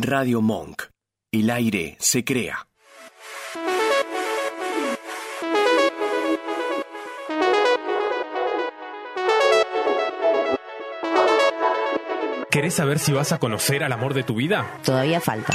Radio 0.00 0.40
Monk. 0.40 0.82
El 1.32 1.50
aire 1.50 1.96
se 1.98 2.24
crea. 2.24 2.68
¿Querés 12.48 12.74
saber 12.74 13.00
si 13.00 13.12
vas 13.12 13.32
a 13.32 13.38
conocer 13.40 13.82
al 13.82 13.90
amor 13.90 14.14
de 14.14 14.22
tu 14.22 14.36
vida? 14.36 14.78
Todavía 14.84 15.20
falta. 15.20 15.52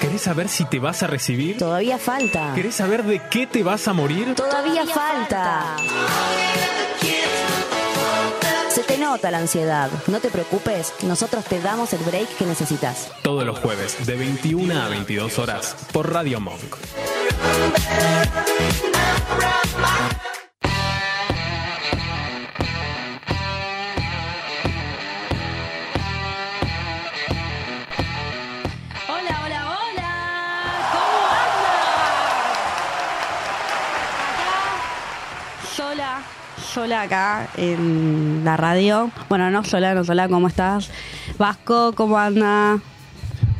¿Querés 0.00 0.20
saber 0.20 0.48
si 0.48 0.64
te 0.64 0.80
vas 0.80 1.04
a 1.04 1.06
recibir? 1.06 1.58
Todavía 1.58 1.98
falta. 1.98 2.54
¿Querés 2.56 2.74
saber 2.74 3.04
de 3.04 3.22
qué 3.30 3.46
te 3.46 3.62
vas 3.62 3.86
a 3.86 3.92
morir? 3.92 4.34
Todavía 4.34 4.84
falta. 4.84 5.76
Se 8.94 9.00
nota 9.00 9.32
la 9.32 9.38
ansiedad. 9.38 9.90
No 10.06 10.20
te 10.20 10.30
preocupes, 10.30 10.94
nosotros 11.02 11.44
te 11.46 11.58
damos 11.60 11.92
el 11.92 11.98
break 12.04 12.28
que 12.36 12.46
necesitas. 12.46 13.10
Todos 13.22 13.44
los 13.44 13.58
jueves, 13.58 14.06
de 14.06 14.14
21 14.14 14.80
a 14.80 14.88
22 14.88 15.36
horas, 15.40 15.74
por 15.92 16.12
Radio 16.12 16.38
Monk. 16.38 16.76
Sola 36.74 37.02
acá 37.02 37.48
en 37.56 38.42
la 38.44 38.56
radio. 38.56 39.08
Bueno, 39.28 39.48
no 39.48 39.62
sola, 39.62 39.94
no 39.94 40.02
sola, 40.02 40.26
¿cómo 40.28 40.48
estás? 40.48 40.90
Vasco, 41.38 41.92
¿cómo 41.94 42.18
anda? 42.18 42.80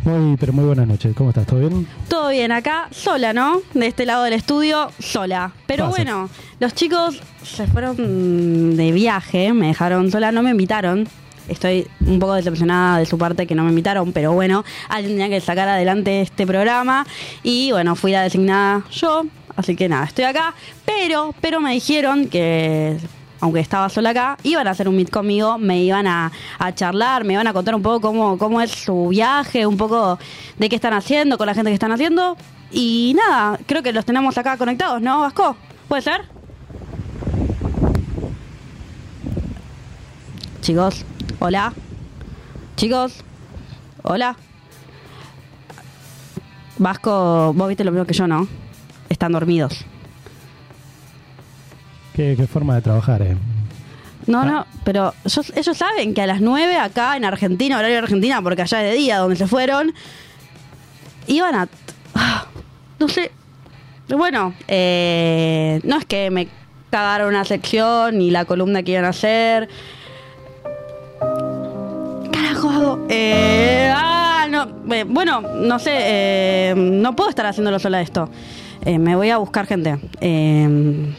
Muy, 0.02 0.36
pero 0.36 0.52
muy 0.52 0.64
buenas 0.64 0.88
noches. 0.88 1.14
¿Cómo 1.14 1.30
estás? 1.30 1.46
¿Todo 1.46 1.60
bien? 1.60 1.86
Todo 2.08 2.30
bien 2.30 2.50
acá, 2.50 2.88
sola, 2.90 3.32
¿no? 3.32 3.60
De 3.72 3.86
este 3.86 4.04
lado 4.04 4.24
del 4.24 4.32
estudio, 4.32 4.90
sola. 4.98 5.52
Pero 5.68 5.84
Pasa. 5.84 5.96
bueno, 5.96 6.28
los 6.58 6.74
chicos 6.74 7.22
se 7.44 7.68
fueron 7.68 8.76
de 8.76 8.90
viaje, 8.90 9.52
me 9.52 9.68
dejaron 9.68 10.10
sola, 10.10 10.32
no 10.32 10.42
me 10.42 10.50
invitaron. 10.50 11.06
Estoy 11.46 11.86
un 12.00 12.18
poco 12.18 12.34
decepcionada 12.34 12.98
de 12.98 13.06
su 13.06 13.16
parte 13.16 13.46
que 13.46 13.54
no 13.54 13.62
me 13.62 13.70
invitaron, 13.70 14.12
pero 14.12 14.32
bueno, 14.32 14.64
alguien 14.88 15.12
tenía 15.12 15.28
que 15.28 15.40
sacar 15.40 15.68
adelante 15.68 16.20
este 16.20 16.48
programa 16.48 17.06
y 17.44 17.70
bueno, 17.70 17.94
fui 17.94 18.10
la 18.10 18.22
designada 18.22 18.82
yo, 18.90 19.24
así 19.56 19.76
que 19.76 19.88
nada, 19.88 20.04
estoy 20.04 20.24
acá, 20.24 20.54
pero, 20.84 21.34
pero 21.40 21.60
me 21.60 21.72
dijeron 21.72 22.28
que 22.28 22.98
aunque 23.40 23.60
estaba 23.60 23.90
sola 23.90 24.10
acá, 24.10 24.38
iban 24.42 24.66
a 24.66 24.70
hacer 24.70 24.88
un 24.88 24.96
meet 24.96 25.10
conmigo, 25.10 25.58
me 25.58 25.82
iban 25.82 26.06
a, 26.06 26.32
a 26.58 26.74
charlar, 26.74 27.24
me 27.24 27.34
iban 27.34 27.46
a 27.46 27.52
contar 27.52 27.74
un 27.74 27.82
poco 27.82 28.00
cómo, 28.00 28.38
cómo 28.38 28.60
es 28.62 28.70
su 28.70 29.08
viaje, 29.08 29.66
un 29.66 29.76
poco 29.76 30.18
de 30.56 30.68
qué 30.70 30.76
están 30.76 30.94
haciendo, 30.94 31.36
con 31.36 31.46
la 31.46 31.52
gente 31.52 31.70
que 31.70 31.74
están 31.74 31.92
haciendo. 31.92 32.38
Y 32.70 33.14
nada, 33.16 33.58
creo 33.66 33.82
que 33.82 33.92
los 33.92 34.06
tenemos 34.06 34.38
acá 34.38 34.56
conectados, 34.56 35.02
¿no, 35.02 35.20
Vasco? 35.20 35.56
¿Puede 35.88 36.00
ser? 36.00 36.22
Chicos, 40.62 41.04
hola. 41.38 41.74
Chicos, 42.76 43.22
hola. 44.02 44.36
Vasco, 46.78 47.52
vos 47.54 47.68
viste 47.68 47.84
lo 47.84 47.92
mismo 47.92 48.06
que 48.06 48.14
yo, 48.14 48.26
¿no? 48.26 48.48
Están 49.08 49.32
dormidos. 49.32 49.84
¿Qué, 52.14 52.34
qué 52.36 52.46
forma 52.46 52.76
de 52.76 52.82
trabajar, 52.82 53.22
eh? 53.22 53.36
No, 54.26 54.44
no, 54.44 54.66
pero 54.84 55.12
ellos, 55.24 55.52
ellos 55.54 55.76
saben 55.76 56.14
que 56.14 56.22
a 56.22 56.26
las 56.26 56.40
9 56.40 56.76
acá 56.78 57.16
en 57.16 57.24
Argentina, 57.24 57.76
horario 57.78 57.96
de 57.96 58.02
Argentina, 58.02 58.40
porque 58.40 58.62
allá 58.62 58.82
es 58.82 58.90
de 58.92 58.96
día 58.96 59.18
donde 59.18 59.36
se 59.36 59.46
fueron, 59.46 59.92
iban 61.26 61.54
a... 61.54 61.68
ah, 62.14 62.46
No 62.98 63.08
sé. 63.08 63.30
Bueno, 64.08 64.54
eh, 64.68 65.80
no 65.84 65.98
es 65.98 66.04
que 66.06 66.30
me 66.30 66.48
cagaron 66.90 67.28
una 67.28 67.44
sección 67.44 68.16
ni 68.18 68.30
la 68.30 68.44
columna 68.44 68.82
que 68.82 68.92
iban 68.92 69.04
a 69.04 69.08
hacer. 69.08 69.68
Carajo 72.32 72.70
hago. 72.70 73.06
Eh, 73.08 73.92
ah, 73.94 74.46
no. 74.50 74.94
eh, 74.94 75.04
bueno, 75.06 75.40
no 75.40 75.78
sé. 75.78 75.90
eh, 75.94 76.74
no 76.76 77.14
puedo 77.16 77.30
estar 77.30 77.46
haciéndolo 77.46 77.78
sola 77.78 78.00
esto. 78.00 78.28
Eh, 78.84 78.98
me 78.98 79.16
voy 79.16 79.30
a 79.30 79.38
buscar 79.38 79.66
gente. 79.66 79.98
Eh, 80.20 81.14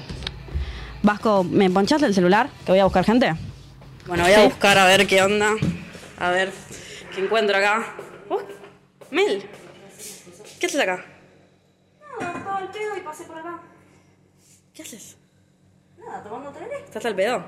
Vasco, 1.02 1.44
¿me 1.44 1.70
ponchás 1.70 2.02
el 2.04 2.14
celular? 2.14 2.50
Que 2.66 2.72
voy 2.72 2.80
a 2.80 2.84
buscar 2.84 3.04
gente. 3.04 3.34
Bueno, 4.08 4.24
voy 4.24 4.34
a 4.34 4.44
buscar 4.44 4.78
a 4.78 4.86
ver 4.86 5.08
qué 5.08 5.22
onda. 5.24 5.50
A 6.20 6.30
ver 6.30 6.52
qué 7.14 7.24
encuentro 7.24 7.58
acá. 7.58 7.96
Uh, 8.30 8.38
Mel, 9.10 9.50
¿qué 10.60 10.68
haces 10.68 10.80
acá? 10.80 11.04
Nada, 12.20 12.38
estaba 12.38 12.58
al 12.58 12.72
pedo 12.72 12.98
y 12.98 13.02
pasé 13.02 13.24
por 13.24 13.38
acá. 13.38 13.60
¿Qué 14.74 14.84
haces? 14.84 15.18
Nada, 15.98 16.24
tomando 16.24 16.52
tereré. 16.52 16.84
¿Estás 16.86 17.06
al 17.06 17.16
pedo? 17.16 17.44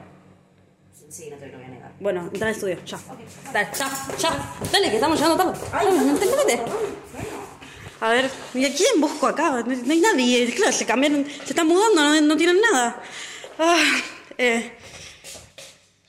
Sí, 1.09 1.29
no 1.29 1.37
te 1.37 1.47
lo 1.47 1.57
voy 1.57 1.65
a 1.65 1.69
negar. 1.69 1.91
Bueno, 1.99 2.21
entra 2.33 2.47
al 2.47 2.55
estudio, 2.55 2.83
ya. 2.85 2.99
Dale, 3.53 3.69
ya, 3.77 3.87
ya. 4.17 4.29
Dale, 4.71 4.89
que 4.89 4.95
estamos 4.95 5.19
llegando 5.19 5.43
tarde. 5.43 5.59
Ay, 5.71 5.87
métete. 5.91 6.63
A 7.99 8.09
ver, 8.09 8.29
¿y 8.53 8.65
a 8.65 8.73
quién 8.73 9.01
busco 9.01 9.27
acá? 9.27 9.63
No, 9.63 9.71
hay 9.71 9.99
nadie. 9.99 10.53
Claro, 10.53 10.71
se 10.71 10.85
cambiaron, 10.85 11.25
se 11.25 11.49
están 11.49 11.67
mudando, 11.67 12.01
no, 12.01 12.21
no 12.21 12.37
tienen 12.37 12.61
nada. 12.61 13.01
Ah, 13.57 14.01
eh. 14.37 14.77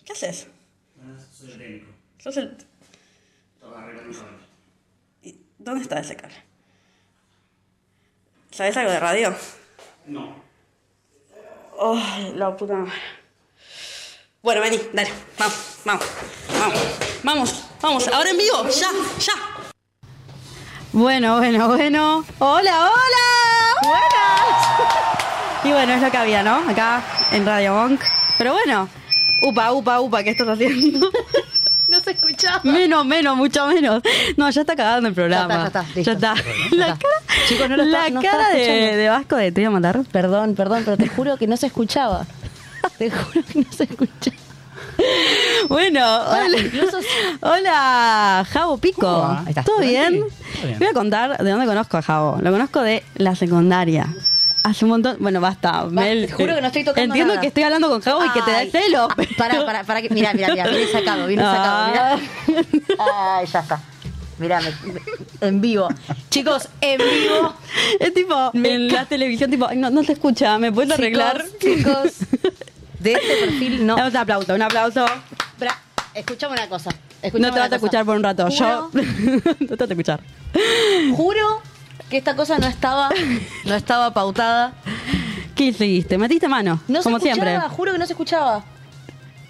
¿Qué 0.05 0.13
haces? 0.13 0.47
Soy 1.33 1.53
el 1.53 1.59
técnico. 1.59 1.87
Sos 2.19 2.37
el... 2.37 2.57
Estaba 3.55 3.83
arreglando 3.83 4.11
un 4.11 4.17
cable. 4.17 4.39
¿y 5.23 5.41
¿Dónde 5.59 5.83
está 5.83 6.01
ese 6.01 6.17
cable? 6.17 6.37
¿Sabes 8.51 8.77
algo 8.77 8.91
de 8.91 9.01
radio? 9.01 9.35
No. 10.07 10.43
Oh, 11.79 12.01
la 12.35 12.57
puta 12.57 12.75
madre. 12.75 12.93
Bueno, 14.43 14.61
vení, 14.61 14.81
dale. 14.93 15.13
Vamos, 15.39 15.79
vamos, 15.85 16.07
vamos. 16.59 16.81
Vamos, 17.23 17.65
vamos. 17.81 18.09
Ahora 18.09 18.31
en 18.31 18.39
vivo, 18.39 18.69
ya, 18.69 18.91
ya. 19.21 19.58
Bueno, 20.93 21.39
bueno, 21.39 21.69
bueno. 21.69 22.25
Hola, 22.39 22.91
hola. 22.91 23.83
Buenas. 23.83 25.65
Y 25.65 25.73
bueno, 25.73 25.93
es 25.95 26.03
lo 26.03 26.11
que 26.11 26.17
había, 26.17 26.43
¿no? 26.43 26.57
Acá 26.69 27.03
en 27.33 27.45
Radio 27.47 27.75
Monk. 27.75 28.01
Pero 28.39 28.53
bueno, 28.53 28.89
upa, 29.43 29.73
upa, 29.73 30.01
upa, 30.01 30.23
¿qué 30.23 30.31
estás 30.31 30.49
haciendo? 30.49 31.11
No 31.89 31.99
se 32.01 32.11
escuchaba. 32.11 32.61
Menos, 32.65 33.07
menos, 33.07 33.35
mucho 33.35 33.67
menos. 33.67 34.03
No, 34.37 34.51
ya 34.51 34.61
está 34.61 34.77
cagando 34.77 35.09
el 35.09 35.15
programa. 35.15 35.55
Ya 35.55 35.67
está, 35.69 35.85
ya 36.03 36.13
está. 36.13 36.35
Ya 36.35 36.43
La 36.77 36.87
cara, 36.89 36.99
Chicos, 37.49 37.67
no 37.71 37.77
lo 37.79 37.85
la 37.87 37.99
está- 38.09 38.11
no 38.11 38.21
cara 38.21 38.51
de, 38.51 38.95
de 38.95 39.09
Vasco 39.09 39.37
de 39.37 39.53
te 39.53 39.63
voy 39.63 39.69
a 39.69 39.71
matar. 39.71 40.01
Perdón, 40.13 40.55
perdón, 40.55 40.83
pero 40.85 40.99
te 40.99 41.09
juro 41.09 41.39
que 41.39 41.47
no 41.47 41.57
se 41.57 41.69
escuchaba. 41.69 42.27
Te 42.99 43.11
juro 43.11 43.43
que 43.51 43.61
no 43.61 43.73
se 43.73 43.85
escuchaba. 43.85 44.37
Bueno, 45.71 46.01
hola. 46.27 46.59
Hola, 47.41 48.47
Javo 48.53 48.77
Pico. 48.77 49.39
¿Todo 49.65 49.79
bien? 49.81 50.23
Voy 50.79 50.87
a 50.87 50.93
contar 50.93 51.43
de 51.43 51.51
dónde 51.51 51.67
conozco 51.67 51.97
a 51.97 52.03
Javo. 52.03 52.39
Lo 52.41 52.51
conozco 52.53 52.81
de 52.83 53.03
la 53.17 53.35
secundaria. 53.35 54.07
Hace 54.65 54.85
un 54.85 54.91
montón. 54.91 55.17
Bueno, 55.21 55.41
basta. 55.41 55.85
Mel. 55.85 56.27
te 56.27 56.33
juro 56.33 56.55
que 56.55 56.61
no 56.61 56.67
estoy 56.67 56.85
tocando 56.85 57.05
Entiendo 57.15 57.35
nada. 57.35 57.41
que 57.41 57.47
estoy 57.49 57.63
hablando 57.63 57.89
con 57.89 58.01
Javo 58.01 58.25
y 58.25 58.31
que 58.31 58.43
te 58.43 58.51
da 58.51 58.59
Ay, 58.59 58.71
celo. 58.71 59.09
ah, 59.11 59.15
pero- 59.17 59.31
Para, 59.37 59.65
para, 59.65 59.85
para 59.85 60.03
que. 60.03 60.11
Mira, 60.11 60.33
mira, 60.35 60.49
mira. 60.51 60.67
Viene 60.69 60.87
sacado, 60.93 61.27
viene 61.27 61.43
sacado. 61.43 61.89
Mira. 61.89 62.19
Ay, 62.99 63.47
ya 63.47 63.61
está. 63.61 63.81
Mirá, 64.39 64.61
me- 64.61 64.93
me- 64.93 65.01
en 65.41 65.61
vivo. 65.61 65.89
Chicos, 66.31 66.69
en 66.81 66.99
vivo. 66.99 67.55
Es 67.99 68.15
tipo, 68.15 68.51
Me 68.53 68.73
en 68.75 68.89
la 68.93 69.05
televisión, 69.05 69.51
tipo, 69.51 69.67
"Ay, 69.67 69.77
no, 69.79 69.91
no 69.91 70.05
se 70.05 70.13
escucha, 70.13 70.59
¿me 70.59 70.71
puedes 70.71 70.93
arreglar? 70.93 71.45
Chicos, 71.61 72.19
de 73.01 73.13
este 73.15 73.37
perfil 73.47 73.85
no. 73.87 73.97
Un 73.97 74.17
aplauso, 74.17 74.55
un 74.55 74.63
aplauso. 74.63 75.05
Espera, 75.53 75.77
escuchame 76.15 76.53
una 76.53 76.69
cosa. 76.69 76.91
No 77.23 77.27
escuchame 77.29 77.53
te 77.53 77.59
vas 77.61 77.73
a 77.73 77.77
escuchar 77.77 78.05
por 78.05 78.17
un 78.17 78.23
rato. 78.23 78.49
Yo. 78.49 78.91
Juro, 78.91 79.05
no 79.61 79.67
te 79.69 79.77
vas 79.77 79.81
a 79.91 79.93
escuchar. 79.93 80.21
juro 81.17 81.63
que 82.09 82.17
esta 82.19 82.37
cosa 82.37 82.59
no 82.59 82.67
estaba, 82.67 83.11
no 83.65 83.75
estaba 83.75 84.13
pautada. 84.15 84.73
¿Qué 85.55 85.65
hiciste? 85.65 86.17
¿Metiste 86.17 86.49
mano? 86.49 86.81
No 86.89 87.03
como 87.03 87.19
se 87.19 87.29
escuchaba, 87.29 87.51
siempre. 87.51 87.77
juro 87.77 87.93
que 87.93 87.99
no 87.99 88.07
se 88.07 88.13
escuchaba. 88.13 88.65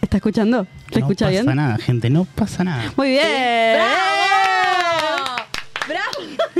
¿Está 0.00 0.16
escuchando? 0.16 0.66
¿Se 0.90 1.00
no 1.00 1.06
escucha 1.06 1.26
pasa 1.26 1.42
bien? 1.42 1.56
nada, 1.56 1.76
gente, 1.78 2.08
no 2.08 2.24
pasa 2.24 2.64
nada. 2.64 2.92
Muy 2.96 3.10
bien. 3.10 3.74
¡Bravo! 3.74 4.57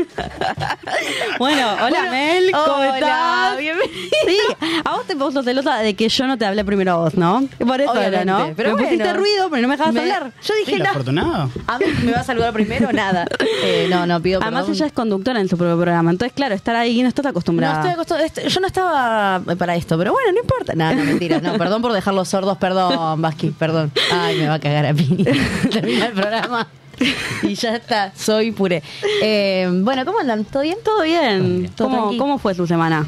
Bueno, 1.39 1.67
hola 1.83 2.03
Mel, 2.11 2.51
¿cómo 2.53 2.75
hola, 2.77 2.95
estás? 2.99 3.59
bienvenida. 3.59 4.09
Sí, 4.27 4.39
a 4.85 4.91
vos 4.97 5.07
te 5.07 5.15
puso 5.17 5.43
celosa 5.43 5.77
de 5.79 5.95
que 5.95 6.09
yo 6.09 6.27
no 6.27 6.37
te 6.37 6.45
hablé 6.47 6.65
primero 6.65 6.93
a 6.93 6.97
vos, 6.97 7.15
¿no? 7.15 7.47
Por 7.65 7.81
eso 7.81 7.97
era, 8.01 8.25
¿no? 8.25 8.53
Pero 8.57 8.71
me 8.77 8.83
pusiste 8.83 9.05
bueno. 9.05 9.19
ruido, 9.21 9.51
pero 9.51 9.63
no 9.63 9.69
me 9.69 9.75
dejabas 9.75 9.95
Me- 9.95 10.01
hablar. 10.01 10.33
Yo 10.43 10.55
dije, 10.55 10.75
¿El 10.77 10.83
no. 10.83 10.91
afortunado? 10.91 11.51
A 11.67 11.79
mí 11.79 11.87
me 12.05 12.13
va 12.13 12.21
a 12.21 12.25
saludar 12.25 12.53
primero, 12.53 12.93
nada. 12.93 13.27
Eh, 13.63 13.87
no, 13.91 14.07
no, 14.07 14.21
pido 14.21 14.41
Además 14.43 14.63
perdón. 14.63 14.75
ella 14.77 14.87
es 14.87 14.93
conductora 14.93 15.41
en 15.41 15.49
su 15.49 15.57
propio 15.57 15.77
programa, 15.77 16.11
entonces 16.11 16.33
claro, 16.35 16.55
estar 16.55 16.75
ahí 16.77 17.03
no 17.03 17.09
estás 17.09 17.25
No 17.25 17.31
acostumbrada. 17.31 17.75
estoy 17.77 17.91
acostumbrada. 17.93 18.27
este- 18.27 18.49
Yo 18.49 18.61
no 18.61 18.67
estaba 18.67 19.41
para 19.59 19.77
esto, 19.77 19.97
pero 19.99 20.13
bueno, 20.13 20.33
no 20.33 20.41
importa. 20.41 20.73
No, 20.75 20.93
no, 20.95 21.05
mentira. 21.05 21.41
No, 21.41 21.55
perdón 21.57 21.83
por 21.83 21.93
dejar 21.93 22.15
los 22.15 22.29
sordos. 22.29 22.57
Perdón, 22.59 23.21
Vasqui, 23.23 23.51
perdón. 23.51 23.93
Ay, 24.13 24.39
me 24.39 24.49
va 24.49 24.55
a 24.55 24.59
cagar 24.59 24.87
a 24.87 24.93
mí. 24.93 25.25
Termina 25.71 26.07
el 26.07 26.13
programa. 26.13 26.67
y 27.43 27.55
ya 27.55 27.77
está, 27.77 28.13
soy 28.17 28.53
puré. 28.53 28.83
Eh, 29.23 29.69
bueno, 29.83 30.05
¿cómo 30.05 30.19
andan? 30.21 30.45
¿Todo 30.45 30.63
bien? 30.63 30.79
Todo 30.85 31.03
bien. 31.03 31.71
Todo 31.77 31.89
¿Cómo, 31.89 32.01
tranqui. 32.03 32.19
¿Cómo 32.19 32.39
fue 32.39 32.55
su 32.55 32.67
semana? 32.67 33.07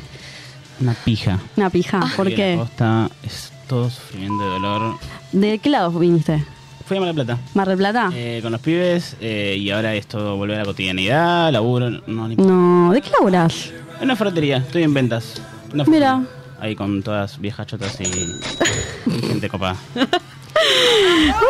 Una 0.80 0.94
pija. 0.94 1.38
Una 1.56 1.70
pija. 1.70 2.00
¿Por 2.16 2.26
Fui 2.26 2.26
a 2.26 2.30
la 2.30 2.36
qué? 2.36 2.56
costa, 2.56 3.10
es 3.22 3.52
todo 3.68 3.90
sufrimiento 3.90 4.42
de 4.44 4.50
dolor. 4.50 4.96
¿De 5.32 5.58
qué 5.58 5.68
lado 5.70 5.90
viniste? 5.92 6.44
Fui 6.86 6.96
a 6.96 7.00
Mar 7.00 7.14
del 7.14 7.24
Plata. 7.24 7.38
¿Mar 7.54 7.68
del 7.68 7.76
Plata? 7.78 8.10
Eh, 8.14 8.40
con 8.42 8.50
los 8.50 8.60
pibes 8.60 9.16
eh, 9.20 9.56
y 9.58 9.70
ahora 9.70 9.94
es 9.94 10.06
todo 10.06 10.36
volver 10.36 10.56
a 10.56 10.60
la 10.60 10.64
cotidianidad, 10.64 11.52
laburo, 11.52 11.88
no, 11.90 12.26
ni- 12.28 12.34
No, 12.36 12.92
¿de 12.92 13.00
qué 13.00 13.10
laburas? 13.10 13.70
En 13.98 14.04
una 14.06 14.16
ferretería, 14.16 14.56
estoy 14.56 14.82
en 14.82 14.94
ventas. 14.94 15.40
Una 15.72 15.84
Mira. 15.84 16.22
Ahí 16.58 16.74
con 16.74 17.02
todas 17.02 17.38
viejas 17.40 17.66
chotas 17.68 17.98
y 18.00 18.06
gente 19.28 19.48
copada. 19.48 19.76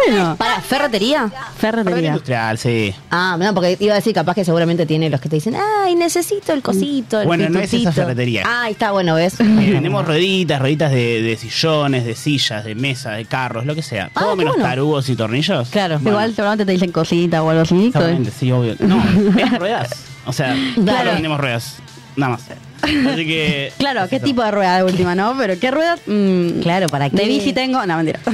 Bueno, 0.06 0.36
¿Para 0.36 0.60
ferretería? 0.60 1.30
ferretería. 1.56 2.08
industrial, 2.08 2.58
sí. 2.58 2.94
Ah, 3.10 3.36
no, 3.38 3.54
porque 3.54 3.76
iba 3.80 3.92
a 3.94 3.96
decir, 3.96 4.12
capaz 4.14 4.34
que 4.34 4.44
seguramente 4.44 4.86
tiene 4.86 5.08
los 5.10 5.20
que 5.20 5.28
te 5.28 5.36
dicen, 5.36 5.54
ay, 5.56 5.94
necesito 5.94 6.52
el 6.52 6.62
cosito, 6.62 7.20
el 7.20 7.26
Bueno, 7.26 7.48
no 7.48 7.58
es 7.58 7.66
esa 7.66 7.76
pitutito". 7.78 7.92
ferretería. 7.92 8.42
Ah, 8.46 8.62
ahí 8.64 8.72
está, 8.72 8.92
bueno, 8.92 9.14
¿ves? 9.14 9.34
Eh, 9.40 9.70
tenemos 9.72 10.06
rueditas, 10.06 10.60
rueditas 10.60 10.90
de, 10.92 11.22
de 11.22 11.36
sillones, 11.36 12.04
de 12.04 12.14
sillas, 12.14 12.64
de 12.64 12.74
mesas, 12.74 13.16
de 13.16 13.24
carros, 13.24 13.66
lo 13.66 13.74
que 13.74 13.82
sea. 13.82 14.10
Ah, 14.14 14.20
Todo 14.20 14.30
qué 14.32 14.36
menos 14.38 14.54
bueno. 14.54 14.68
tarugos 14.68 15.08
y 15.08 15.16
tornillos. 15.16 15.68
Claro. 15.70 15.96
Bueno, 15.98 16.10
Igual 16.10 16.30
seguramente 16.34 16.66
te 16.66 16.72
dicen 16.72 16.92
cosita 16.92 17.42
o 17.42 17.50
algo 17.50 17.62
así. 17.62 17.90
Seguramente, 17.92 18.30
sí, 18.30 18.50
obvio. 18.52 18.76
No, 18.80 19.02
ruedas. 19.58 19.90
O 20.26 20.32
sea, 20.32 20.54
Claro. 20.74 21.12
vendemos 21.12 21.40
ruedas. 21.40 21.76
Nada 22.16 22.32
más. 22.32 22.42
Así 22.82 23.26
que. 23.26 23.72
Claro, 23.78 24.08
¿qué 24.08 24.20
tipo 24.20 24.42
de 24.42 24.50
rueda 24.50 24.76
de 24.76 24.84
última, 24.84 25.14
no? 25.14 25.34
Pero 25.36 25.58
¿qué 25.58 25.70
rueda? 25.70 25.96
Mm, 26.06 26.60
Claro, 26.60 26.86
¿para 26.88 27.10
qué? 27.10 27.16
De 27.16 27.24
bici 27.26 27.52
tengo. 27.52 27.84
No, 27.86 27.96
mentira. 27.96 28.20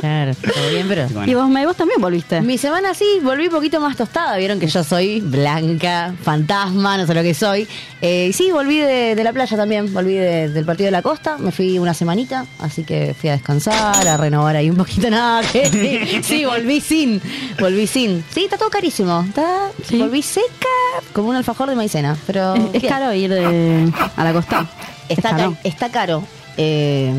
Claro, 0.00 0.34
todo 0.34 0.70
bien, 0.70 0.86
pero... 0.88 1.06
Bueno. 1.08 1.30
Y 1.30 1.34
vos, 1.34 1.48
me- 1.48 1.66
vos 1.66 1.76
también 1.76 2.00
volviste. 2.00 2.40
Mi 2.40 2.58
semana 2.58 2.94
sí, 2.94 3.04
volví 3.22 3.46
un 3.46 3.52
poquito 3.52 3.80
más 3.80 3.96
tostada. 3.96 4.36
Vieron 4.36 4.58
que 4.60 4.66
yo 4.66 4.84
soy 4.84 5.20
blanca, 5.20 6.14
fantasma, 6.22 6.96
no 6.96 7.06
sé 7.06 7.14
lo 7.14 7.22
que 7.22 7.34
soy. 7.34 7.66
Eh, 8.00 8.26
y 8.30 8.32
sí, 8.32 8.50
volví 8.50 8.78
de, 8.78 9.14
de 9.14 9.24
la 9.24 9.32
playa 9.32 9.56
también. 9.56 9.92
Volví 9.92 10.14
de- 10.14 10.48
del 10.48 10.64
partido 10.64 10.86
de 10.86 10.92
la 10.92 11.02
costa. 11.02 11.38
Me 11.38 11.52
fui 11.52 11.78
una 11.78 11.94
semanita, 11.94 12.46
así 12.58 12.84
que 12.84 13.14
fui 13.18 13.30
a 13.30 13.32
descansar, 13.32 14.06
a 14.06 14.16
renovar 14.16 14.56
ahí 14.56 14.70
un 14.70 14.76
poquito. 14.76 15.08
Nada, 15.10 15.42
que 15.50 15.66
sí, 15.68 16.22
sí, 16.22 16.44
volví 16.44 16.80
sin. 16.80 17.20
Volví 17.60 17.86
sin. 17.86 18.24
Sí, 18.32 18.44
está 18.44 18.56
todo 18.58 18.70
carísimo. 18.70 19.24
Está, 19.28 19.70
Sí. 19.88 19.98
Volví 19.98 20.22
seca 20.22 20.68
como 21.12 21.28
un 21.30 21.36
alfajor 21.36 21.68
de 21.68 21.76
maicena. 21.76 22.16
Pero 22.26 22.54
Es, 22.54 22.82
es 22.82 22.88
caro 22.88 23.12
ir 23.12 23.30
de- 23.30 23.41
a 23.44 24.24
la 24.24 24.32
costa. 24.32 24.66
Es 25.08 25.18
Está, 25.18 25.30
caro. 25.30 25.52
ca- 25.52 25.58
está 25.68 25.88
caro. 25.90 26.22
Eh, 26.56 27.12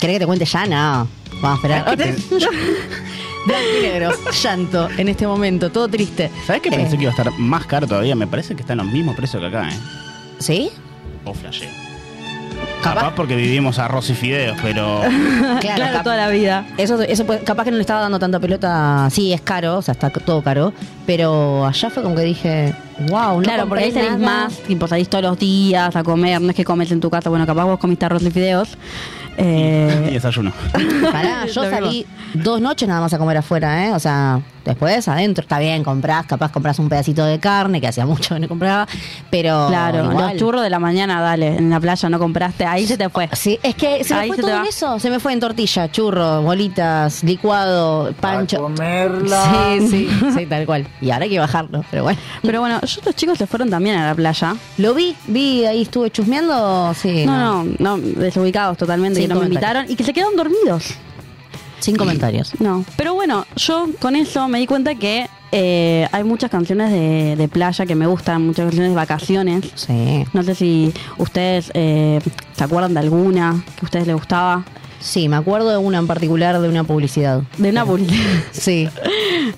¿Querés 0.00 0.14
que 0.16 0.20
te 0.20 0.26
cuente 0.26 0.44
ya? 0.44 0.66
No. 0.66 1.08
Vamos 1.42 1.64
a 1.64 1.66
esperar. 1.66 1.96
Blanco 3.46 3.66
y 3.78 3.82
negro, 3.82 4.10
llanto 4.42 4.88
en 4.96 5.08
este 5.08 5.26
momento, 5.26 5.70
todo 5.70 5.86
triste. 5.88 6.30
¿Sabes 6.46 6.62
qué 6.62 6.68
Eh, 6.70 6.72
pensé 6.76 6.96
que 6.96 7.02
iba 7.02 7.10
a 7.10 7.16
estar 7.16 7.30
más 7.38 7.66
caro 7.66 7.86
todavía? 7.86 8.14
Me 8.14 8.26
parece 8.26 8.54
que 8.54 8.62
está 8.62 8.72
en 8.72 8.78
los 8.78 8.86
mismos 8.86 9.14
precios 9.16 9.40
que 9.42 9.48
acá, 9.48 9.68
¿eh? 9.68 9.76
¿Sí? 10.38 10.70
O 11.24 11.34
flashé. 11.34 11.68
Capaz 12.82 13.12
porque 13.14 13.36
vivimos 13.36 13.78
arroz 13.78 14.08
y 14.10 14.14
fideos, 14.14 14.56
pero. 14.62 15.02
Claro, 15.60 16.02
toda 16.02 16.16
la 16.16 16.28
vida. 16.28 16.66
Eso, 16.78 17.00
eso 17.02 17.26
puede- 17.26 17.40
capaz 17.44 17.64
que 17.64 17.70
no 17.70 17.76
le 17.76 17.82
estaba 17.82 18.00
dando 18.00 18.18
tanta 18.18 18.40
pelota. 18.40 19.08
Sí, 19.10 19.32
es 19.32 19.40
caro, 19.42 19.78
o 19.78 19.82
sea, 19.82 19.92
está 19.92 20.08
todo 20.10 20.42
caro. 20.42 20.72
Pero 21.06 21.66
allá 21.66 21.90
fue 21.90 22.02
como 22.02 22.14
que 22.14 22.22
dije, 22.22 22.74
wow, 23.08 23.36
no 23.36 23.42
claro, 23.42 23.68
porque 23.68 23.84
ahí 23.84 23.92
salís 23.92 24.18
nada. 24.18 24.46
más, 24.46 24.58
tipo 24.58 24.86
salís 24.88 25.08
todos 25.08 25.24
los 25.24 25.38
días 25.38 25.94
a 25.94 26.02
comer, 26.02 26.40
no 26.40 26.50
es 26.50 26.56
que 26.56 26.64
comes 26.64 26.90
en 26.90 27.00
tu 27.00 27.10
casa, 27.10 27.30
bueno, 27.30 27.46
capaz 27.46 27.64
vos 27.64 27.78
comiste 27.78 28.04
arroz 28.06 28.22
y 28.22 28.30
fideos. 28.30 28.76
Eh, 29.36 30.08
y 30.10 30.14
desayuno. 30.14 30.52
Pará, 31.12 31.46
yo 31.52 31.68
salí 31.68 32.06
dos 32.34 32.60
noches 32.60 32.88
nada 32.88 33.00
más 33.00 33.12
a 33.12 33.18
comer 33.18 33.36
afuera, 33.38 33.86
¿eh? 33.86 33.92
O 33.92 33.98
sea, 33.98 34.40
después 34.64 35.06
adentro 35.08 35.42
está 35.42 35.58
bien, 35.58 35.84
comprás, 35.84 36.26
capaz 36.26 36.50
comprás 36.50 36.78
un 36.78 36.88
pedacito 36.88 37.24
de 37.24 37.38
carne, 37.38 37.80
que 37.80 37.88
hacía 37.88 38.06
mucho 38.06 38.34
que 38.34 38.40
no 38.40 38.48
compraba, 38.48 38.86
pero. 39.30 39.66
claro, 39.68 40.10
igual. 40.10 40.30
los 40.30 40.36
churros 40.36 40.62
de 40.62 40.70
la 40.70 40.78
mañana, 40.78 41.20
dale, 41.20 41.56
en 41.56 41.70
la 41.70 41.80
playa 41.80 42.08
no 42.08 42.18
compraste, 42.18 42.64
ahí 42.64 42.86
se 42.86 42.96
te 42.96 43.08
fue. 43.08 43.28
Sí, 43.32 43.58
es 43.62 43.74
que 43.74 44.04
se 44.04 44.14
me 44.14 44.20
Ahí 44.20 44.28
fue 44.28 44.36
se 44.36 44.42
todo 44.42 44.62
eso. 44.62 44.98
Se 44.98 45.10
me 45.10 45.20
fue 45.20 45.32
en 45.32 45.40
tortilla, 45.40 45.90
churro, 45.90 46.42
bolitas, 46.42 47.22
licuado, 47.24 48.12
pancho. 48.20 48.62
comerla. 48.62 49.78
Sí, 49.78 49.88
sí, 49.88 50.10
sí, 50.36 50.46
tal 50.46 50.66
cual. 50.66 50.86
Y 51.00 51.10
ahora 51.10 51.24
hay 51.24 51.30
que 51.30 51.38
bajarlo, 51.38 51.84
pero 51.90 52.04
bueno. 52.04 52.18
Pero 52.42 52.60
bueno, 52.60 52.80
yo 52.80 53.00
los 53.04 53.14
chicos 53.14 53.38
se 53.38 53.46
fueron 53.46 53.70
también 53.70 53.96
a 53.96 54.06
la 54.06 54.14
playa. 54.14 54.56
Lo 54.78 54.94
vi, 54.94 55.14
vi, 55.26 55.64
ahí 55.64 55.82
estuve 55.82 56.10
chusmeando, 56.10 56.94
sí. 56.94 57.26
No, 57.26 57.64
no, 57.64 57.96
no, 57.96 57.98
desubicados 57.98 58.76
totalmente, 58.76 59.23
que 59.28 59.34
no 59.34 59.40
me 59.40 59.46
comentarios. 59.46 59.82
invitaron 59.84 59.92
y 59.92 59.96
que 59.96 60.04
se 60.04 60.12
quedaron 60.12 60.36
dormidos. 60.36 60.94
Sin 61.80 61.96
comentarios. 61.96 62.58
No, 62.60 62.84
pero 62.96 63.14
bueno, 63.14 63.46
yo 63.56 63.88
con 64.00 64.16
eso 64.16 64.48
me 64.48 64.58
di 64.58 64.66
cuenta 64.66 64.94
que 64.94 65.26
eh, 65.52 66.08
hay 66.12 66.24
muchas 66.24 66.50
canciones 66.50 66.90
de, 66.90 67.36
de 67.36 67.48
playa 67.48 67.84
que 67.84 67.94
me 67.94 68.06
gustan, 68.06 68.46
muchas 68.46 68.64
canciones 68.64 68.90
de 68.90 68.96
vacaciones. 68.96 69.64
Sí. 69.74 70.24
No 70.32 70.42
sé 70.42 70.54
si 70.54 70.92
ustedes 71.18 71.70
eh, 71.74 72.20
se 72.56 72.64
acuerdan 72.64 72.94
de 72.94 73.00
alguna 73.00 73.62
que 73.76 73.82
a 73.82 73.84
ustedes 73.84 74.06
les 74.06 74.16
gustaba. 74.16 74.64
Sí, 75.04 75.28
me 75.28 75.36
acuerdo 75.36 75.68
de 75.70 75.76
una 75.76 75.98
en 75.98 76.06
particular 76.06 76.58
de 76.58 76.66
una 76.66 76.82
publicidad. 76.84 77.42
De 77.58 77.68
una 77.68 77.84
publicidad. 77.84 78.24
Sí. 78.52 78.88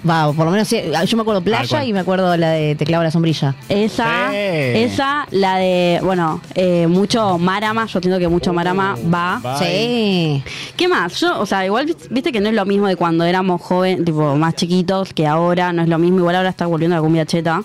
Va, 0.08 0.32
por 0.32 0.44
lo 0.44 0.50
menos 0.50 0.66
sí, 0.66 0.80
yo 1.06 1.16
me 1.16 1.20
acuerdo 1.22 1.40
playa 1.40 1.68
¿cuál? 1.68 1.86
y 1.86 1.92
me 1.92 2.00
acuerdo 2.00 2.36
la 2.36 2.50
de 2.50 2.74
Te 2.74 2.84
clavo 2.84 3.04
la 3.04 3.12
sombrilla. 3.12 3.54
Esa, 3.68 4.30
Sí. 4.30 4.36
esa, 4.36 5.26
la 5.30 5.56
de, 5.58 6.00
bueno, 6.02 6.40
eh, 6.56 6.88
mucho 6.88 7.38
Marama, 7.38 7.86
yo 7.86 7.98
entiendo 7.98 8.18
que 8.18 8.26
mucho 8.26 8.52
Marama 8.52 8.96
va. 9.14 9.56
Sí. 9.60 10.42
¿Qué 10.76 10.88
más? 10.88 11.20
Yo, 11.20 11.38
o 11.38 11.46
sea, 11.46 11.64
igual 11.64 11.94
viste 12.10 12.32
que 12.32 12.40
no 12.40 12.48
es 12.48 12.54
lo 12.56 12.64
mismo 12.66 12.88
de 12.88 12.96
cuando 12.96 13.24
éramos 13.24 13.62
jóvenes, 13.62 14.04
tipo 14.04 14.34
más 14.34 14.56
chiquitos, 14.56 15.12
que 15.12 15.28
ahora, 15.28 15.72
no 15.72 15.82
es 15.82 15.88
lo 15.88 15.98
mismo. 15.98 16.18
Igual 16.18 16.34
ahora 16.34 16.48
está 16.48 16.66
volviendo 16.66 16.96
la 16.96 17.02
cumbia 17.02 17.24
cheta. 17.24 17.62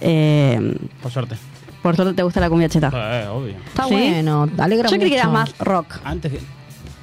Eh, 0.00 0.74
Por 1.02 1.12
suerte. 1.12 1.36
por 1.82 1.94
suerte 1.96 2.14
te 2.14 2.22
gusta 2.22 2.40
la 2.40 2.48
cumbia 2.48 2.70
cheta. 2.70 2.90
Eh, 2.94 3.26
obvio. 3.28 3.54
Está 3.66 3.84
¿Sí? 3.84 3.92
bueno, 3.94 4.48
alegra 4.56 4.88
Yo 4.88 4.96
creí 4.96 5.10
que 5.10 5.16
eras 5.16 5.30
más 5.30 5.56
rock. 5.58 5.98
Antes 6.02 6.32
que. 6.32 6.59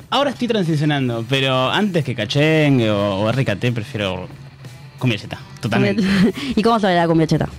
Ahora 0.10 0.30
estoy 0.30 0.48
transicionando, 0.48 1.26
pero 1.30 1.70
antes 1.70 2.04
que 2.06 2.16
cachengue 2.16 2.90
o, 2.90 3.20
o 3.22 3.32
RKT 3.32 3.74
prefiero 3.74 4.28
cumbia 5.00 5.18
cheta, 5.20 5.38
totalmente. 5.60 6.04
¿Y 6.56 6.62
cómo 6.64 6.80
se 6.80 6.88
baila 6.88 7.02
la 7.02 7.08
cumbia 7.08 7.28
cheta? 7.28 7.50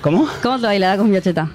¿Cómo? 0.00 0.28
¿Cómo 0.42 0.58
se 0.58 0.66
baila 0.66 0.90
la 0.94 0.98
cumbia 1.02 1.20
cheta? 1.20 1.50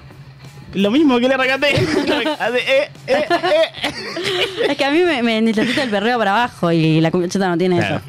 Lo 0.74 0.90
mismo 0.90 1.18
que 1.18 1.26
el 1.26 1.32
RKT. 1.32 1.64
Eh, 2.54 2.88
eh, 3.06 3.24
eh. 3.28 4.68
Es 4.68 4.76
que 4.76 4.84
a 4.84 4.90
mí 4.90 5.00
me, 5.00 5.22
me 5.22 5.40
necesita 5.40 5.82
el 5.82 5.90
perreo 5.90 6.18
para 6.18 6.32
abajo 6.32 6.70
y 6.72 7.00
la 7.00 7.10
cumbia 7.10 7.28
cheta 7.28 7.48
no 7.48 7.56
tiene 7.58 7.76
Claro. 7.78 7.96
eso. 7.96 8.04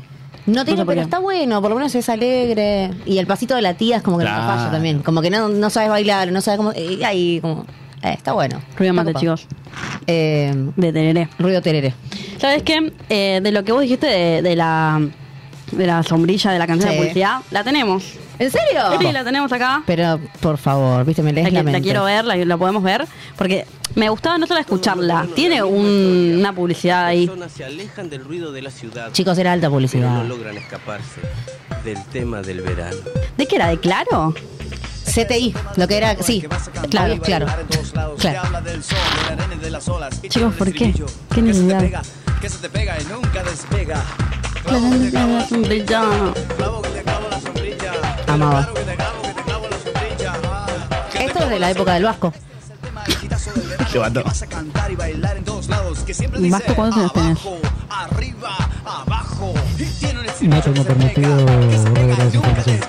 No 0.46 0.66
tiene, 0.66 0.82
sé 0.82 0.86
por 0.86 0.94
pero 0.94 1.02
está 1.02 1.20
bueno, 1.20 1.62
por 1.62 1.70
lo 1.70 1.78
menos 1.78 1.96
es 1.96 2.10
alegre. 2.10 2.92
Y 3.06 3.18
el 3.18 3.26
pasito 3.28 3.56
de 3.56 3.62
la 3.62 3.76
tía 3.76 3.98
es 3.98 4.04
como 4.04 4.18
que 4.18 4.26
no 4.26 4.30
Claro. 4.32 4.48
falla 4.60 4.72
también. 4.72 5.00
Como 5.02 5.22
que 5.22 5.30
no, 5.30 5.48
no 5.48 5.70
sabes 5.70 5.90
bailar, 5.90 6.32
no 6.34 6.42
sabes 6.42 6.58
cómo. 6.58 6.74
Y 6.74 7.02
ahí, 7.04 7.40
como. 7.42 7.66
Eh, 8.04 8.14
está 8.18 8.34
bueno. 8.34 8.62
Ruido 8.78 8.94
mate, 8.94 9.14
chicos. 9.16 9.48
Eh, 10.08 10.54
De 10.76 10.94
tereré. 10.94 11.30
ruido 11.40 11.62
tereré. 11.62 11.94
¿Sabes 12.40 12.64
qué? 12.64 12.92
Eh, 13.10 13.40
de 13.42 13.52
lo 13.52 13.64
que 13.64 13.72
vos 13.72 13.82
dijiste 13.82 14.08
de, 14.08 14.42
de 14.42 14.56
la 14.56 15.02
de 15.72 15.88
la 15.88 16.04
sombrilla 16.04 16.52
de 16.52 16.60
la 16.60 16.68
canción 16.68 16.90
Sí. 16.90 16.96
de 16.96 17.02
publicidad, 17.02 17.40
la 17.50 17.64
tenemos. 17.64 18.14
¿En 18.38 18.52
serio? 18.52 18.82
Sí, 19.00 19.12
la 19.12 19.24
tenemos 19.24 19.52
acá. 19.52 19.82
Pero, 19.88 20.20
por 20.40 20.58
favor, 20.60 21.04
viste, 21.06 21.24
me 21.24 21.34
lees 21.34 21.52
La, 21.52 21.82
quiero 21.82 22.04
ver, 22.04 22.26
la, 22.26 22.36
la 22.36 22.58
podemos 22.58 22.84
ver. 22.84 23.06
Porque 23.38 23.66
me 23.96 24.08
gustaba 24.10 24.38
no 24.38 24.46
solo 24.46 24.60
escucharla, 24.60 25.26
tiene 25.36 25.64
un- 25.64 26.36
una 26.40 26.54
publicidad 26.54 27.06
ahí. 27.06 27.26
personas 27.26 27.52
se 27.54 27.64
alejan 27.66 28.10
del 28.10 28.24
ruido 28.24 28.52
de 28.52 28.62
la 28.62 28.70
ciudad, 28.70 29.12
Chicos, 29.14 29.36
era 29.40 29.52
alta 29.54 29.68
pero 29.68 29.72
publicidad. 29.74 30.10
no 30.12 30.24
logran 30.26 30.58
escaparse 30.58 31.22
del 31.84 32.04
tema 32.06 32.42
del 32.42 32.62
verano. 32.62 32.98
¿De 33.38 33.48
qué 33.48 33.56
era? 33.56 33.70
¿De 33.70 33.80
claro? 33.80 34.34
CTI, 35.04 35.54
lo 35.76 35.88
que 35.88 35.98
era, 35.98 36.16
sí, 36.22 36.44
claro, 36.90 37.20
claro. 37.22 37.46
claro. 38.18 38.42
Chicos, 40.28 40.54
¿por 40.56 40.74
qué? 40.74 40.94
¿Qué 41.34 41.42
necesidad? 41.42 41.84
Que 42.42 42.50
se 42.50 42.58
te 42.58 42.70
pega 42.70 42.98
y 43.00 43.06
nunca 43.06 43.44
despega. 43.44 44.04
Claro, 44.64 44.82
claro, 45.12 45.48
sombrilla. 45.48 46.02
Clavo 46.58 46.82
que 46.82 46.90
te 46.90 47.04
clavo 47.04 47.28
la 47.30 47.40
sombrilla. 47.42 47.92
Amaba. 48.28 48.66
Claro 48.66 48.74
que 48.74 48.82
te 48.82 48.96
clavo, 48.96 49.22
que 49.22 49.34
te 49.34 49.44
clavo 49.44 49.68
la 49.70 49.78
sombrilla. 49.78 50.34
Que 51.12 51.26
Esto 51.26 51.40
es 51.40 51.50
de 51.50 51.60
la 51.60 51.72
época 51.72 51.94
del 51.94 52.04
Vasco. 52.04 52.34
Qué 53.92 54.00
vato. 54.00 54.24
Vasco, 54.24 54.48
¿cuántos 56.76 56.98
años 56.98 57.14
tenés? 57.14 57.40
arriba, 57.90 58.58
abajo. 58.86 59.54
No 60.42 60.62
tengo 60.62 60.84
permitido 60.84 61.46
revelar 61.46 62.28
esa 62.28 62.36
información. 62.36 62.80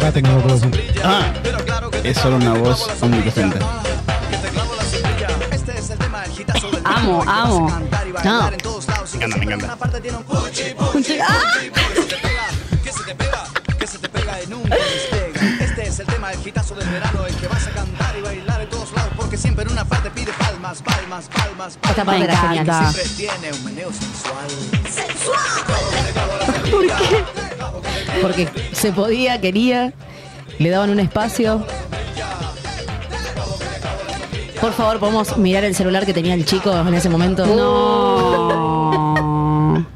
Por 0.00 0.12
contrato 0.14 0.28
no 0.30 0.36
lo 0.36 0.42
puedo 0.42 0.70
decir. 0.70 1.02
Ah, 1.04 1.30
es 2.02 2.16
solo 2.16 2.36
una 2.36 2.54
te 2.54 2.58
voz 2.60 2.88
omnipresente. 3.02 3.58
Este 5.50 5.74
Amo, 6.84 7.22
amo. 7.26 7.68
No. 8.24 8.50
Me 8.50 8.56
encanta, 9.18 9.36
me 9.44 9.52
encanta. 9.52 9.76
¡Ah! 11.22 11.52
Este 15.60 15.86
es 15.86 16.00
el 16.00 16.06
tema 16.06 16.30
del 16.30 16.48
hitazo 16.48 16.74
del 16.76 16.88
verano, 16.88 17.26
el 17.26 17.36
que 17.36 17.48
vas 17.48 17.66
a 17.66 17.70
cantar 17.70 18.16
y 18.16 18.22
bailar 18.22 18.62
en 18.62 18.70
todos 18.70 18.92
lados, 18.94 19.12
porque 19.16 19.36
siempre 19.36 19.66
en 19.66 19.72
una 19.72 19.84
parte 19.84 20.10
pide 20.12 20.32
palmas, 20.32 20.80
palmas, 20.80 21.28
palmas, 21.28 21.78
Esta 21.82 22.04
parte 22.06 22.24
era 22.24 22.36
genial. 22.38 22.94
Siempre 22.94 23.04
tiene 23.16 23.52
un 23.52 23.64
meneo 23.66 23.90
sensual. 23.92 24.48
¿Por 26.70 26.86
qué? 26.86 27.49
Porque 28.22 28.48
se 28.72 28.92
podía, 28.92 29.40
quería, 29.40 29.92
le 30.58 30.70
daban 30.70 30.90
un 30.90 31.00
espacio. 31.00 31.64
Por 34.60 34.72
favor, 34.74 34.98
¿podemos 34.98 35.38
mirar 35.38 35.64
el 35.64 35.74
celular 35.74 36.04
que 36.04 36.12
tenía 36.12 36.34
el 36.34 36.44
chico 36.44 36.76
en 36.76 36.92
ese 36.94 37.08
momento? 37.08 37.46
No. 37.46 39.14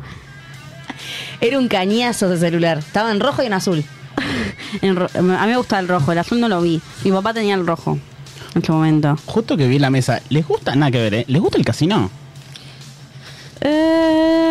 Era 1.40 1.58
un 1.58 1.68
cañazo 1.68 2.30
de 2.30 2.38
celular. 2.38 2.78
Estaba 2.78 3.10
en 3.12 3.20
rojo 3.20 3.42
y 3.42 3.46
en 3.46 3.52
azul. 3.52 3.84
En 4.82 4.98
a 4.98 5.08
mí 5.22 5.52
me 5.52 5.56
gusta 5.56 5.78
el 5.78 5.86
rojo, 5.86 6.10
el 6.10 6.18
azul 6.18 6.40
no 6.40 6.48
lo 6.48 6.60
vi. 6.60 6.80
Mi 7.04 7.12
papá 7.12 7.32
tenía 7.32 7.54
el 7.54 7.64
rojo 7.66 7.98
en 8.54 8.62
ese 8.62 8.72
momento. 8.72 9.16
Justo 9.26 9.56
que 9.56 9.68
vi 9.68 9.78
la 9.78 9.90
mesa, 9.90 10.20
¿les 10.30 10.46
gusta? 10.46 10.74
Nada 10.74 10.90
que 10.90 10.98
ver, 10.98 11.14
¿eh? 11.14 11.24
¿Les 11.28 11.40
gusta 11.40 11.58
el 11.58 11.64
casino? 11.64 12.10
Eh, 13.60 14.43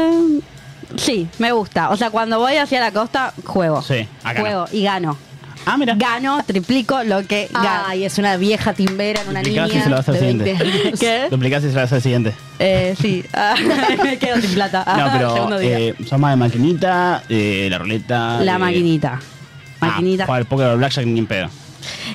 sí, 0.97 1.27
me 1.39 1.51
gusta. 1.51 1.89
O 1.89 1.97
sea, 1.97 2.09
cuando 2.11 2.39
voy 2.39 2.55
hacia 2.55 2.79
la 2.79 2.91
costa, 2.91 3.33
juego. 3.45 3.81
Sí, 3.81 4.07
acá 4.23 4.33
no. 4.33 4.39
Juego 4.41 4.65
y 4.71 4.83
gano. 4.83 5.17
Ah, 5.65 5.77
mira. 5.77 5.95
Gano, 5.95 6.43
triplico 6.45 7.03
lo 7.03 7.25
que 7.25 7.47
gano. 7.53 7.69
Ay, 7.87 8.03
es 8.03 8.17
una 8.17 8.35
vieja 8.35 8.73
timbera 8.73 9.21
en 9.21 9.29
una 9.29 9.39
Duplicás 9.39 9.67
niña 9.69 9.79
y 9.79 9.83
se 9.83 9.89
lo 9.89 9.95
vas 9.95 10.09
al 10.09 10.15
de 10.15 10.19
20 10.21 10.43
siguiente. 10.57 10.79
años. 10.87 10.99
¿Qué? 10.99 11.27
Duplicás 11.31 11.63
y 11.63 11.67
se 11.69 11.73
lo 11.75 11.81
haces 11.81 11.93
al 11.93 12.01
siguiente. 12.01 12.33
Eh, 12.59 12.95
sí. 12.99 13.23
Ah, 13.33 13.55
me 14.03 14.17
quedo 14.17 14.41
sin 14.41 14.53
plata. 14.55 14.83
No, 14.85 14.93
Ah, 15.05 15.09
pero 15.13 15.59
día. 15.59 15.79
eh, 15.79 15.95
son 16.07 16.19
más 16.19 16.31
de 16.33 16.35
maquinita, 16.35 17.23
eh, 17.29 17.67
la 17.71 17.77
ruleta. 17.77 18.41
la 18.41 18.55
eh, 18.55 18.57
maquinita. 18.57 19.19
ah, 19.79 19.85
Maquinita. 19.85 20.25
jugar 20.25 20.39
al 20.41 20.45
póker 20.47 20.67
o 20.67 20.71
al 20.71 20.77
blackjack 20.79 21.05
ni 21.05 21.19
en 21.19 21.27
pedo. 21.27 21.49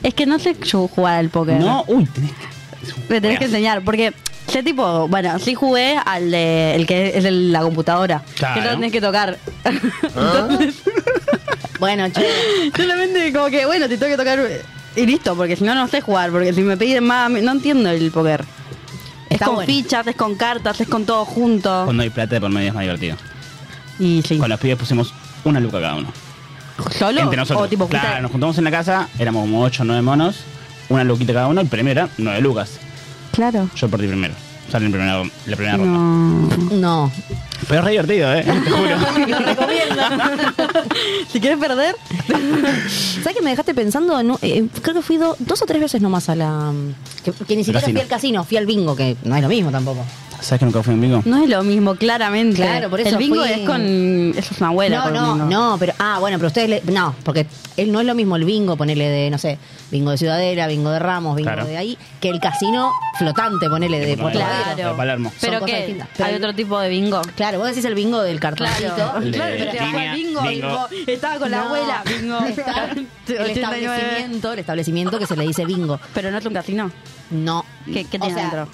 es 0.02 0.12
que 0.12 0.26
no 0.26 0.38
sé 0.38 0.54
yo 0.62 0.86
jugar 0.88 1.18
al 1.18 1.30
póker. 1.30 1.58
No, 1.58 1.84
uy, 1.88 2.04
tenés 2.04 2.32
que. 2.32 2.48
Me 3.08 3.20
tenés 3.22 3.38
que 3.38 3.46
enseñar, 3.46 3.82
porque 3.82 4.12
sé 4.48 4.62
tipo, 4.62 5.06
bueno, 5.08 5.38
sí 5.38 5.54
jugué 5.54 5.96
al 6.04 6.30
de 6.30 6.74
el 6.74 6.86
que 6.86 7.16
es 7.18 7.24
el- 7.24 7.52
la 7.52 7.60
computadora. 7.60 8.22
Claro. 8.36 8.54
Que 8.60 8.66
no 8.68 8.74
tenés 8.74 8.92
que 8.92 9.00
tocar. 9.00 9.38
Entonces, 9.64 10.82
Bueno, 11.78 12.08
che, 12.10 12.26
solamente 12.76 13.32
como 13.32 13.46
que, 13.46 13.64
bueno, 13.66 13.88
te 13.88 13.96
tengo 13.96 14.10
que 14.10 14.16
tocar 14.16 14.40
y 14.96 15.06
listo, 15.06 15.36
porque 15.36 15.54
si 15.54 15.62
no, 15.62 15.74
no 15.76 15.86
sé 15.86 16.00
jugar, 16.00 16.30
porque 16.32 16.52
si 16.52 16.60
me 16.62 16.76
piden 16.76 17.04
más, 17.04 17.30
no 17.30 17.52
entiendo 17.52 17.88
el 17.90 18.10
póker. 18.10 18.40
Es 19.28 19.34
Está 19.34 19.46
con 19.46 19.54
bueno. 19.56 19.66
fichas, 19.66 20.06
es 20.06 20.16
con 20.16 20.34
cartas, 20.34 20.80
es 20.80 20.88
con 20.88 21.04
todo 21.04 21.24
junto. 21.24 21.82
Cuando 21.84 22.02
hay 22.02 22.10
plata 22.10 22.34
de 22.34 22.40
por 22.40 22.50
medio 22.50 22.68
es 22.68 22.74
más 22.74 22.82
divertido. 22.82 23.16
Y 24.00 24.22
sí. 24.26 24.38
Con 24.38 24.48
los 24.48 24.58
pibes 24.58 24.76
pusimos 24.78 25.12
una 25.44 25.60
luca 25.60 25.80
cada 25.80 25.94
uno. 25.94 26.08
¿Solo? 26.98 27.20
Entre 27.20 27.36
nosotros. 27.36 27.66
O 27.66 27.68
tipo, 27.68 27.86
claro, 27.88 28.22
nos 28.22 28.30
juntamos 28.32 28.58
en 28.58 28.64
la 28.64 28.70
casa, 28.70 29.08
éramos 29.18 29.42
como 29.42 29.62
8 29.62 29.82
o 29.82 29.86
9 29.86 30.02
monos, 30.02 30.36
una 30.88 31.04
luquita 31.04 31.32
cada 31.32 31.46
uno, 31.46 31.60
el 31.60 31.68
premio 31.68 31.92
era 31.92 32.08
9 32.18 32.40
lucas. 32.40 32.80
Claro. 33.38 33.70
Yo 33.76 33.88
perdí 33.88 34.08
primero. 34.08 34.34
Sale 34.68 34.86
en 34.86 34.90
primera, 34.92 35.22
la 35.46 35.56
primera 35.56 35.76
ronda. 35.76 36.56
No. 36.74 37.10
Pero 37.68 37.78
es 37.80 37.84
re 37.84 37.90
divertido, 37.92 38.34
¿eh? 38.34 38.42
Te 38.64 38.70
juro. 38.70 38.96
Lo 39.28 39.38
recomiendo. 39.38 40.02
si 41.32 41.40
quieres 41.40 41.58
perder, 41.58 41.94
¿Sabes 43.22 43.36
que 43.36 43.42
me 43.42 43.50
dejaste 43.50 43.74
pensando? 43.74 44.18
eh, 44.42 44.66
creo 44.82 44.94
que 44.96 45.02
fui 45.02 45.16
do- 45.18 45.36
dos 45.38 45.62
o 45.62 45.66
tres 45.66 45.80
veces 45.80 46.02
nomás 46.02 46.28
a 46.28 46.34
la. 46.34 46.72
Que, 47.24 47.30
que 47.32 47.54
ni 47.56 47.62
siquiera 47.62 47.86
fui 47.88 48.00
al 48.00 48.08
casino, 48.08 48.42
fui 48.44 48.56
al 48.56 48.66
bingo, 48.66 48.96
que 48.96 49.16
no 49.22 49.36
es 49.36 49.42
lo 49.42 49.48
mismo 49.48 49.70
tampoco. 49.70 50.04
¿Sabes 50.40 50.60
que 50.60 50.64
nunca 50.66 50.82
fui 50.82 50.92
a 50.92 50.94
un 50.94 51.00
bingo? 51.00 51.22
no 51.24 51.42
es 51.42 51.48
lo 51.48 51.62
mismo, 51.62 51.94
claramente. 51.96 52.56
Claro, 52.56 52.88
por 52.90 53.00
eso 53.00 53.10
El 53.10 53.16
bingo 53.16 53.42
fui- 53.42 53.50
es 53.52 53.60
con. 53.66 54.32
Eso 54.36 54.54
es 54.54 54.60
una 54.60 54.68
abuela. 54.68 54.98
No, 54.98 55.10
no, 55.10 55.34
bingo. 55.34 55.46
no, 55.50 55.76
pero. 55.78 55.92
Ah, 55.98 56.18
bueno, 56.20 56.38
pero 56.38 56.46
ustedes. 56.48 56.68
le- 56.68 56.82
no, 56.92 57.14
porque 57.24 57.46
él 57.76 57.90
no 57.92 58.00
es 58.00 58.06
lo 58.06 58.14
mismo 58.14 58.36
el 58.36 58.44
bingo, 58.44 58.76
ponerle 58.76 59.08
de, 59.08 59.30
no 59.30 59.38
sé, 59.38 59.58
bingo 59.90 60.10
de 60.12 60.18
Ciudadela, 60.18 60.66
bingo 60.66 60.90
de 60.90 60.98
Ramos, 60.98 61.36
bingo 61.36 61.50
Claro. 61.50 61.66
de 61.66 61.76
ahí, 61.76 61.98
que 62.20 62.28
el 62.28 62.40
casino 62.40 62.92
flotante, 63.18 63.68
ponele 63.68 63.98
de 64.00 64.16
Puerto 64.16 64.38
Claro. 64.38 64.90
De 64.90 64.96
Palermo. 64.96 65.32
Pero. 65.40 65.60
Pero 65.66 66.26
hay 66.26 66.34
otro 66.36 66.54
tipo 66.54 66.78
de 66.78 66.88
bingo. 66.88 67.20
Claro, 67.36 67.58
vos 67.58 67.68
decís 67.68 67.84
el 67.84 67.94
bingo 67.94 68.22
del 68.22 68.38
cartoncito. 68.40 68.94
Claro, 68.96 69.18
El 69.22 69.32
claro, 69.32 69.54
pero 69.58 69.86
línea, 69.86 70.14
bingo, 70.14 70.42
bingo. 70.42 70.86
tipo, 70.88 71.10
estaba 71.10 71.38
con 71.38 71.50
la 71.50 71.58
No, 71.58 71.64
abuela, 71.66 72.02
bingo. 72.06 72.38
está 72.46 72.84
el 72.92 73.06
89. 73.40 73.52
establecimiento, 73.52 74.52
el 74.52 74.58
establecimiento 74.60 75.18
que 75.18 75.26
se 75.26 75.36
le 75.36 75.46
dice 75.46 75.64
bingo. 75.64 75.98
Pero 76.14 76.30
no 76.30 76.38
es 76.38 76.46
un 76.46 76.54
casino. 76.54 76.90
No. 77.30 77.64
¿Qué, 77.86 78.04
qué 78.04 78.16
O 78.18 78.20
tiene 78.20 78.34
sea, 78.34 78.42
dentro? 78.44 78.68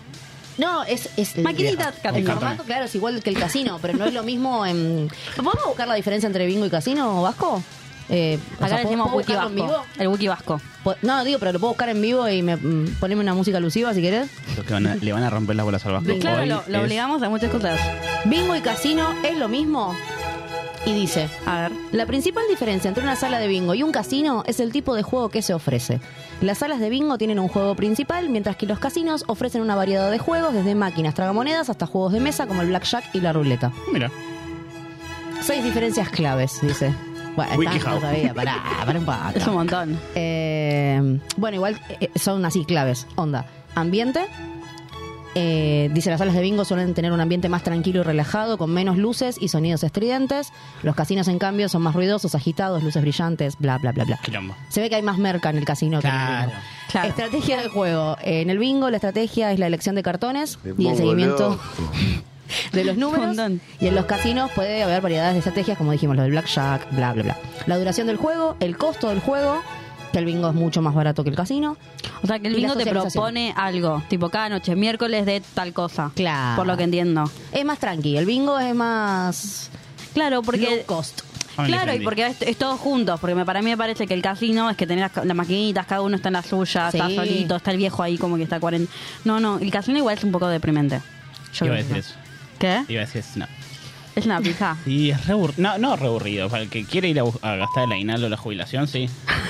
No, 0.58 0.84
es, 0.84 1.08
es 1.16 1.36
Maquinitas, 1.38 1.94
el, 2.14 2.26
formato, 2.26 2.62
claro, 2.62 2.84
es 2.84 2.94
igual 2.94 3.22
que 3.22 3.30
el 3.30 3.38
casino, 3.38 3.78
pero 3.82 3.98
no 3.98 4.04
es 4.04 4.14
lo 4.14 4.22
mismo 4.22 4.64
en. 4.64 5.10
¿Podemos 5.36 5.64
buscar 5.66 5.88
la 5.88 5.94
diferencia 5.94 6.26
entre 6.28 6.46
bingo 6.46 6.64
y 6.66 6.70
casino, 6.70 7.22
Vasco? 7.22 7.62
Eh, 8.10 8.38
o 8.60 8.64
Acá 8.64 8.68
sea, 8.68 8.76
le 8.76 8.82
¿puedo- 8.82 8.88
decimos 8.90 9.06
puedo 9.06 9.16
wiki 9.16 9.32
buscarlo 9.32 9.50
en 9.50 9.56
vasco. 9.66 9.72
vivo? 9.82 9.86
El 10.02 10.08
wiki 10.08 10.28
vasco. 10.28 10.60
Po- 10.84 10.94
No, 11.02 11.24
digo, 11.24 11.38
pero 11.38 11.52
lo 11.52 11.58
puedo 11.58 11.70
buscar 11.72 11.88
en 11.88 12.02
vivo 12.02 12.28
y 12.28 12.42
me 12.42 12.54
mm, 12.56 12.96
poneme 13.00 13.22
una 13.22 13.32
música 13.34 13.56
alusiva 13.56 13.94
si 13.94 14.02
querés. 14.02 14.28
Los 14.56 14.66
que 14.66 14.74
van 14.74 14.86
a- 14.86 14.94
le 14.96 15.12
van 15.12 15.22
a 15.22 15.30
romper 15.30 15.56
las 15.56 15.64
bolas 15.64 15.86
al 15.86 15.92
Vasco. 15.94 16.10
Claro, 16.20 16.42
Hoy 16.42 16.48
lo, 16.48 16.62
lo 16.68 16.78
es- 16.78 16.84
obligamos 16.84 17.22
a 17.22 17.30
muchas 17.30 17.50
cosas. 17.50 17.80
Bingo 18.26 18.54
y 18.54 18.60
casino 18.60 19.08
es 19.24 19.38
lo 19.38 19.48
mismo. 19.48 19.94
Y 20.86 20.92
dice, 20.92 21.30
A 21.46 21.62
ver. 21.62 21.72
la 21.92 22.04
principal 22.04 22.44
diferencia 22.50 22.88
entre 22.88 23.02
una 23.02 23.16
sala 23.16 23.38
de 23.38 23.48
bingo 23.48 23.72
y 23.74 23.82
un 23.82 23.90
casino 23.90 24.44
es 24.46 24.60
el 24.60 24.70
tipo 24.70 24.94
de 24.94 25.02
juego 25.02 25.30
que 25.30 25.40
se 25.40 25.54
ofrece. 25.54 25.98
Las 26.40 26.58
salas 26.58 26.80
de 26.80 26.90
bingo 26.90 27.16
tienen 27.16 27.38
un 27.38 27.48
juego 27.48 27.74
principal, 27.74 28.28
mientras 28.28 28.56
que 28.56 28.66
los 28.66 28.78
casinos 28.78 29.24
ofrecen 29.28 29.62
una 29.62 29.76
variedad 29.76 30.10
de 30.10 30.18
juegos, 30.18 30.52
desde 30.52 30.74
máquinas 30.74 31.14
tragamonedas 31.14 31.70
hasta 31.70 31.86
juegos 31.86 32.12
de 32.12 32.20
mesa 32.20 32.46
como 32.46 32.62
el 32.62 32.68
blackjack 32.68 33.14
y 33.14 33.20
la 33.20 33.32
ruleta. 33.32 33.72
Mira. 33.92 34.10
Seis 35.40 35.64
diferencias 35.64 36.08
claves, 36.10 36.60
dice. 36.62 36.94
Bueno, 37.36 37.56
no 37.56 38.00
sabía, 38.00 38.32
pará, 38.32 38.62
pará 38.84 38.98
un 38.98 39.04
poco. 39.04 39.18
Es 39.34 39.46
un 39.46 39.54
montón. 39.54 39.98
Eh, 40.14 41.20
bueno, 41.36 41.56
igual 41.56 41.80
eh, 42.00 42.10
son 42.16 42.44
así 42.44 42.64
claves. 42.64 43.06
Onda, 43.16 43.46
ambiente. 43.74 44.26
Eh, 45.36 45.90
dice 45.92 46.10
las 46.10 46.18
salas 46.20 46.34
de 46.34 46.40
bingo 46.42 46.64
suelen 46.64 46.94
tener 46.94 47.10
un 47.10 47.20
ambiente 47.20 47.48
más 47.48 47.62
tranquilo 47.64 48.00
y 48.00 48.02
relajado, 48.04 48.56
con 48.58 48.70
menos 48.70 48.96
luces 48.96 49.36
y 49.40 49.48
sonidos 49.48 49.82
estridentes. 49.82 50.52
Los 50.82 50.94
casinos, 50.94 51.26
en 51.28 51.38
cambio, 51.38 51.68
son 51.68 51.82
más 51.82 51.94
ruidosos, 51.94 52.34
agitados, 52.34 52.82
luces 52.82 53.02
brillantes, 53.02 53.58
bla, 53.58 53.78
bla, 53.78 53.92
bla, 53.92 54.04
bla. 54.04 54.18
Quilombo. 54.22 54.54
Se 54.68 54.80
ve 54.80 54.88
que 54.88 54.94
hay 54.96 55.02
más 55.02 55.18
merca 55.18 55.50
en 55.50 55.56
el 55.58 55.64
casino 55.64 56.00
que 56.00 56.06
en 56.08 56.14
el 56.14 56.18
Claro. 56.20 56.46
bingo. 56.50 56.62
Claro. 56.92 57.08
Estrategia 57.08 57.60
del 57.60 57.68
juego. 57.70 58.16
En 58.22 58.50
el 58.50 58.58
bingo, 58.58 58.88
la 58.90 58.96
estrategia 58.96 59.50
es 59.52 59.58
la 59.58 59.66
elección 59.66 59.96
de 59.96 60.02
cartones 60.04 60.58
y 60.78 60.86
el 60.86 60.96
seguimiento 60.96 61.58
de 62.72 62.84
los 62.84 62.96
números. 62.96 63.36
Y 63.80 63.88
en 63.88 63.94
los 63.96 64.04
casinos 64.04 64.50
puede 64.54 64.82
haber 64.84 65.00
variedades 65.02 65.32
de 65.34 65.38
estrategias, 65.40 65.76
como 65.76 65.90
dijimos, 65.92 66.14
lo 66.16 66.22
del 66.22 66.30
blackjack, 66.30 66.92
bla, 66.94 67.12
bla, 67.12 67.22
bla. 67.24 67.38
La 67.66 67.76
duración 67.78 68.06
del 68.06 68.16
juego, 68.18 68.56
el 68.60 68.76
costo 68.76 69.08
del 69.08 69.18
juego, 69.20 69.60
que 70.14 70.20
el 70.20 70.26
bingo 70.26 70.48
es 70.48 70.54
mucho 70.54 70.80
más 70.80 70.94
barato 70.94 71.24
que 71.24 71.30
el 71.30 71.36
casino. 71.36 71.76
O 72.22 72.26
sea, 72.28 72.38
que 72.38 72.46
el 72.46 72.54
bingo 72.54 72.76
te 72.76 72.86
propone 72.86 73.52
algo. 73.56 74.00
Tipo, 74.08 74.30
cada 74.30 74.48
noche, 74.48 74.76
miércoles 74.76 75.26
de 75.26 75.42
tal 75.54 75.72
cosa. 75.72 76.12
Claro. 76.14 76.56
Por 76.56 76.68
lo 76.68 76.76
que 76.76 76.84
entiendo. 76.84 77.28
Es 77.52 77.64
más 77.64 77.80
tranqui, 77.80 78.16
el 78.16 78.24
bingo 78.24 78.58
es 78.60 78.74
más 78.76 79.70
Claro, 80.14 80.42
porque... 80.42 80.76
low 80.76 80.86
cost. 80.86 81.22
Claro, 81.66 81.94
y 81.94 82.00
porque 82.00 82.26
es, 82.26 82.42
es 82.42 82.56
todos 82.56 82.80
juntos, 82.80 83.20
porque 83.20 83.34
me, 83.34 83.44
para 83.44 83.60
mí 83.62 83.70
me 83.70 83.76
parece 83.76 84.06
que 84.08 84.14
el 84.14 84.22
casino 84.22 84.70
es 84.70 84.76
que 84.76 84.86
tenés 84.88 85.10
las, 85.14 85.24
las 85.24 85.36
maquinitas, 85.36 85.86
cada 85.86 86.00
uno 86.00 86.16
está 86.16 86.28
en 86.28 86.32
la 86.32 86.42
suya, 86.42 86.88
está 86.88 87.08
solito, 87.10 87.56
está 87.56 87.70
el 87.70 87.76
viejo 87.76 88.02
ahí 88.02 88.18
como 88.18 88.36
que 88.36 88.42
está 88.42 88.58
40. 88.58 88.92
No, 89.24 89.38
no, 89.38 89.58
el 89.58 89.70
casino 89.70 89.98
igual 89.98 90.16
es 90.18 90.24
un 90.24 90.32
poco 90.32 90.48
deprimente. 90.48 91.00
Yo 91.52 91.66
Iba 91.66 91.76
a 91.76 91.78
creo 91.78 91.88
decir 91.88 91.96
eso. 91.98 92.14
¿Qué? 92.58 92.84
Iba 92.88 93.02
a 93.02 93.06
decir 93.06 93.20
eso. 93.20 93.38
No. 93.38 93.46
Es 94.16 94.26
una 94.26 94.40
pija. 94.40 94.76
Sí, 94.84 95.10
es 95.10 95.26
re 95.26 95.32
aburrido. 95.32 95.60
No, 95.62 95.78
no 95.78 95.96
re 95.96 96.06
aburrido. 96.06 96.48
Para 96.48 96.62
el 96.62 96.68
que 96.70 96.84
quiere 96.84 97.08
ir 97.08 97.20
a, 97.20 97.56
gastar 97.56 97.84
el 97.84 97.92
aguinaldo 97.92 98.26
o 98.26 98.30
la 98.30 98.36
jubilación, 98.36 98.86
sí. 98.86 99.08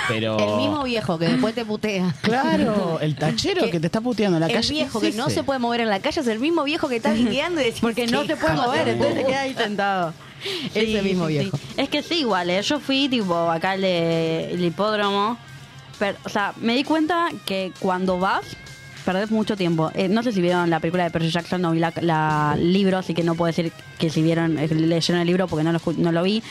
Pero. 0.09 0.39
El 0.39 0.57
mismo 0.57 0.83
viejo 0.85 1.19
que 1.19 1.27
después 1.29 1.55
te 1.55 1.65
putea. 1.65 2.15
Claro, 2.23 2.99
el 3.03 3.15
tachero 3.17 3.63
Que- 3.65 3.71
que 3.73 3.81
te 3.81 3.87
está 3.87 4.01
puteando 4.01 4.37
en 4.37 4.41
la 4.41 4.47
el 4.47 4.53
calle. 4.55 4.73
viejo 4.73 5.01
¿qué 5.01 5.11
que 5.11 5.17
no 5.17 5.29
se 5.31 5.43
puede 5.43 5.59
mover 5.59 5.81
en 5.81 5.89
la 5.91 6.01
calle 6.01 6.21
es 6.21 6.27
el 6.29 6.39
mismo 6.41 6.65
viejo 6.65 6.89
que 6.89 6.97
está 6.97 7.13
guiando 7.13 7.61
y 7.61 7.65
decís, 7.65 7.81
Porque 7.81 8.07
no 8.07 8.23
"Qué 8.23 8.29
se 8.29 8.37
puede 8.37 8.55
mover, 8.55 8.89
entonces 8.89 9.17
puta". 9.17 9.27
queda 9.29 9.41
ahí 9.43 9.55
sentado. 9.55 10.15
Ese 10.75 11.03
mismo 11.03 11.27
viejo. 11.27 11.59
Es 11.77 11.89
que 11.89 12.03
sí, 12.03 12.21
igual, 12.21 12.51
¿eh? 12.51 12.61
yo 12.63 12.79
fui 12.81 13.09
tipo 13.09 13.35
acá 13.51 13.73
al 13.73 13.85
el 13.85 14.63
hipódromo, 14.65 15.39
pero, 15.99 16.19
o 16.25 16.29
sea, 16.29 16.53
me 16.61 16.75
di 16.75 16.85
cuenta 16.85 17.29
que 17.47 17.73
cuando 17.81 18.19
vas, 18.19 18.45
perdés 19.05 19.31
mucho 19.31 19.57
tiempo. 19.57 19.91
Eh, 19.95 20.09
no 20.09 20.23
sé 20.23 20.33
si 20.33 20.41
vieron 20.41 20.71
la 20.71 20.81
película 20.81 21.05
de 21.05 21.11
Percy 21.11 21.31
Jackson, 21.31 21.61
no 21.63 21.73
vi 21.73 21.79
la, 21.79 21.93
la 22.01 22.57
libro, 22.59 22.99
así 22.99 23.15
que 23.15 23.23
no 23.23 23.35
puedo 23.35 23.47
decir 23.47 23.73
que 23.99 24.11
si 24.11 24.23
vieron, 24.23 24.59
eh, 24.59 24.69
leyeron 24.69 25.21
el 25.21 25.27
libro 25.27 25.47
porque 25.47 25.65
no 25.65 25.73
lo, 25.73 25.81
no 25.97 26.13
lo 26.13 26.23
vi, 26.23 26.43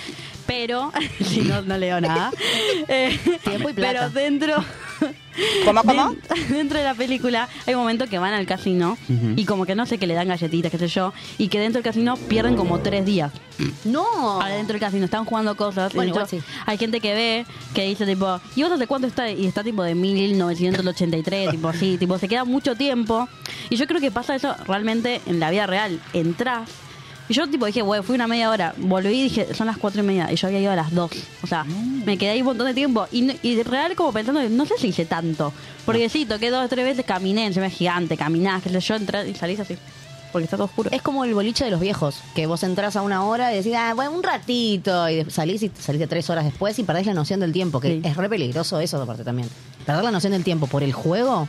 pero, 0.45 0.91
si 1.25 1.41
no, 1.41 1.61
no 1.61 1.77
leo 1.77 1.99
nada. 1.99 2.31
Eh, 2.87 3.17
Tiempo 3.43 3.69
y 3.69 3.73
plata. 3.73 4.09
Pero 4.09 4.09
dentro... 4.09 4.63
¿Cómo, 5.65 5.81
cómo? 5.83 6.09
Den- 6.11 6.47
Dentro 6.49 6.77
de 6.79 6.83
la 6.85 6.93
película 6.93 7.47
hay 7.65 7.73
un 7.73 7.81
momento 7.81 8.07
que 8.07 8.17
van 8.19 8.33
al 8.33 8.45
casino 8.45 8.97
y 9.35 9.45
como 9.45 9.65
que 9.65 9.75
no 9.75 9.85
sé 9.85 9.97
que 9.97 10.07
le 10.07 10.13
dan 10.13 10.27
galletitas, 10.27 10.71
qué 10.71 10.77
sé 10.77 10.87
yo, 10.87 11.13
y 11.37 11.47
que 11.47 11.59
dentro 11.59 11.81
del 11.81 11.83
casino 11.83 12.15
pierden 12.17 12.55
como 12.55 12.79
tres 12.79 13.05
días. 13.05 13.31
No. 13.85 14.41
Adentro 14.41 14.73
del 14.73 14.79
casino 14.81 15.05
están 15.05 15.25
jugando 15.25 15.55
cosas. 15.55 15.93
Bueno, 15.93 16.09
igual 16.09 16.27
sí. 16.27 16.39
Hay 16.65 16.77
gente 16.77 16.99
que 16.99 17.13
ve, 17.13 17.45
que 17.73 17.83
dice 17.85 18.05
tipo, 18.05 18.39
¿y 18.55 18.63
vos 18.63 18.71
hace 18.71 18.87
cuánto 18.87 19.07
está? 19.07 19.29
Y 19.29 19.45
está 19.45 19.63
tipo 19.63 19.83
de 19.83 19.95
1983, 19.95 21.51
tipo 21.51 21.67
así, 21.67 21.97
tipo 21.97 22.17
se 22.17 22.27
queda 22.27 22.45
mucho 22.45 22.75
tiempo. 22.75 23.27
Y 23.69 23.75
yo 23.75 23.87
creo 23.87 24.01
que 24.01 24.11
pasa 24.11 24.35
eso 24.35 24.55
realmente 24.67 25.21
en 25.25 25.39
la 25.39 25.49
vida 25.51 25.67
real. 25.67 25.99
Entrás. 26.13 26.69
Y 27.29 27.33
yo 27.33 27.47
tipo 27.47 27.65
dije, 27.65 27.81
güey, 27.81 28.01
fui 28.03 28.15
una 28.15 28.27
media 28.27 28.49
hora, 28.49 28.73
volví 28.77 29.09
y 29.19 29.23
dije, 29.23 29.53
son 29.53 29.67
las 29.67 29.77
cuatro 29.77 30.01
y 30.03 30.05
media, 30.05 30.29
y 30.31 30.35
yo 30.35 30.47
había 30.47 30.59
ido 30.59 30.71
a 30.71 30.75
las 30.75 30.91
dos. 30.93 31.11
O 31.41 31.47
sea, 31.47 31.63
me 31.63 32.17
quedé 32.17 32.31
ahí 32.31 32.41
un 32.41 32.47
montón 32.47 32.67
de 32.67 32.73
tiempo. 32.73 33.07
Y, 33.11 33.21
no- 33.21 33.33
y 33.41 33.55
de 33.55 33.63
real 33.63 33.95
como 33.95 34.11
pensando, 34.11 34.41
no 34.49 34.65
sé 34.65 34.73
si 34.77 34.87
hice 34.87 35.05
tanto. 35.05 35.53
Porque 35.85 36.09
sí, 36.09 36.25
toqué 36.25 36.49
dos 36.51 36.65
o 36.65 36.67
tres 36.69 36.83
veces, 36.85 37.05
caminé, 37.05 37.45
encima 37.47 37.67
es 37.67 37.73
gigante, 37.73 38.17
caminás, 38.17 38.61
qué 38.61 38.69
sé 38.69 38.79
yo, 38.81 38.95
entré 38.95 39.29
y 39.29 39.35
salís 39.35 39.59
así. 39.59 39.77
porque 40.33 40.45
está 40.45 40.57
todo 40.57 40.65
oscuro. 40.65 40.89
Es 40.91 41.03
como 41.03 41.23
el 41.25 41.33
boliche 41.35 41.63
de 41.63 41.69
los 41.69 41.79
viejos, 41.79 42.15
que 42.33 42.47
vos 42.47 42.63
entras 42.63 42.95
a 42.95 43.03
una 43.03 43.23
hora 43.23 43.53
y 43.53 43.57
decís, 43.57 43.73
ah, 43.77 43.93
bueno, 43.93 44.11
un 44.13 44.23
ratito, 44.23 45.07
y 45.07 45.23
salís 45.29 45.61
y 45.61 45.71
salís 45.79 45.99
de 45.99 46.07
tres 46.07 46.27
horas 46.31 46.43
después 46.43 46.77
y 46.79 46.83
perdés 46.83 47.05
la 47.05 47.13
noción 47.13 47.39
del 47.39 47.51
tiempo, 47.53 47.79
que 47.79 47.89
Sí. 47.89 48.01
es 48.03 48.17
re 48.17 48.27
peligroso 48.29 48.79
eso 48.79 48.99
aparte 48.99 49.23
también. 49.23 49.47
Perder 49.85 50.03
la 50.03 50.09
noción 50.09 50.33
del 50.33 50.43
tiempo 50.43 50.65
por 50.65 50.81
el 50.81 50.91
juego, 50.91 51.47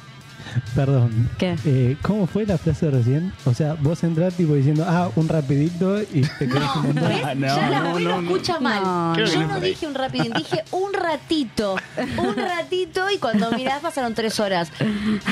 Perdón. 0.74 1.28
¿Qué? 1.38 1.56
Eh, 1.64 1.96
¿Cómo 2.02 2.26
fue 2.26 2.46
la 2.46 2.58
frase 2.58 2.90
recién? 2.90 3.32
O 3.44 3.54
sea, 3.54 3.74
vos 3.74 4.02
entrás 4.04 4.34
tipo 4.34 4.54
diciendo, 4.54 4.84
ah, 4.86 5.10
un 5.16 5.28
rapidito 5.28 6.00
y 6.02 6.22
te 6.38 6.48
querés 6.48 6.68
un 6.76 6.82
montón. 6.86 7.08
¿ves? 7.08 7.22
Ah, 7.24 7.34
no, 7.34 7.46
ya 7.46 7.68
la 7.70 7.80
no, 7.80 7.88
abuela 7.90 8.10
no, 8.10 8.22
no. 8.22 8.30
escucha 8.30 8.60
mal. 8.60 8.82
No, 8.82 9.16
Yo 9.24 9.40
no 9.40 9.48
no 9.48 9.60
dije 9.60 9.86
un 9.86 9.94
rapidín, 9.94 10.32
dije 10.36 10.64
un 10.70 10.92
ratito. 10.92 11.76
Un 12.18 12.36
ratito 12.36 13.08
y 13.10 13.18
cuando 13.18 13.50
mirás 13.52 13.80
pasaron 13.80 14.14
tres 14.14 14.38
horas. 14.40 14.70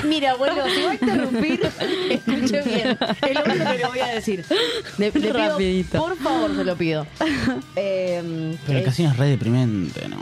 Mira, 0.05 0.33
abuelo, 0.33 0.63
si 0.75 0.83
va 0.83 0.91
a 0.91 0.95
interrumpir, 0.95 1.61
escuche 2.11 2.63
bien. 2.63 2.99
Es 3.27 3.35
lo 3.35 3.45
único 3.45 3.65
que 3.71 3.79
le 3.79 3.87
voy 3.87 3.99
a 4.01 4.07
decir. 4.15 4.45
Le, 4.99 5.07
le 5.07 5.13
pido, 5.13 5.33
Rapidito. 5.33 5.99
por 5.99 6.17
favor, 6.17 6.55
se 6.55 6.65
lo 6.65 6.77
pido. 6.77 7.07
Eh, 7.77 8.57
Pero 8.67 8.79
el 8.79 8.83
eh, 8.83 8.87
casino 8.87 9.11
es 9.11 9.17
re 9.17 9.27
deprimente, 9.29 10.09
¿no? 10.09 10.17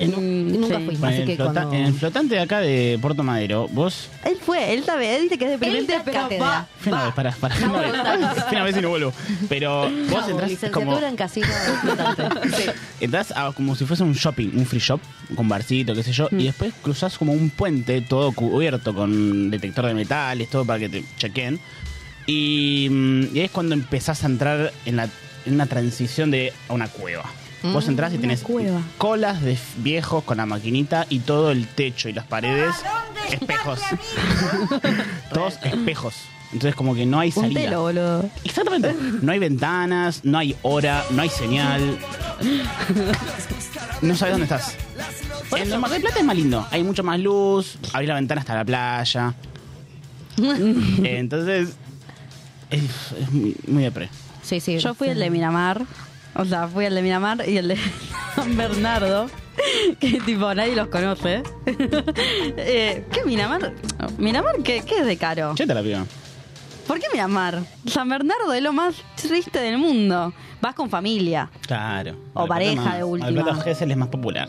Nu- 0.00 0.20
nunca 0.60 0.78
sí. 0.78 0.84
fui, 0.84 0.96
Bueno, 0.96 1.06
así 1.08 1.20
en, 1.20 1.26
que 1.26 1.32
el 1.32 1.38
flota- 1.38 1.52
cuando... 1.62 1.74
en 1.74 1.84
el 1.86 1.94
flotante 1.94 2.34
de 2.34 2.40
acá 2.40 2.60
de 2.60 2.98
Puerto 3.00 3.22
Madero, 3.22 3.68
vos. 3.68 4.08
Él 4.24 4.36
fue, 4.44 4.74
él 4.74 4.84
sabe, 4.84 5.16
él 5.16 5.22
dice 5.24 5.38
que 5.38 5.44
es 5.46 5.50
deprimente, 5.52 6.00
pero 6.04 6.28
va. 6.40 6.66
Fui 6.78 6.92
una 6.92 7.04
vez, 7.04 7.14
para, 7.14 7.30
para, 7.32 7.54
fui 7.54 7.64
una 7.68 7.80
vez. 7.80 7.92
Fui 8.48 8.56
una 8.56 8.64
vez 8.64 8.76
y 8.76 8.80
no 8.80 8.88
vuelvo. 8.90 9.12
Pero 9.48 9.82
vos 10.10 10.20
Cabo, 10.20 10.30
entras 10.30 10.50
licenciatura 10.50 10.84
como. 10.96 11.06
en 11.06 11.16
casino 11.16 11.46
flotante. 11.80 12.22
Sí. 12.56 12.62
Entras 13.00 13.32
a- 13.36 13.52
como 13.52 13.74
si 13.76 13.84
fuese 13.86 14.02
un 14.02 14.12
shopping, 14.14 14.50
un 14.54 14.66
free 14.66 14.80
shop, 14.80 15.00
con 15.34 15.48
barcito, 15.48 15.94
qué 15.94 16.02
sé 16.02 16.12
yo, 16.12 16.28
Mm. 16.30 16.40
y 16.40 16.44
después 16.44 16.72
cruzás 16.82 17.16
como 17.18 17.32
un 17.32 17.50
puente 17.50 18.00
todo 18.02 18.32
cubierto 18.32 18.94
con 18.94 19.50
detector 19.50 19.86
de 19.86 19.94
metales, 19.94 20.48
todo 20.50 20.64
para 20.64 20.78
que 20.80 20.88
te 20.88 21.04
chequen. 21.16 21.58
Y, 22.26 22.88
mm, 22.90 23.36
y 23.36 23.38
ahí 23.38 23.44
es 23.46 23.50
cuando 23.50 23.74
empezás 23.74 24.24
a 24.24 24.26
entrar 24.26 24.72
en, 24.84 24.96
la, 24.96 25.08
en 25.44 25.54
una 25.54 25.66
transición 25.66 26.30
de 26.30 26.52
a 26.68 26.72
una 26.72 26.88
cueva. 26.88 27.24
Vos 27.72 27.86
Mm, 27.86 27.90
entrás 27.90 28.12
y 28.14 28.18
tenés 28.18 28.40
cueva. 28.42 28.80
colas 28.98 29.40
de 29.42 29.56
viejos 29.78 30.24
con 30.24 30.36
la 30.38 30.46
maquinita 30.46 31.06
y 31.08 31.20
todo 31.20 31.50
el 31.50 31.66
techo 31.66 32.08
y 32.08 32.12
las 32.12 32.26
paredes 32.26 32.74
espejos. 33.30 33.80
Todos 35.32 35.58
espejos. 35.62 36.14
Entonces 36.52 36.74
como 36.76 36.94
que 36.94 37.04
no 37.06 37.18
hay 37.18 37.32
Un 37.34 37.42
salida. 37.44 37.60
telo, 37.62 37.80
boludo. 37.82 38.30
Exactamente. 38.44 38.94
No 39.20 39.32
hay 39.32 39.38
ventanas, 39.38 40.20
no 40.24 40.38
hay 40.38 40.54
hora, 40.62 41.04
no 41.10 41.22
hay 41.22 41.28
señal. 41.28 41.98
No 44.02 44.14
sabes 44.16 44.32
dónde 44.34 44.44
estás. 44.44 44.74
En 45.56 45.72
el 45.72 45.78
Mar 45.78 45.90
del 45.90 46.02
Plata 46.02 46.18
es 46.20 46.24
más 46.24 46.36
lindo. 46.36 46.66
Hay 46.70 46.82
mucho 46.84 47.02
más 47.02 47.18
luz, 47.18 47.78
abrís 47.92 48.08
la 48.08 48.14
ventana 48.14 48.40
hasta 48.42 48.54
la 48.54 48.64
playa. 48.64 49.34
Entonces, 51.02 51.70
es, 52.70 52.82
es 53.20 53.30
muy, 53.32 53.56
muy 53.66 53.82
depre. 53.82 54.08
Sí, 54.42 54.60
sí. 54.60 54.78
Yo 54.78 54.94
fui 54.94 55.08
el 55.08 55.18
de 55.18 55.30
Miramar, 55.30 55.82
o 56.36 56.44
sea, 56.44 56.68
fui 56.68 56.84
el 56.84 56.94
de 56.94 57.02
Miramar 57.02 57.48
y 57.48 57.56
el 57.58 57.68
de 57.68 57.78
San 58.34 58.56
Bernardo, 58.56 59.28
que 60.00 60.20
tipo 60.20 60.52
nadie 60.54 60.76
los 60.76 60.88
conoce. 60.88 61.42
eh, 62.56 63.04
¿Qué 63.12 63.24
Miramar? 63.24 63.72
¿Miramar 64.18 64.56
qué, 64.62 64.82
qué 64.86 64.98
es 65.00 65.06
de 65.06 65.16
caro? 65.16 65.54
Che, 65.54 65.66
te 65.66 65.74
la 65.74 65.82
pido. 65.82 66.06
¿Por 66.86 67.00
qué 67.00 67.06
Miramar? 67.12 67.62
San 67.86 68.08
Bernardo 68.08 68.52
es 68.52 68.62
lo 68.62 68.72
más 68.72 68.94
triste 69.20 69.58
del 69.58 69.78
mundo. 69.78 70.32
Vas 70.60 70.74
con 70.74 70.88
familia. 70.88 71.50
Claro. 71.66 72.16
O 72.34 72.46
pareja 72.46 72.80
más- 72.82 72.96
de 72.98 73.04
última. 73.04 73.42
Plata 73.44 73.62
Gesell 73.62 73.90
es 73.90 73.96
más 73.96 74.08
popular. 74.08 74.48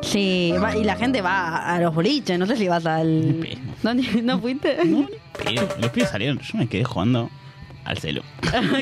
Sí, 0.00 0.54
va- 0.62 0.76
y 0.76 0.84
la 0.84 0.94
gente 0.96 1.20
va 1.20 1.74
a 1.74 1.80
los 1.80 1.92
boliches, 1.94 2.38
no 2.38 2.46
sé 2.46 2.56
si 2.56 2.68
vas 2.68 2.86
al... 2.86 3.36
Pe- 3.40 3.58
¿No, 3.82 3.94
¿no 4.22 4.38
fuiste? 4.40 4.78
Pero 5.44 5.68
los 5.80 5.90
pibes 5.90 6.08
salieron, 6.10 6.38
yo 6.38 6.56
me 6.58 6.68
quedé 6.68 6.84
jugando 6.84 7.28
al 7.84 7.98
celu. 7.98 8.22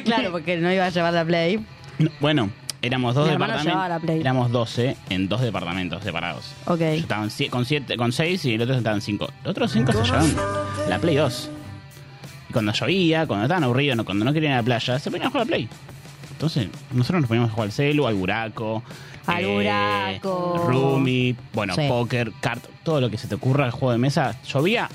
claro, 0.05 0.31
porque 0.31 0.57
no 0.59 0.71
iba 0.73 0.85
a 0.85 0.91
llevar 0.91 1.13
la 1.15 1.25
Play. 1.25 1.65
No, 1.99 2.11
bueno, 2.21 2.51
éramos 2.83 3.15
dos 3.15 3.27
Mi 3.27 3.33
hermano 3.33 3.53
departamentos. 3.55 3.73
llevaba 3.83 3.89
la 3.89 4.01
Play. 4.01 4.21
Éramos 4.21 4.51
12 4.53 4.97
en 5.11 5.29
dos 5.29 5.41
departamentos 5.41 6.03
separados. 6.05 6.53
Ok. 6.67 6.79
Yo 6.79 6.85
estaba 6.87 7.25
en 7.25 7.31
sie- 7.31 7.51
con 7.51 7.65
siete, 7.65 7.97
con 7.97 8.13
seis 8.13 8.45
y 8.45 8.55
el 8.55 8.63
otro 8.63 8.75
estaba 8.77 8.97
en 8.97 9.03
cinco. 9.03 9.29
Los 9.45 9.51
otros 9.53 9.73
cinco 9.73 9.93
se 9.93 10.03
llevaron 10.05 10.35
la 10.89 10.99
Play 10.99 11.17
2. 11.17 11.51
Y 12.49 12.53
cuando 12.53 12.73
llovía, 12.73 13.27
cuando 13.27 13.45
estaban 13.47 13.65
aburridos, 13.65 13.97
no- 13.97 14.05
cuando 14.05 14.25
no 14.25 14.33
querían 14.33 14.53
ir 14.53 14.55
a 14.59 14.61
la 14.61 14.65
playa, 14.65 14.99
se 14.99 15.11
ponían 15.11 15.29
a 15.29 15.31
jugar 15.31 15.43
a 15.43 15.45
la 15.45 15.49
Play. 15.49 15.69
Entonces, 16.33 16.69
nosotros 16.93 17.23
nos 17.23 17.29
poníamos 17.29 17.51
a 17.51 17.55
jugar 17.55 17.67
al 17.69 17.73
celu, 17.73 18.07
al 18.07 18.15
buraco. 18.15 18.83
Al 19.27 19.45
buraco. 19.47 20.65
Rumi, 20.69 21.35
bueno, 21.55 21.75
Sí. 21.75 21.87
póker, 21.89 22.31
kart, 22.41 22.63
todo 22.85 23.01
lo 23.01 23.11
que 23.11 23.17
se 23.19 23.27
te 23.27 23.35
ocurra 23.35 23.65
al 23.65 23.71
juego 23.73 23.91
de 23.93 23.99
mesa. 23.99 24.37
Llovía, 24.45 24.89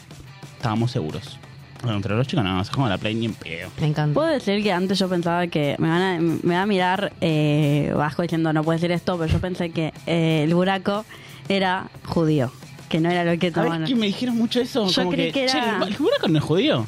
estábamos 0.56 0.92
seguros. 0.92 1.40
Bueno, 1.82 1.98
entre 1.98 2.16
los 2.16 2.28
chicos 2.28 2.44
no, 2.46 2.64
se 2.64 2.72
jugaba 2.72 2.94
a 2.94 2.98
la 2.98 2.98
Play 3.00 3.16
ni 3.16 3.26
en 3.26 3.34
pedo. 3.34 3.70
Me 3.80 3.88
encanta. 3.88 4.14
Puedo 4.14 4.28
decir 4.28 4.62
que 4.62 4.72
antes 4.72 5.00
yo 5.00 5.10
pensaba 5.10 5.48
que 5.48 5.76
me 5.80 5.90
van 5.90 6.02
a, 6.02 6.20
me 6.20 6.56
va 6.56 6.62
a 6.62 6.66
mirar 6.66 7.12
eh, 7.22 7.92
Vasco 7.96 8.22
diciendo 8.22 8.54
no 8.54 8.64
puede 8.64 8.78
decir 8.78 8.92
esto, 8.92 9.18
pero 9.18 9.32
yo 9.32 9.40
pensé 9.40 9.72
que 9.72 9.94
eh, 10.06 10.44
el 10.44 10.54
buraco 10.54 11.06
era 11.50 11.90
judío, 12.06 12.52
que 12.88 13.00
no 13.00 13.10
era 13.10 13.24
lo 13.26 13.38
que 13.40 13.52
tomaban. 13.52 13.86
que 13.86 13.96
me 13.96 14.06
dijeron 14.06 14.38
mucho 14.38 14.62
eso. 14.62 14.88
Yo 14.88 15.02
como 15.02 15.12
creí 15.12 15.32
que 15.32 15.48
"Che, 15.48 15.58
era- 15.58 15.80
el 15.88 15.96
buraco 15.96 16.28
no 16.28 16.38
es 16.38 16.44
judío. 16.44 16.88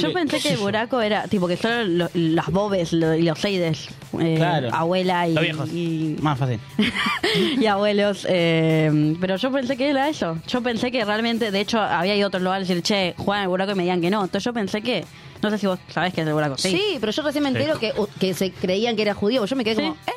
Yo 0.00 0.12
pensé 0.12 0.38
que 0.40 0.50
el 0.50 0.58
buraco 0.58 1.00
era 1.00 1.24
tipo 1.28 1.48
que 1.48 1.56
solo 1.56 1.84
lo- 1.84 2.10
las 2.14 2.46
bobes 2.48 2.92
lo- 2.92 3.14
y 3.14 3.22
los 3.22 3.38
seides, 3.38 3.88
eh, 4.20 4.34
Claro. 4.36 4.68
abuela 4.72 5.26
y, 5.28 5.34
Los 5.34 5.42
viejos. 5.42 5.70
y, 5.72 6.16
Más 6.20 6.38
fácil. 6.38 6.60
y 7.60 7.66
abuelos. 7.66 8.26
eh, 8.28 9.16
pero 9.20 9.36
yo 9.36 9.50
pensé 9.52 9.76
que 9.76 9.88
era 9.90 10.08
eso. 10.08 10.38
Yo 10.46 10.62
pensé 10.62 10.90
que 10.90 11.04
realmente, 11.04 11.50
de 11.50 11.60
hecho, 11.60 11.80
había 11.80 12.14
ido 12.16 12.26
a 12.26 12.28
otros 12.28 12.42
lugares 12.42 12.68
a 12.68 12.74
decir, 12.74 12.82
che, 12.82 13.14
juegan 13.18 13.42
el 13.44 13.48
buraco 13.48 13.72
y 13.72 13.74
me 13.74 13.82
digan 13.82 14.00
que 14.00 14.10
no. 14.10 14.22
Entonces 14.22 14.44
yo 14.44 14.52
pensé 14.52 14.82
que, 14.82 15.04
no 15.42 15.50
sé 15.50 15.58
si 15.58 15.66
vos 15.66 15.78
sabés 15.88 16.12
qué 16.14 16.20
es 16.22 16.26
el 16.26 16.32
buraco. 16.32 16.56
Sí. 16.58 16.96
pero 17.00 17.12
yo 17.12 17.22
recién 17.22 17.42
me 17.42 17.48
entero 17.50 17.78
que, 17.78 17.92
que 18.20 18.34
se 18.34 18.52
creían 18.52 18.96
que 18.96 19.02
era 19.02 19.14
judío. 19.14 19.44
Yo 19.44 19.56
me 19.56 19.64
quedé 19.64 19.76
Sí. 19.76 19.82
como, 19.82 19.94
¿eh? 19.94 20.12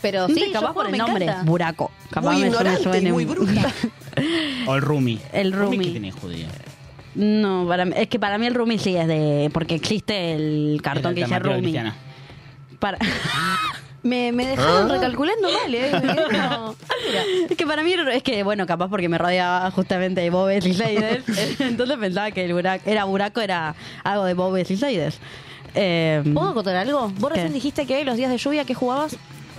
Pero 0.00 0.26
Sí, 0.26 0.34
sí, 0.34 0.50
capaz 0.52 0.72
por 0.74 0.88
el 0.88 0.98
nombre, 0.98 1.24
encanta. 1.26 1.44
buraco. 1.44 1.92
Capaz 2.10 2.32
Muy 2.32 2.42
me 2.42 2.50
suena- 2.50 2.70
ignorante 2.72 2.80
y 2.80 2.92
suene- 3.02 3.12
muy 3.12 3.24
bruta. 3.24 3.72
O 4.66 4.74
el 4.74 4.82
Rumi. 4.82 5.18
El 5.32 5.52
Rumi. 5.52 5.78
que 5.86 5.90
tiene 5.92 6.12
judío? 6.12 6.46
No, 7.14 7.66
para 7.68 7.84
mí- 7.84 7.92
es 7.96 8.08
que 8.08 8.18
para 8.18 8.38
mí 8.38 8.46
el 8.46 8.54
Rumi 8.54 8.78
sí 8.78 8.96
es 8.96 9.06
de. 9.06 9.50
Porque 9.52 9.74
existe 9.74 10.32
el 10.34 10.80
cartón 10.82 11.14
que 11.14 11.24
dice 11.24 11.40
cristiana. 11.40 11.94
Para, 12.78 12.98
Me, 14.02 14.32
me 14.32 14.44
dejaron 14.46 14.88
recalculando 14.88 15.48
mal, 15.52 15.72
¿eh? 15.74 15.92
Ah, 16.34 16.72
es 17.48 17.56
que 17.56 17.64
para 17.66 17.84
mí 17.84 17.92
es 18.12 18.22
que, 18.24 18.42
bueno, 18.42 18.66
capaz 18.66 18.88
porque 18.88 19.08
me 19.08 19.16
rodeaba 19.16 19.70
justamente 19.70 20.20
de 20.22 20.30
Bobes 20.30 20.66
y 20.66 20.74
Seides. 20.74 21.22
entonces 21.60 21.96
pensaba 21.98 22.30
que 22.32 22.44
el 22.44 22.52
buraco 22.52 22.82
era, 22.90 23.04
buraco 23.04 23.40
era 23.40 23.76
algo 24.02 24.24
de 24.24 24.34
Bobes 24.34 24.70
y 24.72 24.76
Seides. 24.76 25.18
Eh, 25.76 26.22
¿Puedo 26.34 26.52
contar 26.54 26.74
algo? 26.76 27.10
Vos 27.18 27.30
¿Qué? 27.30 27.36
recién 27.36 27.52
dijiste 27.52 27.86
que 27.86 28.04
los 28.04 28.16
días 28.16 28.30
de 28.30 28.38
lluvia 28.38 28.64
que 28.64 28.74
jugabas 28.74 29.16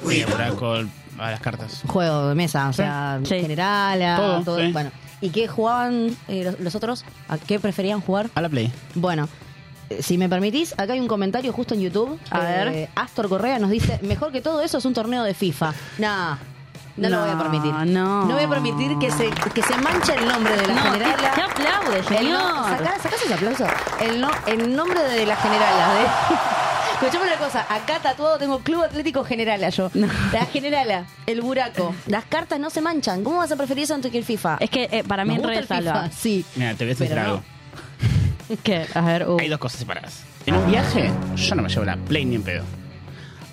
Sí, 0.08 0.20
el 0.20 0.26
buraco 0.26 0.74
a 1.20 1.32
las 1.32 1.40
cartas. 1.40 1.82
juego 1.88 2.28
de 2.30 2.36
mesa, 2.36 2.68
o 2.68 2.74
sea, 2.74 3.20
Sí. 3.24 3.40
general, 3.40 4.02
a- 4.02 4.16
Todo, 4.18 4.44
todo, 4.44 4.60
sí. 4.60 4.72
bueno. 4.74 4.92
¿Y 5.24 5.30
qué 5.30 5.48
jugaban 5.48 6.16
eh, 6.28 6.44
los, 6.44 6.60
los 6.60 6.76
otros? 6.76 7.06
¿A 7.30 7.38
qué 7.38 7.58
preferían 7.60 8.02
jugar? 8.02 8.30
A 8.36 8.42
la 8.42 8.50
Play. 8.50 8.70
Bueno, 8.94 9.30
eh, 9.90 10.04
si 10.04 10.18
me 10.18 10.28
permitís, 10.28 10.74
acá 10.74 10.92
hay 10.94 11.00
un 11.00 11.08
comentario 11.08 11.54
justo 11.54 11.74
en 11.76 11.80
YouTube. 11.82 12.20
A 12.30 12.40
ver. 12.40 12.90
Astor 12.94 13.30
Correa 13.30 13.58
nos 13.58 13.70
dice, 13.70 14.00
mejor 14.04 14.34
que 14.34 14.42
todo 14.42 14.62
eso 14.62 14.78
es 14.80 14.86
un 14.86 14.94
torneo 14.94 15.24
de 15.24 15.34
FIFA. 15.34 15.74
Nah, 16.00 16.36
no, 16.98 17.10
lo 17.10 17.16
No, 17.18 17.22
voy 17.26 17.32
a 17.32 17.38
permitir. 17.40 17.74
no. 17.94 18.26
voy 18.26 18.44
a 18.44 18.50
permitir 18.50 19.00
que 19.00 19.10
se, 19.12 19.30
que 19.30 19.64
se 19.64 19.78
manche 19.78 20.14
el 20.14 20.28
nombre 20.28 20.58
de 20.58 20.68
la 20.68 20.74
no, 20.74 20.84
¿qué, 20.84 20.90
generala. 21.00 21.32
qué 21.34 21.42
aplaude, 21.42 21.98
El 22.00 22.06
señor? 22.06 22.40
no- 22.44 22.64
sacá, 22.70 23.00
sacá 23.02 23.16
esos 23.16 23.32
aplausos. 23.32 23.68
El, 24.02 24.20
no, 24.20 24.30
el 24.46 24.76
nombre 24.76 25.02
de 25.04 25.26
la 25.26 25.36
generala. 25.38 25.94
De... 25.94 26.06
Escuchame 27.04 27.28
una 27.28 27.38
cosa, 27.38 27.66
acá 27.70 28.00
tatuado 28.00 28.38
tengo 28.38 28.60
Club 28.60 28.82
Atlético 28.82 29.26
Generala 29.26 29.68
yo. 29.68 29.92
La 29.94 30.46
generala, 30.46 31.06
el 31.26 31.42
buraco. 31.42 31.94
Las 32.08 32.24
cartas 32.24 32.62
no 32.62 32.70
se 32.70 32.80
manchan. 32.80 33.26
¿Cómo 33.26 33.40
vas 33.40 33.52
a 33.52 33.58
preferir 33.58 33.84
eso 33.84 33.94
antes 33.94 34.10
que 34.10 34.20
el 34.20 34.24
FIFA? 34.24 34.56
Es 34.62 34.70
que 34.70 34.88
eh, 34.90 35.04
para 35.06 35.26
mí 35.26 35.36
Nos 35.36 35.40
en 35.40 35.60
gusta 35.60 35.78
el 35.80 35.84
FIFA, 35.84 36.12
sí. 36.12 36.46
Mira, 36.56 36.76
te 36.76 36.86
voy 36.86 36.94
a 36.94 36.96
decir 36.96 37.14
no. 37.14 37.22
algo. 37.22 37.44
¿Qué? 38.64 38.86
A 38.94 39.02
ver, 39.02 39.28
uh. 39.28 39.38
Hay 39.38 39.50
dos 39.50 39.60
cosas 39.60 39.80
separadas. 39.80 40.24
En 40.46 40.56
un 40.56 40.66
viaje, 40.72 41.12
yo 41.36 41.56
no 41.56 41.64
me 41.64 41.68
llevo 41.68 41.84
la 41.84 41.98
Play 41.98 42.24
ni 42.24 42.36
en 42.36 42.44
pedo. 42.44 42.64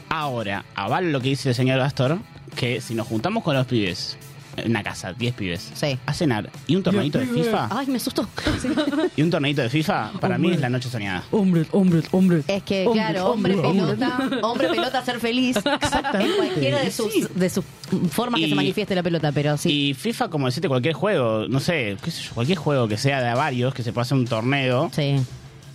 Ahora, 0.08 0.64
avalo 0.76 1.08
lo 1.08 1.20
que 1.20 1.30
dice 1.30 1.48
el 1.48 1.56
señor 1.56 1.80
Astor, 1.80 2.18
que 2.54 2.80
si 2.80 2.94
nos 2.94 3.08
juntamos 3.08 3.42
con 3.42 3.56
los 3.56 3.66
pibes, 3.66 4.16
en 4.56 4.70
una 4.70 4.82
casa, 4.82 5.12
10 5.12 5.34
pibes, 5.34 5.70
Sí. 5.74 5.98
a 6.06 6.12
cenar 6.14 6.50
y 6.66 6.76
un 6.76 6.82
torneito 6.82 7.18
de 7.18 7.26
FIFA, 7.26 7.68
Ay, 7.70 7.86
me 7.86 7.96
asustó. 7.96 8.28
Sí. 8.60 8.68
y 9.16 9.22
un 9.22 9.30
torneito 9.30 9.62
de 9.62 9.68
FIFA, 9.70 10.12
para 10.20 10.38
mí 10.38 10.52
es 10.52 10.60
la 10.60 10.68
noche 10.68 10.88
soñada. 10.88 11.22
Hombres, 11.30 11.68
hombres, 11.72 12.04
hombres. 12.12 12.44
Es 12.48 12.62
que, 12.62 12.86
Hombre, 12.86 13.02
claro, 13.02 13.30
hombre, 13.30 13.54
hombre, 13.56 13.72
pelota, 13.96 14.18
hombre 14.42 14.68
pelota 14.68 15.04
ser 15.04 15.20
feliz. 15.20 15.56
En 15.56 16.32
cualquiera 16.36 16.80
de 16.80 16.90
sus, 16.90 17.34
de 17.34 17.50
sus 17.50 17.64
formas 18.10 18.40
que 18.40 18.46
Y- 18.46 18.50
se 18.50 18.54
manifieste 18.56 18.94
la 18.94 19.02
pelota, 19.02 19.32
pero 19.32 19.56
sí. 19.56 19.90
Y 19.90 19.94
FIFA, 19.94 20.28
como 20.28 20.46
decirte 20.46 20.68
cualquier 20.68 20.94
juego, 20.94 21.46
no 21.48 21.60
sé, 21.60 21.96
qué 22.02 22.10
sé 22.10 22.22
yo, 22.22 22.30
cualquier 22.34 22.58
juego 22.58 22.88
que 22.88 22.96
sea 22.96 23.20
de 23.22 23.28
a 23.28 23.34
varios, 23.34 23.74
que 23.74 23.82
se 23.82 23.92
pueda 23.92 24.02
hacer 24.02 24.18
un 24.18 24.26
torneo, 24.26 24.90
Sí. 24.94 25.16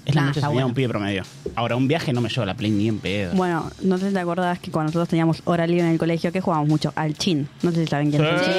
Es 0.05 0.13
la 0.13 0.21
Nah, 0.21 0.27
noche 0.27 0.41
bueno. 0.47 0.67
un 0.67 0.73
pibe 0.75 0.89
promedio. 0.89 1.23
Ahora, 1.55 1.75
un 1.75 1.87
viaje 1.87 2.13
no 2.13 2.21
me 2.21 2.29
lleva 2.29 2.45
la 2.45 2.53
Play 2.53 2.69
ni 2.71 2.87
en 2.87 2.99
pedo. 2.99 3.33
Bueno, 3.33 3.71
no 3.81 3.97
sé 3.97 4.09
si 4.09 4.13
te 4.13 4.19
acordás 4.19 4.59
que 4.59 4.69
cuando 4.69 4.89
nosotros 4.89 5.09
teníamos 5.09 5.41
hora 5.45 5.65
libre 5.65 5.85
en 5.85 5.91
el 5.93 5.97
colegio, 5.97 6.31
que 6.31 6.41
jugábamos 6.41 6.69
mucho 6.69 6.93
al 6.95 7.15
chin. 7.17 7.47
No 7.63 7.71
sé 7.71 7.81
si 7.85 7.87
saben 7.87 8.11
quién 8.11 8.23
es. 8.23 8.29
el 8.31 8.39
chin. 8.41 8.53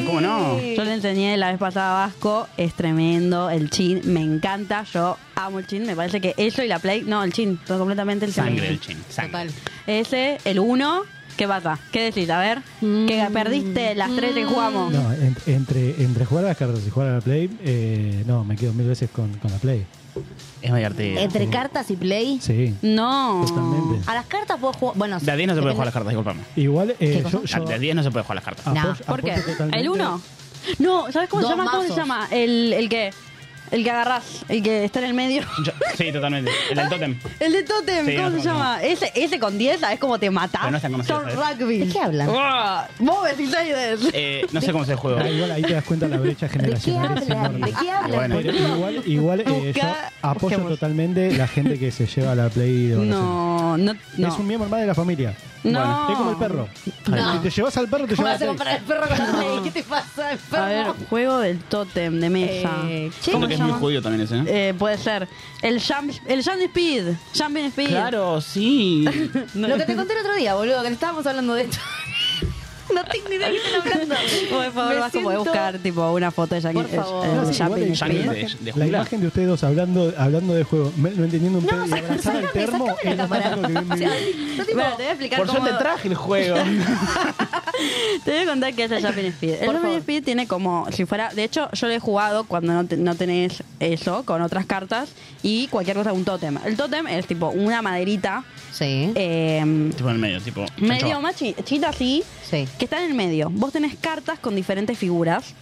Sí, 0.00 0.06
¿Cómo 0.06 0.20
no? 0.20 0.60
Yo 0.60 0.84
le 0.84 0.94
enseñé 0.94 1.36
la 1.36 1.50
vez 1.50 1.58
pasada 1.58 2.04
a 2.04 2.06
Vasco, 2.06 2.46
es 2.56 2.74
tremendo 2.74 3.50
el 3.50 3.68
chin, 3.70 4.00
me 4.04 4.20
encanta, 4.22 4.84
yo 4.92 5.16
amo 5.34 5.58
el 5.58 5.66
chin, 5.66 5.84
me 5.86 5.96
parece 5.96 6.20
que 6.20 6.34
eso 6.36 6.62
y 6.62 6.68
la 6.68 6.78
play, 6.78 7.02
no, 7.02 7.24
el 7.24 7.32
chin, 7.32 7.58
todo 7.66 7.78
completamente 7.78 8.24
el 8.26 8.32
Sangre 8.32 8.54
chin. 8.60 8.62
del 8.68 8.80
chin. 8.80 8.98
Sangre. 9.08 9.32
Total. 9.32 9.50
Ese, 9.88 10.38
el 10.44 10.60
uno, 10.60 11.02
¿qué 11.36 11.48
pasa? 11.48 11.78
¿Qué 11.90 12.00
decís? 12.02 12.30
A 12.30 12.38
ver, 12.38 12.58
que 12.80 13.26
perdiste 13.32 13.94
las 13.96 14.14
tres 14.14 14.34
que 14.34 14.44
jugamos. 14.44 14.92
No, 14.92 15.12
en- 15.12 15.36
entre, 15.46 16.00
entre 16.02 16.24
jugar 16.26 16.44
a 16.44 16.48
las 16.48 16.56
cartas 16.56 16.80
y 16.86 16.90
jugar 16.90 17.08
a 17.08 17.14
la 17.14 17.20
Play, 17.20 17.50
eh, 17.64 18.22
no, 18.26 18.44
me 18.44 18.54
quedo 18.56 18.72
mil 18.72 18.86
veces 18.86 19.10
con, 19.10 19.32
con 19.38 19.50
la 19.50 19.56
Play. 19.58 19.84
Es 20.60 20.70
muy 20.70 20.78
divertido. 20.80 21.20
Entre 21.20 21.48
cartas 21.48 21.90
y 21.90 21.96
play. 21.96 22.38
Sí, 22.40 22.74
No. 22.82 23.44
totalmente. 23.46 24.08
A 24.10 24.14
las 24.14 24.26
cartas 24.26 24.58
puedo 24.60 24.72
jugar. 24.74 24.96
Bueno, 24.98 25.18
De 25.20 25.30
a 25.32 25.36
10 25.36 25.48
no 25.48 25.54
se 25.54 25.60
puede 25.62 25.72
jugar 25.74 25.86
las 25.86 25.94
cartas, 25.94 26.10
disculpame. 26.10 26.40
Igual 26.56 26.94
eh, 27.00 27.24
yo, 27.30 27.42
yo 27.44 27.64
De 27.64 27.74
a 27.74 27.78
10 27.78 27.94
no 27.96 28.02
se 28.02 28.10
puede 28.10 28.24
jugar 28.24 28.36
las 28.36 28.44
cartas. 28.44 28.66
No. 28.66 28.80
apoyo- 28.80 29.04
¿Por 29.06 29.22
qué? 29.22 29.32
apoyo 29.32 29.46
totalmente- 29.46 29.80
¿El 29.80 29.88
uno? 29.88 30.20
No, 30.78 31.10
¿sabes 31.10 31.28
cómo 31.28 31.42
se 31.42 31.48
Dos 31.48 31.56
llama? 31.56 31.70
¿Cómo 31.70 31.82
se 31.82 31.88
mazos. 31.88 31.96
llama? 31.96 32.28
El, 32.30 32.72
el 32.72 32.88
que 32.88 33.10
el 33.72 33.82
que 33.82 33.90
agarrás, 33.90 34.44
el 34.48 34.62
que 34.62 34.84
está 34.84 35.00
en 35.00 35.06
el 35.06 35.14
medio. 35.14 35.42
Yo- 35.64 35.72
sí, 35.96 36.12
totalmente. 36.12 36.50
El 36.70 36.76
del 36.76 36.88
tótem. 36.88 37.18
El 37.40 37.52
de 37.52 37.62
Totem, 37.64 38.06
Sí, 38.06 38.14
¿cómo 38.16 38.30
no 38.30 38.36
se 38.38 38.44
llama? 38.44 38.82
Ese, 38.82 39.10
ese 39.16 39.38
con 39.40 39.58
10, 39.58 39.80
¿sabes 39.80 39.98
cómo 39.98 40.18
te 40.18 40.30
mata? 40.30 40.58
Pero 40.60 40.70
no 40.70 40.76
es 40.76 40.82
tan 40.82 40.92
conocido, 40.92 41.20
Son 41.22 41.30
¿sabes? 41.32 41.58
rugby. 41.58 41.78
¿De 41.78 41.88
qué 41.92 41.98
hablan? 42.00 42.28
Mercedes. 43.00 44.00
Eh, 44.12 44.46
no 44.52 44.60
sé 44.60 44.72
cómo 44.72 44.84
se 44.84 44.94
juega. 44.94 45.22
Ah, 45.22 45.28
igual 45.30 45.50
ahí 45.50 45.62
te 45.62 45.72
das 45.74 45.84
cuenta 45.84 46.08
la 46.08 46.18
brecha 46.18 46.46
¿De 46.46 46.52
qué 46.52 46.58
generacional. 46.58 47.18
es 47.18 47.22
hablan? 47.30 47.38
enorme. 47.46 47.66
¿De 47.66 47.72
qué 47.80 47.90
hablan? 47.90 48.16
Bueno. 48.16 48.36
Pero 48.42 48.58
igual, 48.74 49.02
igual 49.06 49.40
eh, 49.40 49.44
yo 49.46 49.54
Busca- 49.54 50.10
apoyo 50.22 50.40
busquemos. 50.40 50.70
totalmente 50.70 51.32
la 51.36 51.48
gente 51.48 51.78
que 51.78 51.90
se 51.90 52.06
lleva 52.06 52.34
la 52.34 52.48
Play 52.48 52.86
de. 52.88 52.96
No, 52.96 53.76
no, 53.78 53.94
no. 54.16 54.28
Es 54.28 54.38
un 54.38 54.46
miembro 54.46 54.68
más 54.68 54.80
de 54.80 54.86
la 54.86 54.94
familia. 54.94 55.34
No. 55.64 56.10
Es 56.10 56.16
como 56.16 56.30
el 56.30 56.36
perro. 56.36 56.68
No. 57.06 57.32
Si 57.34 57.38
te 57.38 57.50
llevas 57.50 57.76
al 57.76 57.88
perro, 57.88 58.06
te 58.06 58.16
¿Cómo 58.16 58.28
llevas 58.28 58.40
vas 58.40 58.42
a 58.42 58.44
la 58.44 58.48
comprar 58.48 58.76
el 58.76 58.82
perro 58.84 59.08
con 59.08 59.56
la? 59.56 59.62
¿Qué 59.62 59.70
te 59.70 59.82
pasa, 59.82 60.32
enfermo? 60.32 60.64
A 60.64 60.68
ver, 60.68 60.86
juego 61.08 61.38
del 61.38 61.58
Tótem 61.60 62.20
de 62.20 62.30
mesa. 62.30 62.70
Eh, 62.86 63.10
¿Cómo 63.30 63.46
que 63.46 63.54
es 63.54 63.60
muy 63.60 63.72
judío 63.72 64.02
también 64.02 64.22
ese, 64.22 64.38
¿eh? 64.38 64.68
Eh, 64.68 64.74
puede 64.78 64.98
ser. 64.98 65.28
El 65.60 65.80
Jump, 65.80 66.12
el 66.26 66.44
Jump 66.44 66.58
Speed. 66.60 67.14
Jumping 67.38 67.66
Speed. 67.66 67.88
Claro, 67.88 68.40
sí. 68.40 69.04
Lo 69.54 69.76
que 69.76 69.84
te 69.84 69.94
conté 69.94 70.14
el 70.14 70.20
otro 70.20 70.34
día, 70.34 70.54
boludo, 70.54 70.82
que 70.82 70.88
estábamos 70.88 71.26
hablando 71.26 71.54
de 71.54 71.62
esto. 71.62 71.78
no 72.94 73.04
tengo 73.04 73.28
ni 73.28 73.36
idea 73.36 73.48
de 73.48 73.54
qué 73.54 73.58
están 73.78 73.90
hablando. 73.92 74.14
Por 74.50 74.72
favor, 74.72 74.94
Me 74.94 75.00
Vasco, 75.00 75.20
podés 75.22 75.38
siento- 75.38 75.38
buscar 75.44 75.78
tipo 75.78 76.12
una 76.12 76.30
foto 76.30 76.54
de 76.54 76.60
Jackie- 76.60 76.74
Por 76.82 76.88
favor. 76.88 77.26
el 77.26 77.34
No, 77.36 77.46
sí, 77.52 77.62
igual 77.62 77.80
la 77.80 77.86
imagen, 77.86 78.32
de 78.32 78.64
la 78.64 78.72
jungla. 78.72 78.86
imagen 78.86 79.20
de 79.20 79.26
ustedes 79.26 79.48
dos 79.48 79.64
hablando, 79.64 80.12
hablando 80.16 80.54
de 80.54 80.64
juego, 80.64 80.92
me- 80.96 81.10
no 81.10 81.24
entendiendo 81.24 81.58
un 81.58 81.64
No, 81.66 81.70
pedo 81.70 81.84
y 81.84 81.88
saca- 81.88 82.06
abrazar 82.06 82.36
el 82.36 82.50
termo, 82.50 82.86
sácame 82.86 83.10
es 83.10 83.16
la 83.16 83.22
lo 83.24 83.28
más 83.28 83.38
cámara. 83.42 83.56
raro 83.56 83.62
que 83.62 83.68
vi 83.68 83.76
en 83.78 83.88
mi 83.88 83.94
O 83.94 83.96
sea, 83.96 84.08
vida. 84.08 84.56
yo 84.56 84.64
tipo, 84.64 84.74
Bueno, 84.78 84.90
te 84.96 85.02
voy 85.02 85.06
a 85.06 85.10
explicar 85.10 85.38
Por 85.38 85.46
cómo... 85.48 85.58
suerte 85.60 85.78
traje 85.78 86.08
el 86.08 86.14
juego. 86.14 86.56
Te 88.24 88.30
voy 88.30 88.40
a 88.40 88.46
contar 88.46 88.74
qué 88.74 88.84
es 88.84 88.90
el 88.92 89.04
Jumping 89.04 89.24
Speed. 89.26 89.54
El 89.60 89.66
Por 89.66 89.80
favor. 89.80 89.98
Speed 89.98 90.24
tiene 90.24 90.46
como 90.46 90.86
si 90.92 91.04
fuera... 91.06 91.30
De 91.30 91.42
hecho, 91.44 91.68
yo 91.72 91.86
lo 91.88 91.92
he 91.94 91.98
jugado 91.98 92.44
cuando 92.44 92.72
no, 92.74 92.86
te- 92.86 92.96
no 92.96 93.14
tenés 93.14 93.62
eso, 93.80 94.24
con 94.24 94.42
otras 94.42 94.66
cartas, 94.66 95.08
y 95.42 95.66
cualquier 95.68 95.96
cosa, 95.96 96.12
un 96.12 96.24
tótem. 96.24 96.58
El 96.64 96.76
tótem 96.76 97.06
es 97.08 97.26
tipo 97.26 97.48
una 97.48 97.82
maderita 97.82 98.44
Sí, 98.70 99.10
eh, 99.14 99.90
tipo 99.96 100.08
en 100.08 100.14
el 100.14 100.20
medio, 100.20 100.40
tipo. 100.40 100.64
medio 100.78 101.00
chancho. 101.00 101.20
más 101.20 101.36
chi- 101.36 101.54
chita 101.64 101.88
así, 101.88 102.22
sí. 102.48 102.66
Que 102.82 102.86
está 102.86 102.98
en 103.04 103.10
el 103.12 103.16
medio. 103.16 103.48
Vos 103.48 103.70
tenés 103.72 103.94
cartas 103.94 104.40
con 104.40 104.56
diferentes 104.56 104.98
figuras 104.98 105.54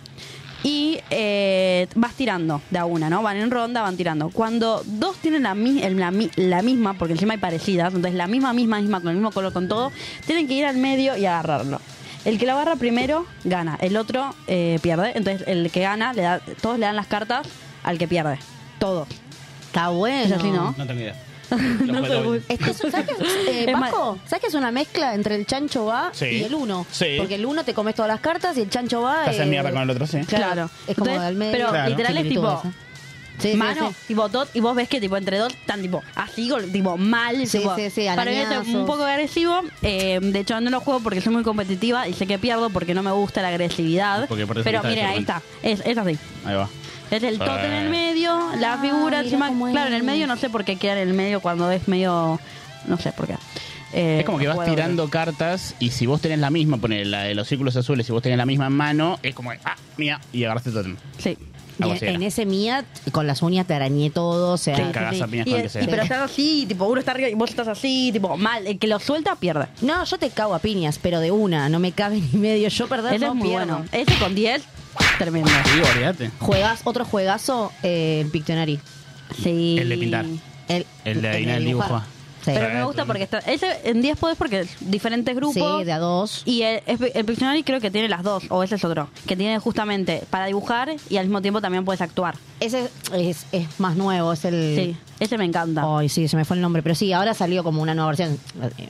y 0.62 0.98
eh, 1.10 1.86
vas 1.94 2.14
tirando 2.14 2.62
de 2.70 2.78
a 2.78 2.86
una, 2.86 3.10
¿no? 3.10 3.22
Van 3.22 3.36
en 3.36 3.50
ronda, 3.50 3.82
van 3.82 3.98
tirando. 3.98 4.30
Cuando 4.30 4.82
dos 4.86 5.16
tienen 5.18 5.42
la, 5.42 5.54
mi- 5.54 5.82
el- 5.82 5.98
la, 5.98 6.10
mi- 6.12 6.30
la 6.36 6.62
misma, 6.62 6.94
porque 6.94 7.12
encima 7.12 7.34
hay 7.34 7.38
parecidas, 7.38 7.88
entonces 7.92 8.14
la 8.14 8.26
misma, 8.26 8.54
misma, 8.54 8.80
misma, 8.80 9.00
con 9.02 9.10
el 9.10 9.16
mismo 9.16 9.32
color, 9.32 9.52
con 9.52 9.68
todo, 9.68 9.92
tienen 10.24 10.48
que 10.48 10.54
ir 10.54 10.64
al 10.64 10.78
medio 10.78 11.14
y 11.14 11.26
agarrarlo. 11.26 11.78
El 12.24 12.38
que 12.38 12.46
lo 12.46 12.52
agarra 12.52 12.76
primero 12.76 13.26
gana, 13.44 13.76
el 13.82 13.98
otro 13.98 14.34
eh, 14.46 14.78
pierde. 14.80 15.12
Entonces 15.14 15.46
el 15.46 15.70
que 15.70 15.80
gana, 15.80 16.14
le 16.14 16.22
da, 16.22 16.40
todos 16.62 16.78
le 16.78 16.86
dan 16.86 16.96
las 16.96 17.06
cartas 17.06 17.46
al 17.82 17.98
que 17.98 18.08
pierde. 18.08 18.38
Todos. 18.78 19.08
Está 19.66 19.90
bueno. 19.90 20.24
Es 20.24 20.32
así, 20.32 20.50
¿no? 20.50 20.74
No 20.78 20.86
tengo 20.86 21.00
idea. 21.02 21.22
No 21.86 22.00
hoy. 22.00 22.24
pues. 22.24 22.42
Es 22.48 22.58
que, 22.58 22.70
eso- 22.70 22.90
¿sabes 22.90 23.06
qué, 23.08 23.50
eh, 23.50 23.64
Es 23.68 23.72
ma- 23.76 23.90
Paco? 23.90 24.18
¿Sabes 24.26 24.40
que 24.42 24.46
es 24.48 24.54
una 24.54 24.70
mezcla 24.70 25.14
entre 25.14 25.34
el 25.36 25.46
chancho 25.46 25.84
va 25.86 26.10
Sí. 26.12 26.26
y 26.26 26.44
el 26.44 26.54
uno? 26.54 26.86
Sí. 26.90 27.16
Porque 27.18 27.34
el 27.36 27.46
uno 27.46 27.64
te 27.64 27.74
comes 27.74 27.94
todas 27.94 28.10
las 28.10 28.20
cartas 28.20 28.56
y 28.56 28.62
el 28.62 28.70
chancho 28.70 29.02
va. 29.02 29.24
Te 29.24 29.30
haces 29.30 29.42
eh, 29.42 29.46
mierda 29.46 29.70
con 29.72 29.82
el 29.82 29.90
otro, 29.90 30.06
sí. 30.06 30.20
Claro. 30.26 30.70
Es 30.86 30.96
como 30.96 31.10
Entonces, 31.10 31.28
al 31.28 31.34
medio. 31.36 31.52
pero 31.52 31.68
Claro. 31.70 31.90
literal 31.90 32.16
es 32.18 32.28
tipo... 32.28 32.40
Similitudes, 32.60 32.74
¿eh? 32.74 32.86
Sí, 33.40 33.52
sí, 33.52 33.56
mano, 33.56 33.88
sí. 33.88 33.94
tipo 34.08 34.28
dos, 34.28 34.50
y 34.52 34.60
vos 34.60 34.76
ves 34.76 34.86
que 34.86 35.00
tipo 35.00 35.16
entre 35.16 35.38
dos 35.38 35.50
están 35.54 35.80
tipo 35.80 36.02
así, 36.14 36.50
tipo 36.74 36.98
mal, 36.98 37.46
Sí, 37.46 37.56
tipo, 37.60 37.74
sí, 37.74 37.88
sí, 37.88 38.04
para 38.14 38.30
mí 38.30 38.36
es 38.36 38.46
arañazos. 38.46 38.74
un 38.74 38.84
poco 38.84 39.02
agresivo. 39.04 39.62
eh, 39.80 40.18
de 40.20 40.40
hecho, 40.40 40.60
no 40.60 40.68
lo 40.68 40.80
juego 40.80 41.00
porque 41.00 41.22
soy 41.22 41.32
muy 41.32 41.42
competitiva 41.42 42.06
y 42.06 42.12
sé 42.12 42.26
que 42.26 42.38
pierdo 42.38 42.68
porque 42.68 42.92
no 42.92 43.02
me 43.02 43.10
gusta 43.12 43.40
la 43.40 43.48
agresividad. 43.48 44.28
Porque 44.28 44.46
por 44.46 44.58
eso 44.58 44.64
pero 44.64 44.78
está 44.80 44.88
miren, 44.90 45.06
ahí 45.06 45.18
está, 45.20 45.40
es, 45.62 45.80
es 45.86 45.96
así. 45.96 46.18
Ahí 46.44 46.54
va. 46.54 46.68
Es 47.10 47.22
el 47.22 47.34
Sí. 47.34 47.38
tote 47.38 47.66
en 47.66 47.72
el 47.72 47.90
medio, 47.90 48.38
la 48.58 48.78
figura 48.78 49.20
encima. 49.20 49.50
Claro, 49.72 49.88
en 49.88 49.94
el 49.94 50.02
medio 50.02 50.26
no 50.26 50.36
sé 50.36 50.48
por 50.50 50.64
qué 50.64 50.76
queda 50.76 50.92
en 51.00 51.08
el 51.08 51.14
medio 51.14 51.40
cuando 51.40 51.70
es 51.70 51.88
medio. 51.88 52.38
No 52.86 52.96
sé 52.98 53.12
por 53.12 53.26
qué. 53.26 53.34
Eh, 53.92 54.18
Es 54.20 54.24
como 54.26 54.38
que 54.38 54.46
vas 54.46 54.64
tirando 54.64 55.08
cartas 55.10 55.74
y 55.80 55.90
si 55.90 56.06
vos 56.06 56.20
tenés 56.20 56.38
la 56.38 56.50
misma, 56.50 56.76
poner 56.76 57.06
la 57.08 57.22
de 57.24 57.34
los 57.34 57.48
círculos 57.48 57.74
azules, 57.76 58.06
si 58.06 58.12
vos 58.12 58.22
tenés 58.22 58.38
la 58.38 58.46
misma 58.46 58.68
en 58.68 58.72
mano, 58.74 59.18
es 59.22 59.34
como, 59.34 59.50
ah, 59.50 59.76
mía, 59.96 60.20
y 60.32 60.44
agarraste 60.44 60.70
todo. 60.70 60.84
Sí. 61.18 61.36
En, 61.82 61.96
en 62.16 62.22
ese 62.22 62.44
mía, 62.44 62.84
con 63.10 63.26
las 63.26 63.40
uñas 63.40 63.66
te 63.66 63.72
arañé 63.72 64.10
todo, 64.10 64.52
o 64.52 64.56
sea. 64.58 64.76
Sí, 64.76 64.82
cagás 64.92 65.20
a 65.22 65.26
piñas 65.26 65.46
Y, 65.46 65.50
con 65.50 65.60
el 65.60 65.66
es- 65.66 65.72
que 65.72 65.78
sea. 65.78 65.82
y 65.82 65.86
pero 65.88 66.02
estás 66.02 66.30
así, 66.30 66.66
tipo, 66.68 66.84
uno 66.84 67.00
está 67.00 67.12
arriba 67.12 67.30
y 67.30 67.34
vos 67.34 67.48
estás 67.50 67.68
así, 67.68 68.10
tipo, 68.12 68.36
mal. 68.36 68.66
El 68.66 68.78
que 68.78 68.86
lo 68.86 69.00
suelta 69.00 69.34
pierde. 69.36 69.66
No, 69.80 70.04
yo 70.04 70.18
te 70.18 70.28
cago 70.28 70.54
a 70.54 70.58
piñas, 70.58 70.98
pero 71.02 71.20
de 71.20 71.30
una, 71.30 71.68
no 71.70 71.78
me 71.80 71.92
cabe 71.92 72.20
ni 72.32 72.38
medio. 72.38 72.68
Yo 72.68 72.86
perder 72.86 73.18
no 73.18 73.28
es 73.28 73.34
muy 73.34 73.48
pierdo. 73.48 73.66
bueno. 73.78 73.84
Ese 73.92 74.14
con 74.18 74.34
10, 74.34 74.62
tremendo. 75.18 75.50
Sí, 75.64 75.80
olvídate. 75.94 76.30
Juegas, 76.40 76.80
otro 76.84 77.04
juegazo, 77.04 77.72
eh, 77.82 78.20
el 78.24 78.30
Pictionary. 78.30 78.80
Sí. 79.42 79.76
El 79.78 79.88
de 79.88 79.98
pintar. 79.98 80.24
El, 80.68 80.86
El 81.04 81.22
de 81.22 81.30
el 81.56 81.64
dibujar. 81.64 81.88
dibujo. 81.88 82.02
Sí. 82.44 82.52
Pero 82.54 82.70
me 82.72 82.84
gusta 82.84 83.04
porque 83.04 83.22
está. 83.24 83.38
Ese 83.40 83.66
en 83.84 84.00
10 84.00 84.18
podés 84.18 84.36
porque 84.38 84.60
es 84.60 84.70
diferentes 84.80 85.36
grupos. 85.36 85.80
Sí, 85.80 85.84
de 85.84 85.92
a 85.92 85.98
dos. 85.98 86.42
Y 86.46 86.62
el, 86.62 86.80
el 86.86 87.24
Pictionary 87.26 87.62
creo 87.64 87.80
que 87.80 87.90
tiene 87.90 88.08
las 88.08 88.22
dos, 88.22 88.44
o 88.48 88.62
ese 88.62 88.76
es 88.76 88.84
otro, 88.84 89.08
que 89.26 89.36
tiene 89.36 89.58
justamente 89.58 90.22
para 90.30 90.46
dibujar 90.46 90.90
y 91.10 91.18
al 91.18 91.26
mismo 91.26 91.42
tiempo 91.42 91.60
también 91.60 91.84
puedes 91.84 92.00
actuar. 92.00 92.36
Ese 92.58 92.88
es, 93.12 93.44
es 93.52 93.78
más 93.78 93.94
nuevo, 93.96 94.32
es 94.32 94.44
el... 94.46 94.74
Sí, 94.74 94.96
ese 95.20 95.38
me 95.38 95.44
encanta. 95.44 95.82
Ay, 95.86 96.08
sí, 96.08 96.26
se 96.26 96.36
me 96.36 96.44
fue 96.44 96.56
el 96.56 96.62
nombre. 96.62 96.82
Pero 96.82 96.94
sí, 96.96 97.12
ahora 97.12 97.32
salió 97.34 97.62
como 97.62 97.80
una 97.82 97.94
nueva 97.94 98.08
versión. 98.10 98.38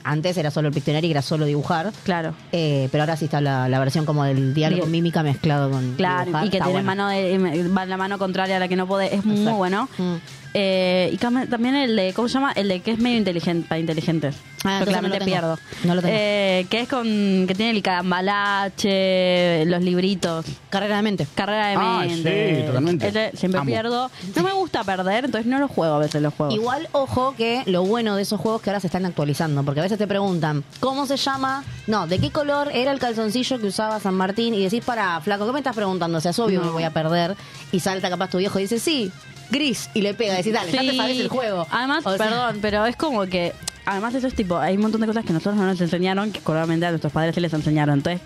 Antes 0.03 0.35
era 0.37 0.49
solo 0.49 0.69
el 0.69 0.73
Pictionary, 0.73 1.07
que 1.07 1.11
era 1.11 1.21
solo 1.21 1.45
dibujar. 1.45 1.91
Claro. 2.03 2.33
Eh, 2.51 2.89
pero 2.91 3.03
ahora 3.03 3.15
sí 3.17 3.25
está 3.25 3.39
la, 3.41 3.69
la 3.69 3.79
versión 3.79 4.05
como 4.05 4.23
del 4.23 4.53
diálogo 4.53 4.81
Bien. 4.83 4.91
mímica 4.91 5.21
mezclado 5.23 5.69
con 5.69 5.93
Claro, 5.95 6.25
dibujar. 6.25 6.45
y 6.47 6.49
que 6.49 6.57
Está 6.57 6.65
tiene 6.69 6.81
bueno. 6.83 7.03
mano 7.03 7.09
de, 7.09 7.37
va 7.69 7.83
en 7.83 7.89
la 7.89 7.97
mano 7.97 8.17
contraria 8.17 8.57
a 8.57 8.59
la 8.59 8.67
que 8.67 8.75
no 8.75 8.87
puede. 8.87 9.13
Es 9.15 9.23
muy 9.25 9.51
bueno. 9.51 9.87
Mm. 9.97 10.15
Eh, 10.53 11.09
y 11.13 11.17
también 11.17 11.75
el 11.75 11.95
de, 11.95 12.11
¿cómo 12.13 12.27
se 12.27 12.33
llama? 12.33 12.51
El 12.51 12.67
de 12.67 12.81
que 12.81 12.91
es 12.91 12.99
medio 12.99 13.17
inteligente, 13.17 13.67
para 13.69 13.79
inteligentes. 13.79 14.35
Ah, 14.65 14.81
claramente 14.83 15.17
no 15.19 15.19
lo 15.19 15.25
tengo. 15.25 15.25
pierdo. 15.25 15.59
No 15.85 15.95
lo 15.95 16.01
tengo. 16.01 16.13
Eh, 16.19 16.65
que 16.69 16.81
es 16.81 16.89
con, 16.89 17.05
que 17.47 17.53
tiene 17.55 17.71
el 17.71 17.81
cambalache, 17.81 19.65
los 19.65 19.81
libritos. 19.81 20.45
Carrera 20.69 20.97
de 20.97 21.01
mente. 21.03 21.27
Carrera 21.35 21.67
de 21.69 21.75
Ah, 21.77 22.03
mente. 22.05 22.55
sí, 22.61 22.67
totalmente. 22.67 23.31
Siempre 23.37 23.59
Amo. 23.61 23.67
pierdo. 23.69 24.11
No 24.35 24.43
me 24.43 24.51
gusta 24.53 24.83
perder, 24.83 25.25
entonces 25.25 25.47
no 25.49 25.59
lo 25.59 25.67
juego 25.67 25.95
a 25.95 25.99
veces 25.99 26.20
los 26.21 26.33
juegos. 26.33 26.55
Igual, 26.55 26.87
ojo, 26.91 27.35
que 27.37 27.63
lo 27.65 27.83
bueno 27.83 28.15
de 28.15 28.21
esos 28.23 28.39
juegos 28.39 28.61
que 28.61 28.69
ahora 28.69 28.79
se 28.79 28.87
están 28.87 29.05
actualizando, 29.05 29.63
porque 29.63 29.79
a 29.79 29.83
veces 29.83 29.97
te 29.97 30.07
preguntan, 30.07 30.63
¿cómo 30.79 31.05
se 31.05 31.17
llama? 31.17 31.63
No, 31.87 32.07
¿de 32.07 32.19
qué 32.19 32.31
color 32.31 32.69
era 32.73 32.91
el 32.91 32.99
calzoncillo 32.99 33.59
que 33.59 33.67
usaba 33.67 33.99
San 33.99 34.15
Martín? 34.15 34.53
Y 34.53 34.63
decís, 34.63 34.83
para, 34.83 35.19
flaco, 35.21 35.45
¿qué 35.45 35.53
me 35.53 35.59
estás 35.59 35.75
preguntando? 35.75 36.17
O 36.17 36.21
sea, 36.21 36.31
es 36.31 36.39
obvio 36.39 36.61
me 36.61 36.69
voy 36.69 36.83
a 36.83 36.91
perder. 36.91 37.35
Y 37.71 37.79
salta 37.79 38.09
capaz 38.09 38.29
tu 38.29 38.37
viejo 38.37 38.59
y 38.59 38.63
dice, 38.63 38.79
sí, 38.79 39.11
gris, 39.51 39.89
y 39.93 40.01
le 40.01 40.13
pega, 40.13 40.35
decís, 40.35 40.53
dale, 40.53 40.71
ya 40.71 40.81
te 40.81 40.95
sabes 40.95 41.19
el 41.19 41.27
juego. 41.27 41.67
Además, 41.69 42.05
O 42.05 42.15
sea, 42.15 42.25
perdón, 42.25 42.59
pero 42.61 42.85
es 42.85 42.95
como 42.95 43.25
que. 43.25 43.53
Además, 43.85 44.13
eso 44.13 44.27
es 44.27 44.35
tipo. 44.35 44.57
Hay 44.57 44.75
un 44.75 44.83
montón 44.83 45.01
de 45.01 45.07
cosas 45.07 45.25
que 45.25 45.33
nosotros 45.33 45.55
no 45.55 45.65
nos 45.65 45.81
enseñaron, 45.81 46.31
que 46.31 46.39
probablemente 46.39 46.85
a 46.85 46.91
nuestros 46.91 47.11
padres 47.11 47.33
sí 47.33 47.41
les 47.41 47.51
enseñaron. 47.53 47.95
Entonces, 47.95 48.21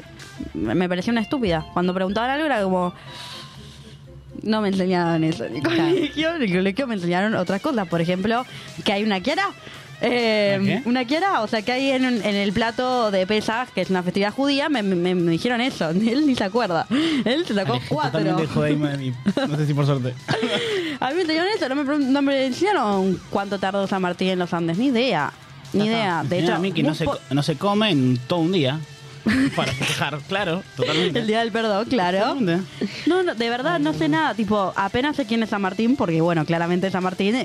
me 0.54 0.76
me 0.76 0.90
pareció 0.90 1.12
una 1.12 1.22
estúpida. 1.22 1.66
Cuando 1.74 1.94
preguntaban 1.94 2.30
algo 2.30 2.46
era 2.46 2.62
como. 2.62 2.94
No 4.46 4.62
me 4.62 4.70
enseñaron 4.70 5.24
eso 5.26 5.44
en 5.46 5.58
el 5.58 5.64
colegio. 5.64 6.36
En 6.36 6.42
el 6.44 6.52
colegio 6.54 6.88
me 6.88 6.96
enseñaron 6.96 7.36
otras 7.36 7.62
cosas. 7.62 7.88
Por 7.88 8.00
ejemplo, 8.00 8.46
que 8.86 8.94
hay 8.94 9.04
una 9.04 9.20
Kiara. 9.20 9.48
Eh, 10.02 10.82
¿Una 10.86 11.06
Kiara, 11.06 11.42
o 11.42 11.48
sea, 11.48 11.62
que 11.62 11.72
hay 11.72 11.90
en, 11.92 12.04
el 12.04 12.52
plato 12.54 13.12
de 13.12 13.26
Pesach, 13.26 13.70
que 13.74 13.82
es 13.82 13.90
una 13.90 14.04
festividad 14.04 14.34
judía, 14.34 14.68
me, 14.70 14.84
me- 14.84 15.16
me 15.16 15.32
dijeron 15.32 15.62
eso. 15.62 15.90
Él 15.90 16.28
ni 16.28 16.36
se 16.36 16.44
acuerda. 16.44 16.86
Él 16.90 17.46
se 17.46 17.54
sacó 17.56 17.80
cuatro. 17.90 18.20
De 18.22 18.76
mí. 18.98 19.14
No 19.48 19.58
sé 19.58 19.66
si 19.66 19.74
por 19.74 19.86
suerte. 19.86 20.14
A 21.00 21.10
mí 21.10 21.16
me 21.16 21.22
enseñaron 21.22 21.50
eso, 21.56 21.70
no 21.70 21.76
me, 21.76 21.98
no 21.98 22.22
me 22.22 22.46
enseñaron 22.46 23.20
cuánto 23.30 23.58
tardó 23.58 23.88
San 23.88 24.02
Martín 24.02 24.30
en 24.30 24.40
los 24.40 24.54
Andes, 24.54 24.78
ni 24.78 24.88
idea. 24.88 25.32
Ni 25.74 25.86
idea. 25.86 26.24
De 26.28 26.40
hecho, 26.40 26.54
a 26.54 26.60
mí 26.60 26.72
que 26.72 26.84
no 26.84 26.94
se, 26.94 27.06
no 27.32 27.42
se 27.42 27.56
come 27.58 27.90
en 27.90 28.18
todo 28.28 28.40
un 28.40 28.52
día. 28.52 28.80
Para 29.56 29.72
festejar, 29.72 30.20
claro, 30.28 30.64
totalmente. 30.76 31.20
el 31.20 31.28
día 31.28 31.40
del 31.40 31.52
perdón, 31.52 31.86
claro. 31.86 32.36
No, 33.06 33.24
no, 33.24 33.36
de 33.36 33.50
verdad 33.50 33.80
no 33.80 33.94
sé 33.94 34.08
nada. 34.08 34.34
Tipo, 34.36 34.74
apenas 34.76 35.16
sé 35.16 35.26
quién 35.26 35.44
es 35.44 35.50
San 35.50 35.62
Martín, 35.62 35.96
porque 35.96 36.22
bueno, 36.22 36.46
claramente 36.46 36.92
San 36.92 37.04
Martín 37.04 37.36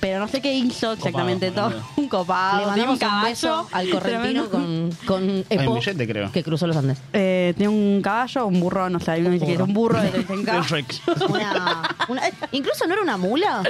pero 0.00 0.18
no 0.18 0.28
sé 0.28 0.40
qué 0.40 0.52
hizo 0.54 0.92
exactamente 0.92 1.48
Copado, 1.48 1.70
todo. 1.70 1.82
Un 1.96 2.08
copado. 2.08 2.60
Le 2.60 2.66
mandamos 2.66 2.86
un 2.88 2.92
un, 2.94 2.98
caballo. 2.98 3.28
beso 3.28 3.68
al 3.72 3.90
correntino 3.90 4.44
tremendo. 4.46 4.50
con, 4.50 4.90
con 5.06 5.44
Epo, 5.50 5.74
billete, 5.74 6.06
creo. 6.06 6.32
que 6.32 6.42
cruzó 6.42 6.66
los 6.66 6.76
Andes. 6.76 6.98
Eh, 7.12 7.54
tiene 7.56 7.68
un 7.68 8.00
caballo, 8.02 8.46
un 8.46 8.60
burro, 8.60 8.88
no 8.90 8.98
sé, 9.00 9.18
uno 9.20 9.30
dice 9.30 9.46
que 9.46 9.54
es 9.54 9.60
un 9.60 9.74
burro. 9.74 9.98
Shrek. 10.02 10.94
Una, 11.28 11.90
una- 12.08 12.22
incluso 12.52 12.86
no 12.86 12.94
era 12.94 13.02
una 13.02 13.16
mula. 13.16 13.62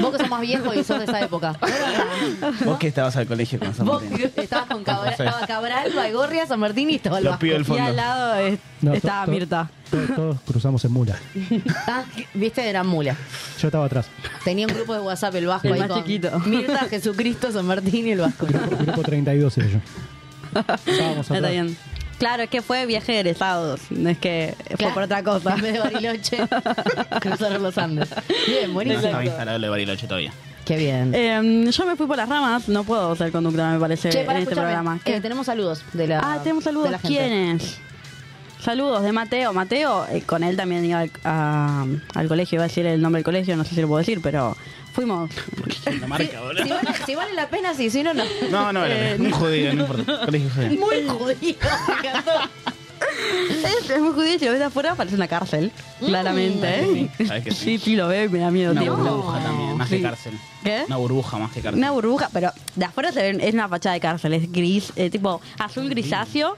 Vos 0.00 0.12
que 0.12 0.18
sos 0.18 0.28
más 0.28 0.40
viejo 0.40 0.72
y 0.74 0.84
sos 0.84 0.98
de 0.98 1.04
esa 1.04 1.20
época. 1.20 1.56
Vos 2.64 2.78
que 2.78 2.88
estabas 2.88 3.16
al 3.16 3.26
colegio 3.26 3.58
con 3.58 3.74
San 3.74 3.86
Vos 3.86 4.02
Martín. 4.02 4.30
estabas 4.36 4.66
con 4.66 4.84
Cabral, 4.84 5.14
Sí. 5.16 5.22
estaba 5.22 5.46
Cabral, 5.46 5.92
Baigorria, 5.94 6.46
San 6.46 6.60
Martín 6.60 6.90
y 6.90 7.00
el 7.02 7.24
Los 7.24 7.36
pibes 7.38 7.54
del 7.54 7.62
Y 7.62 7.64
fondo. 7.64 7.84
al 7.84 7.96
lado 7.96 8.34
eh, 8.40 8.58
No, 8.82 8.94
estaba 8.94 9.24
to- 9.26 9.30
Mirta. 9.30 9.70
to- 9.90 10.14
Todos 10.14 10.36
cruzamos 10.46 10.84
en 10.84 10.92
mula. 10.92 11.16
Ah, 11.86 12.04
Viste, 12.34 12.68
eran 12.68 12.86
mula. 12.86 13.16
Yo 13.60 13.68
estaba 13.68 13.84
atrás. 13.86 14.06
Tenía 14.44 14.66
un 14.66 14.74
grupo 14.74 14.94
de 14.94 15.00
WhatsApp, 15.00 15.34
el 15.34 15.46
Vasco 15.46 15.68
El 15.68 15.74
ahí 15.74 15.80
más 15.80 15.88
con 15.88 15.98
chiquito. 16.04 16.38
Mirta, 16.40 16.78
Jesucristo, 16.88 17.50
San 17.52 17.66
Martín 17.66 18.06
y 18.06 18.12
el 18.12 18.20
Vasco. 18.20 18.46
Grupo, 18.46 18.76
grupo 18.76 19.02
32 19.02 19.58
era 19.58 19.66
yo. 19.68 19.78
Estábamos 20.86 21.20
Está 21.20 21.34
atrás. 21.36 21.50
bien. 21.52 21.76
Claro, 22.18 22.42
es 22.42 22.50
que 22.50 22.60
fue 22.60 22.84
viaje 22.84 23.12
de 23.12 23.20
egresados, 23.20 23.80
no 23.88 24.10
es 24.10 24.18
que 24.18 24.54
fue 24.68 24.76
Claro. 24.76 24.94
por 24.94 25.02
otra 25.04 25.22
cosa. 25.22 25.54
En 25.54 25.62
vez 25.62 25.72
de 25.72 25.78
Bariloche, 25.78 26.36
cruzaron 27.20 27.62
los 27.62 27.78
Andes. 27.78 28.10
Bien, 28.46 28.68
No 28.68 28.74
buenísimo. 28.74 29.06
estaba 29.06 29.24
instalado 29.24 29.56
el 29.56 29.62
de 29.62 29.68
Bariloche 29.70 30.06
todavía. 30.06 30.32
Qué 30.66 30.76
bien. 30.76 31.12
Eh, 31.14 31.70
yo 31.70 31.86
me 31.86 31.96
fui 31.96 32.06
por 32.06 32.18
las 32.18 32.28
ramas, 32.28 32.68
no 32.68 32.84
puedo 32.84 33.16
ser 33.16 33.32
conductora, 33.32 33.70
me 33.72 33.80
parece, 33.80 34.10
Che, 34.10 34.24
para 34.24 34.38
en 34.38 34.42
este 34.42 34.54
programa. 34.54 34.96
eh, 34.96 35.00
¿Qué? 35.02 35.20
tenemos 35.22 35.46
saludos 35.46 35.82
de 35.94 36.06
la 36.08 36.18
ah, 36.22 36.38
tenemos 36.42 36.62
de 36.62 36.70
saludos. 36.70 36.90
la 36.90 36.98
gente. 36.98 37.16
¿Quiénes? 37.18 37.78
Saludos 38.62 39.02
de 39.02 39.12
Mateo. 39.12 39.52
Mateo, 39.52 40.06
eh, 40.10 40.22
con 40.22 40.42
él 40.44 40.56
también 40.56 40.84
iba 40.84 41.00
al, 41.00 41.10
a- 41.24 41.86
al 42.14 42.28
colegio, 42.28 42.56
iba 42.56 42.64
a 42.64 42.68
decir 42.68 42.86
el 42.86 43.00
nombre 43.00 43.18
del 43.20 43.24
colegio, 43.24 43.56
no 43.56 43.64
sé 43.64 43.74
si 43.74 43.80
lo 43.80 43.88
puedo 43.88 43.98
decir, 43.98 44.20
pero 44.22 44.56
fuimos. 44.92 45.30
La 46.00 46.06
marca, 46.06 46.40
boludo. 46.40 46.62
Si 46.64 46.70
vale, 46.70 46.90
si 47.06 47.14
vale 47.14 47.32
la 47.34 47.48
pena, 47.48 47.74
sí, 47.74 47.88
si 47.90 48.02
no, 48.02 48.12
no. 48.12 48.24
No, 48.50 48.72
no, 48.72 48.84
Eh, 48.84 49.12
era 49.14 49.22
un 49.22 49.30
judío, 49.30 49.72
no 49.74 49.80
importa. 49.82 50.26
Colegio 50.26 50.50
judío. 50.54 50.80
Muy 50.86 51.08
jodido, 51.08 51.56
me 51.88 52.08
encantó. 52.08 52.32
Es, 53.50 53.90
es 53.90 54.00
muy 54.00 54.12
judío 54.12 54.38
si 54.38 54.44
lo 54.44 54.50
ves 54.52 54.60
de 54.60 54.66
afuera 54.66 54.94
parece 54.94 55.16
una 55.16 55.26
cárcel, 55.26 55.72
claramente. 56.00 56.80
¿eh? 56.80 57.10
Sí, 57.18 57.24
sabes 57.26 57.44
que 57.44 57.50
sí. 57.50 57.64
Sí, 57.64 57.78
sí, 57.78 57.96
lo 57.96 58.08
veo 58.08 58.24
y 58.24 58.28
me 58.28 58.38
da 58.40 58.50
miedo. 58.50 58.72
Una 58.72 58.80
tío. 58.82 58.96
burbuja 58.96 59.40
también, 59.42 59.76
más 59.76 59.88
que 59.88 59.96
Sí. 59.96 60.02
cárcel. 60.02 60.32
¿Qué? 60.62 60.84
Una 60.86 60.96
burbuja 60.96 61.38
más 61.38 61.50
que 61.52 61.60
cárcel. 61.60 61.78
Una 61.78 61.90
burbuja, 61.92 62.28
pero 62.32 62.52
de 62.76 62.84
afuera 62.84 63.10
se 63.12 63.20
ve, 63.32 63.46
es 63.48 63.54
una 63.54 63.68
fachada 63.68 63.94
de 63.94 64.00
cárcel, 64.00 64.34
es 64.34 64.50
gris, 64.52 64.92
eh, 64.96 65.08
tipo 65.10 65.40
azul 65.58 65.88
grisáceo. 65.88 66.56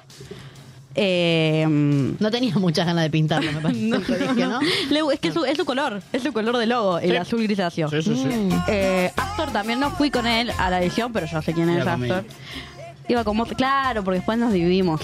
Eh, 0.94 1.66
No 1.68 2.30
tenía 2.30 2.54
muchas 2.56 2.86
ganas 2.86 3.04
de 3.04 3.10
pintarlo, 3.10 3.50
me 3.52 3.60
parece. 3.60 3.80
no, 3.88 4.02
colegio, 4.02 4.48
¿no? 4.48 4.60
Le- 4.90 5.14
es 5.14 5.20
que 5.20 5.28
es 5.28 5.34
su, 5.34 5.44
es 5.44 5.56
su 5.56 5.64
color, 5.64 6.02
es 6.12 6.22
su 6.22 6.32
color 6.32 6.56
de 6.58 6.66
logo, 6.66 6.98
el 6.98 7.10
Sí. 7.12 7.16
azul 7.16 7.42
grisáceo. 7.42 7.88
Sí, 7.88 8.02
sí, 8.02 8.14
sí. 8.16 8.28
Eh, 8.68 9.10
Astor 9.16 9.50
también 9.52 9.80
no 9.80 9.90
fui 9.90 10.10
con 10.10 10.26
él 10.26 10.50
a 10.58 10.70
la 10.70 10.80
edición, 10.82 11.12
pero 11.12 11.26
yo 11.26 11.40
sé 11.42 11.52
quién 11.54 11.68
es 11.70 11.82
Iba. 11.82 11.94
Astor. 11.94 12.24
Iba 13.08 13.24
como, 13.24 13.44
claro, 13.46 14.04
porque 14.04 14.18
después 14.18 14.38
nos 14.38 14.52
dividimos. 14.52 15.00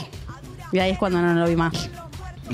Y 0.72 0.78
ahí 0.78 0.90
es 0.90 0.98
cuando 0.98 1.20
no 1.20 1.34
lo 1.34 1.48
vi 1.48 1.56
más. 1.56 1.88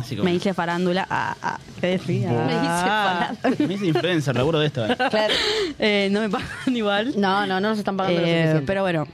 Así 0.00 0.16
Me 0.16 0.34
hice 0.34 0.54
farándula. 0.54 1.06
Ah, 1.08 1.36
ah, 1.42 1.58
¿Qué 1.80 1.86
decía? 1.88 2.28
Me 2.30 2.52
hice 2.54 2.64
farándula. 2.64 3.68
Me 3.68 3.74
hice 3.74 3.86
influencer, 3.86 4.34
laburo 4.36 4.58
de 4.58 4.66
esto. 4.66 4.84
eh. 4.86 4.96
Claro. 4.96 5.34
Eh, 5.78 6.08
no 6.10 6.20
me 6.20 6.28
pagan 6.30 6.48
igual. 6.74 7.14
No, 7.16 7.46
no, 7.46 7.60
no 7.60 7.68
nos 7.70 7.78
están 7.78 7.96
pagando 7.96 8.20
lo 8.20 8.26
Eh, 8.26 8.30
suficiente. 8.32 8.66
pero 8.66 8.82
bueno. 8.82 9.06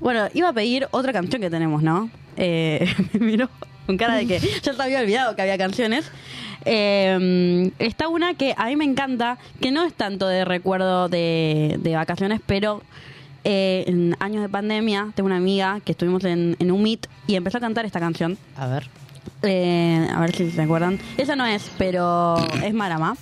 Bueno, 0.00 0.28
iba 0.34 0.48
a 0.48 0.52
pedir 0.52 0.88
otra 0.90 1.12
canción 1.12 1.42
que 1.42 1.50
tenemos, 1.50 1.82
¿no? 1.82 2.10
Eh, 2.36 2.92
me 3.12 3.26
miró 3.26 3.48
con 3.86 3.96
cara 3.96 4.14
de 4.16 4.26
que 4.26 4.38
ya 4.62 4.74
se 4.74 4.82
había 4.82 5.00
olvidado 5.00 5.34
que 5.34 5.42
había 5.42 5.58
canciones. 5.58 6.10
Eh, 6.64 7.70
está 7.78 8.08
una 8.08 8.34
que 8.34 8.54
a 8.56 8.66
mí 8.66 8.76
me 8.76 8.84
encanta, 8.84 9.38
que 9.60 9.70
no 9.70 9.84
es 9.84 9.94
tanto 9.94 10.28
de 10.28 10.44
recuerdo 10.44 11.08
de, 11.08 11.76
de 11.80 11.94
vacaciones, 11.94 12.40
pero 12.44 12.82
eh, 13.44 13.84
en 13.86 14.16
años 14.20 14.42
de 14.42 14.48
pandemia 14.48 15.10
tengo 15.14 15.26
una 15.26 15.36
amiga 15.36 15.80
que 15.84 15.92
estuvimos 15.92 16.24
en, 16.24 16.56
en 16.58 16.70
un 16.70 16.82
meet 16.82 17.06
y 17.26 17.36
empezó 17.36 17.58
a 17.58 17.60
cantar 17.60 17.86
esta 17.86 18.00
canción. 18.00 18.36
A 18.56 18.66
ver. 18.66 18.88
Eh, 19.42 20.06
a 20.12 20.20
ver 20.20 20.34
si 20.34 20.50
se 20.50 20.60
acuerdan. 20.60 20.98
Esa 21.16 21.36
no 21.36 21.46
es, 21.46 21.70
pero 21.78 22.36
es 22.62 22.74
Marama. 22.74 23.16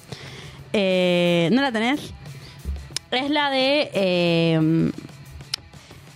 Eh, 0.73 1.49
¿No 1.53 1.62
la 1.62 1.71
tenés? 1.71 2.12
Es 3.11 3.31
la 3.31 3.51
de... 3.51 4.91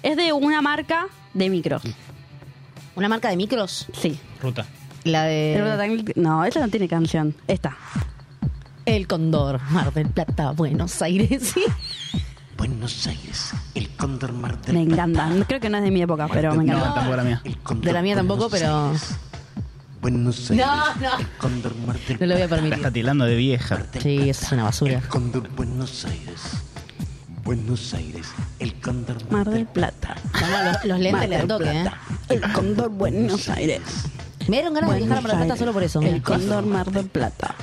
es 0.02 0.16
de 0.16 0.32
una 0.32 0.60
marca 0.62 1.06
de 1.34 1.50
micros. 1.50 1.82
¿Una 2.94 3.08
marca 3.08 3.28
de 3.30 3.36
micros? 3.36 3.86
Sí. 3.92 4.18
Ruta. 4.42 4.66
La 5.04 5.24
de... 5.24 6.12
No, 6.16 6.44
esa 6.44 6.60
no 6.60 6.68
tiene 6.68 6.88
canción. 6.88 7.34
Esta. 7.46 7.76
El 8.84 9.06
Condor, 9.06 9.60
Mar 9.70 9.92
del 9.92 10.08
Plata, 10.08 10.50
Buenos 10.52 11.00
Aires. 11.02 11.52
Sí. 11.54 11.62
Buenos 12.58 13.06
Aires, 13.06 13.52
el 13.74 13.88
cóndor 13.96 14.32
Mar 14.34 14.60
del 14.60 14.76
Me 14.76 14.84
Plata. 14.84 15.04
encanta. 15.04 15.46
Creo 15.46 15.60
que 15.60 15.70
no 15.70 15.78
es 15.78 15.84
de 15.84 15.90
mi 15.90 16.02
época, 16.02 16.28
pero 16.30 16.50
me 16.54 16.64
No, 16.64 16.72
encanta. 16.74 16.94
tampoco 16.94 17.16
la 17.16 17.22
mía. 17.22 17.40
El 17.44 17.56
cóndor 17.58 17.84
De 17.86 17.92
la 17.94 18.02
mía 18.02 18.16
tampoco, 18.16 18.50
Buenos 18.50 18.60
pero- 18.60 18.86
Aires. 18.88 19.16
Buenos 20.02 20.50
Aires. 20.50 20.66
No, 20.66 20.94
no. 20.96 21.18
El 21.18 21.26
cóndor 21.38 21.74
Mar 21.86 21.98
del 22.06 22.20
No 22.20 22.26
lo 22.26 22.32
voy 22.34 22.42
a 22.42 22.44
La 22.46 22.48
permitir. 22.50 22.74
está 22.74 22.90
tilando 22.90 23.24
de 23.24 23.36
vieja. 23.36 23.86
Sí, 24.02 24.28
es 24.28 24.52
una 24.52 24.64
basura. 24.64 24.98
El 24.98 25.08
cóndor 25.08 25.48
Buenos 25.50 26.04
Aires. 26.04 26.40
Buenos 27.50 27.94
Aires, 27.94 28.28
el 28.60 28.74
cóndor 28.74 29.16
Mar 29.28 29.50
del 29.50 29.66
Plata. 29.66 30.14
Los, 30.32 30.84
los 30.84 31.00
lentes 31.00 31.28
le 31.28 31.36
dan 31.38 31.48
toque, 31.48 31.64
¿eh? 31.68 31.90
El 32.28 32.52
Cóndor 32.52 32.90
Buenos 32.90 33.48
Aires. 33.48 33.80
Me 34.46 34.58
dieron 34.58 34.72
ganas 34.72 34.92
de 34.92 34.98
viajar 34.98 35.18
a 35.18 35.20
Mar 35.20 35.30
del 35.32 35.38
Plata 35.46 35.56
solo 35.56 35.72
por 35.72 35.82
eso. 35.82 36.00
El 36.00 36.12
mira. 36.12 36.22
Cóndor 36.22 36.64
Mar 36.64 36.88
del 36.92 37.06
Plata. 37.06 37.56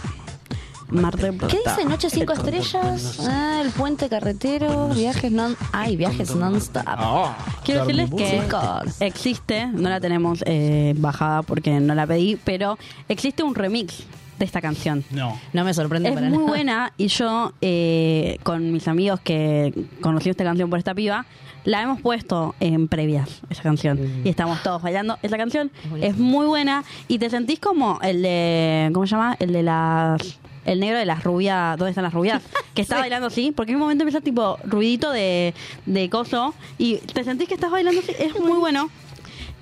Mar 0.90 1.16
del 1.16 1.38
Plata. 1.38 1.56
¿Qué 1.56 1.62
dice 1.66 1.86
Noche 1.86 2.10
5 2.10 2.34
estrellas? 2.34 3.20
Ah, 3.30 3.62
el 3.64 3.70
puente 3.72 4.10
carretero, 4.10 4.90
viajes 4.90 5.32
non... 5.32 5.56
Ay, 5.72 5.96
viajes 5.96 6.36
non-stop. 6.36 6.84
Ah, 6.86 7.38
Quiero 7.64 7.86
decirles 7.86 8.10
que 8.12 8.42
Chicos. 8.42 9.00
existe, 9.00 9.68
no 9.68 9.88
la 9.88 10.02
tenemos 10.02 10.44
eh, 10.46 10.96
bajada 10.98 11.44
porque 11.44 11.80
no 11.80 11.96
la 11.96 12.06
pedí, 12.06 12.36
pero 12.44 12.78
existe 13.08 13.42
un 13.42 13.56
remix 13.56 14.04
de 14.40 14.46
esta 14.46 14.62
canción. 14.62 15.04
No. 15.12 15.40
No 15.54 15.64
me 15.64 15.74
sorprende 15.74 16.10
Es 16.10 16.16
para 16.16 16.28
muy 16.30 16.38
nada. 16.38 16.48
buena 16.48 16.94
y 16.98 17.08
yo 17.08 17.54
eh, 17.62 18.38
con 18.44 18.72
mis 18.72 18.88
amigos 18.88 19.20
que 19.22 19.74
conocí 20.02 20.30
esta 20.30 20.44
canción 20.44 20.70
por 20.70 20.80
esta 20.80 20.94
piba, 20.94 21.26
la 21.64 21.82
hemos 21.82 22.00
puesto 22.02 22.56
en 22.60 22.88
previas, 22.88 23.42
esa 23.50 23.64
canción. 23.64 24.00
Y 24.24 24.30
estamos 24.30 24.64
todos 24.64 24.82
bailando 24.82 25.18
esa 25.22 25.38
canción. 25.38 25.72
Es 26.02 26.18
muy 26.18 26.46
buena 26.46 26.84
y 27.08 27.20
te 27.20 27.30
sentís 27.30 27.60
como 27.60 28.00
el 28.02 28.22
de, 28.22 28.90
¿cómo 28.94 29.06
se 29.06 29.12
llama? 29.12 29.36
El 29.40 29.52
de 29.54 29.64
las... 29.64 30.40
El 30.66 30.82
negro 30.82 30.98
de 30.98 31.06
las 31.06 31.24
rubias, 31.24 31.78
¿dónde 31.78 31.92
están 31.92 32.04
las 32.04 32.14
rubias? 32.14 32.44
Que 32.74 32.82
está 32.82 33.00
bailando 33.00 33.28
así, 33.28 33.52
porque 33.52 33.72
en 33.72 33.78
un 33.78 33.82
momento 33.82 34.04
empieza 34.04 34.22
tipo 34.22 34.60
ruidito 34.66 35.12
de, 35.12 35.54
de 35.86 36.10
coso 36.10 36.54
y 36.78 36.98
te 36.98 37.24
sentís 37.24 37.48
que 37.48 37.54
estás 37.56 37.72
bailando 37.72 38.02
así, 38.02 38.12
es 38.20 38.38
muy 38.40 38.60
bueno. 38.60 38.90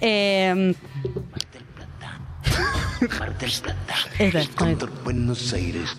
Eh, 0.01 0.73
Mar 3.19 3.37
del 3.37 3.51
Plata. 3.61 3.95
El 4.19 4.49
cóndor 4.51 4.91
Buenos 5.03 5.53
Aires. 5.53 5.97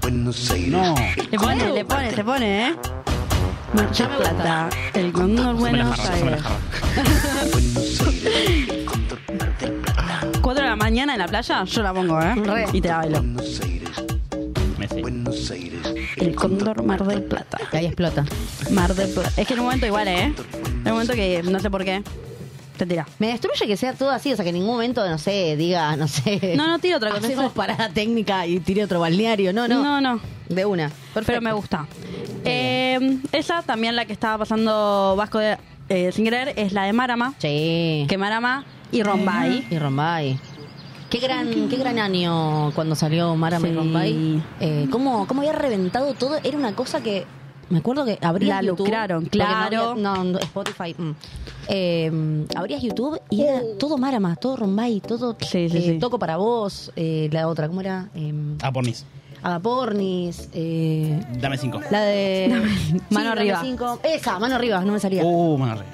Buenos 0.00 0.50
Aires. 0.50 0.68
No. 0.70 0.94
Le 1.30 1.38
pone, 1.38 1.58
cóndor 1.58 1.74
le 1.74 1.84
pone, 1.84 2.10
del 2.12 2.24
pone, 2.24 2.68
¿eh? 2.68 2.76
Mucha 3.74 4.08
plata. 4.16 4.68
El 4.92 5.12
Cóndor 5.12 5.54
Buenos 5.56 5.98
Aires. 6.10 6.42
jarra. 6.42 6.56
Buenos 7.52 8.00
Aires, 8.02 8.68
el 8.68 8.84
cóndor 8.84 9.18
Mar 9.38 9.58
del 9.58 9.72
Plata. 9.72 10.26
4 10.42 10.62
de 10.62 10.68
la 10.68 10.76
mañana 10.76 11.12
en 11.14 11.18
la 11.20 11.26
playa, 11.28 11.64
yo 11.64 11.82
la 11.82 11.94
pongo, 11.94 12.20
¿eh? 12.20 12.34
Re. 12.34 12.66
Y 12.72 12.80
te 12.80 12.88
la 12.88 12.98
bailo. 12.98 13.18
Buenos 13.22 13.60
Aires. 13.60 13.80
Buenos 15.00 15.50
Aires, 15.50 15.94
El 16.16 16.34
Cóndor 16.34 16.82
Mar 16.82 17.02
del 17.04 17.22
Plata. 17.22 17.58
Y 17.72 17.76
ahí 17.76 17.86
explota. 17.86 18.24
Mar 18.70 18.94
del 18.94 19.08
Plata. 19.10 19.32
Es 19.36 19.46
que 19.46 19.54
en 19.54 19.60
un 19.60 19.66
momento 19.66 19.86
igual, 19.86 20.08
¿eh? 20.08 20.22
En 20.24 20.86
un 20.86 20.92
momento 20.92 21.14
que 21.14 21.42
no 21.44 21.58
sé 21.60 21.70
por 21.70 21.84
qué. 21.84 22.02
Te 22.76 22.86
tira. 22.86 23.06
Me 23.18 23.28
destruye 23.28 23.66
que 23.66 23.76
sea 23.76 23.92
todo 23.92 24.10
así, 24.10 24.32
o 24.32 24.36
sea, 24.36 24.44
que 24.44 24.48
en 24.48 24.54
ningún 24.54 24.72
momento, 24.72 25.06
no 25.08 25.18
sé, 25.18 25.56
diga, 25.56 25.96
no 25.96 26.08
sé. 26.08 26.54
No, 26.56 26.66
no, 26.66 26.78
tira 26.78 26.96
otra 26.96 27.10
cosa. 27.10 27.26
Hacemos 27.26 27.52
parada 27.52 27.88
técnica 27.90 28.46
y 28.46 28.60
tire 28.60 28.84
otro 28.84 29.00
balneario. 29.00 29.52
No, 29.52 29.68
no. 29.68 29.82
No, 29.82 30.00
no. 30.00 30.20
De 30.48 30.64
una. 30.64 30.88
Perfecto. 30.88 31.26
Pero 31.26 31.40
me 31.42 31.52
gusta. 31.52 31.86
Eh, 32.44 33.18
esa 33.32 33.62
también 33.62 33.94
la 33.94 34.04
que 34.04 34.12
estaba 34.12 34.38
pasando 34.38 35.14
Vasco 35.16 35.38
de, 35.38 35.58
eh, 35.88 36.10
sin 36.12 36.24
querer 36.24 36.54
es 36.56 36.72
la 36.72 36.84
de 36.84 36.92
Marama. 36.92 37.34
Sí. 37.38 38.06
Que 38.08 38.16
Marama 38.18 38.64
y 38.90 39.02
Rombay. 39.02 39.66
Y 39.70 39.78
Rombay. 39.78 40.38
Qué 41.10 41.18
gran, 41.18 41.68
qué 41.68 41.76
gran 41.76 41.98
año 41.98 42.72
cuando 42.74 42.94
salió 42.94 43.36
Marama 43.36 43.68
y. 43.68 43.74
Rombay. 43.74 44.42
Eh, 44.60 44.88
¿cómo, 44.90 45.26
¿Cómo 45.26 45.42
había 45.42 45.52
reventado 45.52 46.14
todo? 46.14 46.38
Era 46.42 46.56
una 46.56 46.74
cosa 46.74 47.02
que. 47.02 47.26
Me 47.72 47.78
acuerdo 47.78 48.04
que 48.04 48.18
abrías 48.20 48.56
La 48.62 48.68
YouTube. 48.68 48.84
lucraron, 48.86 49.24
no 49.24 49.30
claro. 49.30 49.90
había- 49.90 50.14
No, 50.14 50.38
Spotify. 50.38 50.94
mm. 50.96 51.10
Eh, 51.68 52.46
abrías 52.54 52.82
YouTube 52.82 53.20
y 53.30 53.42
era 53.42 53.60
todo 53.78 53.96
Marama, 53.98 54.36
todo 54.36 54.56
Rombay, 54.56 55.00
todo. 55.00 55.36
Sí, 55.40 55.68
sí, 55.70 55.78
eh, 55.78 55.82
sí. 55.94 55.98
Toco 55.98 56.18
para 56.18 56.36
vos. 56.36 56.92
eh, 56.96 57.28
la 57.32 57.48
otra, 57.48 57.68
¿cómo 57.68 57.80
era? 57.80 58.08
Eh, 58.14 58.32
Ah, 58.62 58.70
pornis. 58.72 59.04
Agapornis. 59.42 60.48
Eh, 60.52 61.18
Dame 61.40 61.56
cinco. 61.58 61.80
la 61.90 62.02
de. 62.02 62.48
Mano 63.10 63.30
Dame 63.30 63.40
arriba. 63.40 63.60
cinco. 63.62 63.98
Esa, 64.04 64.38
mano 64.38 64.54
arriba, 64.54 64.80
no 64.84 64.92
me 64.92 65.00
salía. 65.00 65.24
Uh, 65.24 65.58
mano 65.58 65.72
arriba. 65.72 65.86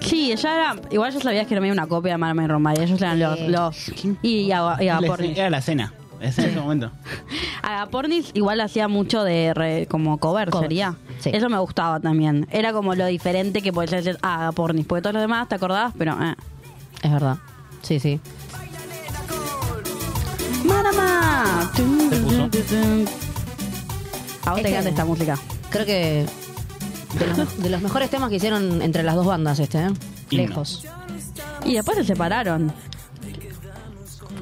Sí, 0.00 0.32
ella 0.32 0.54
era. 0.54 0.76
Igual 0.90 1.12
yo 1.12 1.20
sabía 1.20 1.44
que 1.44 1.54
era 1.54 1.60
medio 1.60 1.72
una 1.74 1.86
copia 1.86 2.12
de 2.12 2.18
Marama 2.18 2.44
y 2.44 2.46
Rombay. 2.46 2.76
Ellos 2.80 3.00
eran 3.00 3.18
los. 3.18 3.38
Sí. 3.38 3.48
los 3.48 3.88
y, 4.22 4.28
y, 4.46 4.52
a- 4.52 4.76
y 4.80 4.88
a 4.88 4.98
Pornis. 5.00 5.36
Era 5.36 5.50
la 5.50 5.60
cena. 5.60 5.92
Es 6.22 6.38
en 6.38 6.50
ese 6.50 6.60
momento. 6.60 6.90
Agapornis 7.62 8.30
igual 8.34 8.60
hacía 8.60 8.88
mucho 8.88 9.24
de 9.24 9.52
re- 9.54 9.86
como 9.90 10.18
cover, 10.18 10.50
Cover, 10.50 10.64
sería. 10.68 10.94
sí. 11.18 11.30
Eso 11.32 11.48
me 11.48 11.58
gustaba 11.58 12.00
también. 12.00 12.46
Era 12.50 12.72
como 12.72 12.94
lo 12.94 13.06
diferente 13.06 13.60
que 13.62 13.72
podías 13.72 13.90
decir 14.04 14.18
ah, 14.22 14.42
Agapornis. 14.42 14.86
Porque 14.86 15.02
todos 15.02 15.14
los 15.14 15.22
demás 15.22 15.48
te 15.48 15.56
acordabas, 15.56 15.92
pero 15.98 16.16
eh. 16.22 16.34
Es 17.02 17.10
verdad. 17.12 17.36
Sí, 17.82 17.98
sí. 18.00 18.20
Tum. 21.76 23.06
A 24.44 24.50
vos 24.50 24.54
te 24.54 24.60
Este- 24.60 24.70
encanta 24.70 24.90
esta 24.90 25.04
música. 25.04 25.38
Creo 25.70 25.86
que 25.86 26.26
de 27.18 27.26
los, 27.36 27.62
de 27.62 27.70
los 27.70 27.80
mejores 27.82 28.10
temas 28.10 28.28
que 28.30 28.36
hicieron 28.36 28.82
entre 28.82 29.02
las 29.02 29.14
dos 29.14 29.26
bandas 29.26 29.58
este, 29.58 29.78
¿eh? 29.78 29.86
Himno. 30.30 30.46
Lejos. 30.48 30.84
Y 31.64 31.74
después 31.74 31.96
se 31.98 32.04
separaron. 32.04 32.72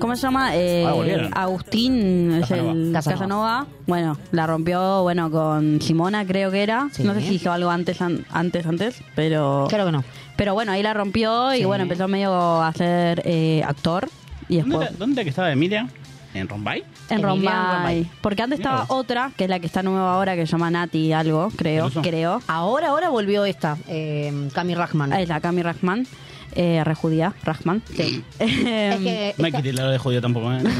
¿Cómo 0.00 0.16
se 0.16 0.22
llama? 0.22 0.56
Eh, 0.56 0.84
Ah, 0.86 0.92
volvieron. 0.92 1.30
Agustín 1.36 2.32
es 2.32 2.40
Casanova. 2.48 2.72
el 2.72 2.92
Casanova. 2.92 3.18
Casanova. 3.18 3.66
Bueno, 3.86 4.18
la 4.32 4.46
rompió, 4.46 5.02
bueno, 5.02 5.30
con 5.30 5.80
Simona 5.80 6.24
creo 6.26 6.50
que 6.50 6.62
era. 6.62 6.88
Sí. 6.92 7.04
No 7.04 7.14
sé 7.14 7.20
si 7.20 7.34
hizo 7.34 7.52
algo 7.52 7.70
antes, 7.70 8.00
an- 8.00 8.24
antes, 8.30 8.66
antes, 8.66 9.02
pero... 9.14 9.66
Claro 9.68 9.86
que 9.86 9.92
no. 9.92 10.04
Pero 10.36 10.54
bueno, 10.54 10.72
ahí 10.72 10.82
la 10.82 10.94
rompió 10.94 11.54
y 11.54 11.58
Sí. 11.58 11.64
bueno, 11.64 11.82
empezó 11.82 12.08
medio 12.08 12.32
a 12.62 12.72
ser 12.72 13.22
eh, 13.24 13.62
actor. 13.66 14.08
Y 14.48 14.56
¿Dónde, 14.56 14.70
después... 14.70 14.88
era- 14.90 14.98
dónde 14.98 15.20
era 15.20 15.24
que 15.24 15.30
estaba 15.30 15.52
Emilia? 15.52 15.86
¿En 16.32 16.48
Rombay? 16.48 16.84
En 17.08 17.18
Emilia 17.18 17.28
Rombay. 17.28 17.74
Rombay. 17.76 18.10
Porque 18.20 18.42
antes 18.42 18.60
estaba 18.60 18.82
vos. 18.82 18.90
otra, 19.00 19.32
que 19.36 19.44
es 19.44 19.50
la 19.50 19.58
que 19.58 19.66
está 19.66 19.82
nueva 19.82 20.14
ahora, 20.14 20.36
que 20.36 20.46
se 20.46 20.52
llama 20.52 20.70
Nati 20.70 21.12
algo, 21.12 21.50
creo, 21.56 21.90
creo. 21.90 22.40
Ahora, 22.46 22.88
ahora 22.90 23.08
volvió 23.10 23.44
esta, 23.44 23.76
eh, 23.88 24.48
Cami 24.54 24.74
Rahman. 24.76 25.12
Es 25.12 25.28
la 25.28 25.40
Cami 25.40 25.62
Rahman, 25.62 26.06
eh, 26.54 26.82
re 26.84 26.94
judía, 26.94 27.34
Rahman. 27.44 27.82
Sí. 27.96 28.24
Es 28.38 28.96
que 28.98 29.34
No 29.38 29.44
hay 29.46 29.52
que 29.52 29.62
tirarlo 29.62 29.90
de 29.92 29.98
judío 29.98 30.20
tampoco, 30.20 30.52
¿eh? 30.52 30.62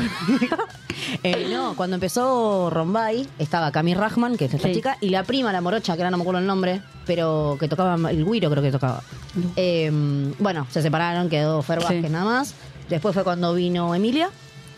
Eh, 1.22 1.48
no, 1.50 1.74
cuando 1.76 1.96
empezó 1.96 2.68
Rombay 2.70 3.26
estaba 3.38 3.72
Cami 3.72 3.94
Rahman, 3.94 4.37
que 4.37 4.44
es 4.44 4.54
esta 4.54 4.68
Sí. 4.68 4.74
chica, 4.74 4.96
y 5.00 5.09
la 5.09 5.24
prima, 5.24 5.50
la 5.52 5.61
morocha, 5.61 5.94
que 5.96 6.02
ahora 6.02 6.11
no 6.11 6.18
me 6.18 6.22
acuerdo 6.22 6.40
el 6.40 6.46
nombre, 6.46 6.83
pero 7.06 7.56
que 7.59 7.68
tocaba 7.68 8.11
el 8.11 8.22
güiro, 8.24 8.50
creo 8.50 8.62
que 8.62 8.70
tocaba. 8.70 9.02
Eh, 9.56 9.90
bueno, 10.38 10.66
se 10.70 10.83
separaron, 10.83 11.28
quedó 11.28 11.62
Fer 11.62 11.78
Sí. 11.80 11.85
Vázquez 11.94 12.11
nada 12.11 12.24
más. 12.24 12.54
Después 12.88 13.14
fue 13.14 13.24
cuando 13.24 13.54
vino 13.54 13.94
Emilia. 13.94 14.30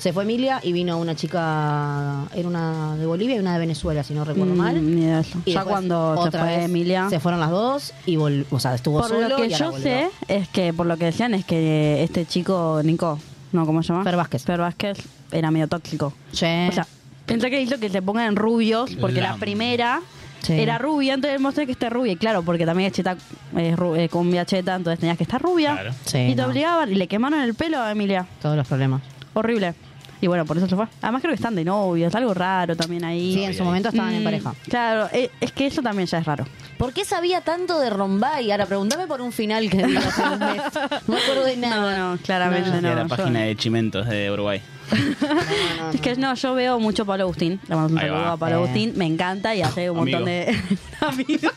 Se 0.02 0.12
fue 0.12 0.24
Emilia 0.24 0.58
y 0.64 0.72
vino 0.72 0.98
una 0.98 1.14
chica, 1.14 2.24
era 2.34 2.48
una 2.48 2.96
de 2.96 3.06
Bolivia 3.06 3.36
y 3.36 3.38
una 3.38 3.52
de 3.52 3.60
Venezuela, 3.60 4.02
si 4.02 4.14
no 4.14 4.24
recuerdo 4.24 4.52
Mm, 4.52 4.58
mal. 4.58 4.94
Ni 4.96 5.02
de 5.02 5.20
eso. 5.20 5.38
Y 5.44 5.52
ya 5.52 5.62
cuando 5.64 6.14
se 6.20 6.28
otra 6.28 6.40
fue 6.42 6.56
vez, 6.56 6.64
Emilia. 6.64 7.08
Se 7.08 7.20
fueron 7.20 7.38
las 7.38 7.50
dos 7.50 7.92
y 8.04 8.16
vol 8.16 8.44
o 8.50 8.58
sea, 8.58 8.74
estuvo 8.74 8.98
Por 8.98 9.08
solo 9.10 9.28
lo 9.28 9.36
que 9.36 9.46
y 9.46 9.50
yo 9.50 9.70
volvió. 9.70 9.80
sé, 9.84 10.10
es 10.26 10.48
que 10.48 10.72
por 10.72 10.86
lo 10.86 10.96
que 10.96 11.04
decían 11.04 11.34
es 11.34 11.44
que 11.44 12.02
este 12.02 12.26
chico, 12.26 12.80
Nico, 12.82 13.20
no, 13.52 13.64
¿cómo 13.64 13.80
se 13.84 13.92
llama? 13.92 14.02
Fer 14.02 14.16
Vázquez. 14.16 14.42
Fer 14.44 14.58
Vázquez 14.60 14.98
era 15.30 15.52
medio 15.52 15.68
tóxico. 15.68 16.12
Sí. 16.32 16.46
O 16.68 16.72
sea, 16.72 16.84
pensé 17.24 17.48
que 17.48 17.62
hizo 17.62 17.78
que 17.78 17.88
se 17.88 18.02
pongan 18.02 18.34
rubios, 18.34 18.96
porque 19.00 19.20
la 19.20 19.36
primera 19.36 20.00
Sí. 20.40 20.54
era 20.54 20.78
rubia, 20.78 21.14
entonces 21.14 21.40
mostré 21.40 21.64
que 21.66 21.70
esté 21.72 21.88
rubia. 21.90 22.10
Y 22.14 22.16
claro, 22.16 22.42
porque 22.42 22.66
también 22.66 22.88
es 22.88 22.92
cheta, 22.96 23.16
es 23.56 23.76
ru- 23.76 24.10
cumbia 24.10 24.44
cheta, 24.44 24.74
entonces 24.74 24.98
tenías 24.98 25.16
que 25.16 25.22
estar 25.22 25.40
rubia. 25.40 25.74
Claro. 25.74 25.94
Sí, 26.06 26.18
y 26.18 26.34
te 26.34 26.42
no. 26.42 26.48
obligaban, 26.48 26.90
y 26.90 26.96
le 26.96 27.06
quemaron 27.06 27.38
el 27.40 27.54
pelo 27.54 27.78
a 27.78 27.92
Emilia. 27.92 28.26
Todos 28.40 28.56
los 28.56 28.66
problemas. 28.66 29.00
Horrible. 29.34 29.74
Y 30.22 30.28
bueno, 30.28 30.46
por 30.46 30.56
eso 30.56 30.66
se 30.68 30.76
fue. 30.76 30.86
Además 31.02 31.20
creo 31.20 31.32
que 31.32 31.36
están 31.36 31.54
de 31.56 31.64
novios, 31.64 32.14
algo 32.14 32.32
raro 32.32 32.74
también 32.76 33.04
ahí. 33.04 33.34
Sí, 33.34 33.42
en 33.42 33.54
su 33.54 33.64
momento 33.64 33.88
estaban 33.90 34.14
en 34.14 34.20
Mm, 34.22 34.24
pareja. 34.24 34.54
Claro, 34.68 35.08
eh, 35.12 35.30
es 35.40 35.50
que 35.52 35.66
eso 35.66 35.82
también 35.82 36.06
ya 36.06 36.18
es 36.18 36.24
raro. 36.24 36.46
¿Por 36.78 36.92
qué 36.92 37.04
sabía 37.04 37.40
tanto 37.42 37.78
de 37.80 37.90
Rombay? 37.90 38.50
Ahora, 38.52 38.66
pregúntame 38.66 39.06
por 39.08 39.20
un 39.20 39.32
final 39.32 39.68
que 39.68 39.84
vi 39.84 39.96
hace 39.96 40.22
un 40.22 40.38
mes. 40.38 40.62
No 41.06 41.14
me 41.14 41.20
acuerdo 41.20 41.44
de 41.44 41.56
nada. 41.58 41.98
No, 41.98 42.12
no, 42.14 42.18
claramente 42.22 42.70
no. 42.80 42.88
era 42.88 43.02
yo- 43.02 43.08
página 43.08 43.40
de 43.40 43.56
chimentos 43.56 44.06
de 44.08 44.30
Uruguay. 44.30 44.62
Es 45.94 46.00
que 46.00 46.14
no, 46.16 46.34
yo 46.34 46.54
veo 46.54 46.78
mucho 46.78 47.04
Pablo 47.04 47.24
Agustín. 47.24 47.60
Le 47.68 47.74
mando 47.74 47.92
un 47.94 47.98
Ahí 47.98 48.06
saludo 48.08 48.22
va. 48.24 48.32
a 48.32 48.36
Pablo 48.36 48.54
Eh. 48.56 48.58
Agustín. 48.58 48.92
Me 48.96 49.06
encanta 49.06 49.54
y 49.54 49.62
hace 49.62 49.90
un 49.90 49.98
Amigo. 49.98 50.18
montón 50.20 50.26
de 50.26 50.56
amigos. 51.00 51.52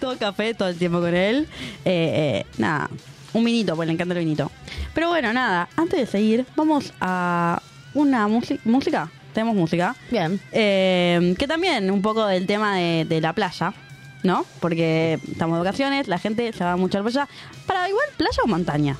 todo 0.00 0.16
café, 0.16 0.54
todo 0.54 0.68
el 0.68 0.76
tiempo 0.76 1.00
con 1.00 1.14
él. 1.14 1.48
Eh, 1.84 2.44
eh, 2.44 2.46
nada, 2.58 2.88
un 3.34 3.44
vinito, 3.44 3.76
pues 3.76 3.86
le 3.86 3.92
encanta 3.92 4.14
el 4.14 4.20
vinito. 4.20 4.50
Pero 4.94 5.08
bueno, 5.08 5.32
nada, 5.32 5.68
antes 5.76 6.00
de 6.00 6.06
seguir, 6.06 6.46
vamos 6.56 6.92
a 7.00 7.60
una 7.92 8.26
música. 8.28 8.60
¿Música? 8.64 9.10
Tenemos 9.34 9.54
música. 9.54 9.94
Bien. 10.10 10.40
Eh, 10.52 11.34
que 11.38 11.46
también 11.46 11.90
un 11.90 12.00
poco 12.00 12.24
del 12.26 12.46
tema 12.46 12.76
de, 12.76 13.04
de 13.04 13.20
la 13.20 13.32
playa, 13.32 13.74
¿no? 14.22 14.46
Porque 14.60 15.18
estamos 15.30 15.58
de 15.58 15.64
vacaciones, 15.64 16.06
la 16.08 16.18
gente 16.18 16.52
se 16.52 16.64
va 16.64 16.76
mucho 16.76 16.98
a 16.98 17.02
la 17.02 17.10
playa. 17.10 17.28
Para 17.66 17.88
igual, 17.88 18.06
playa 18.16 18.38
o 18.44 18.46
montaña. 18.46 18.96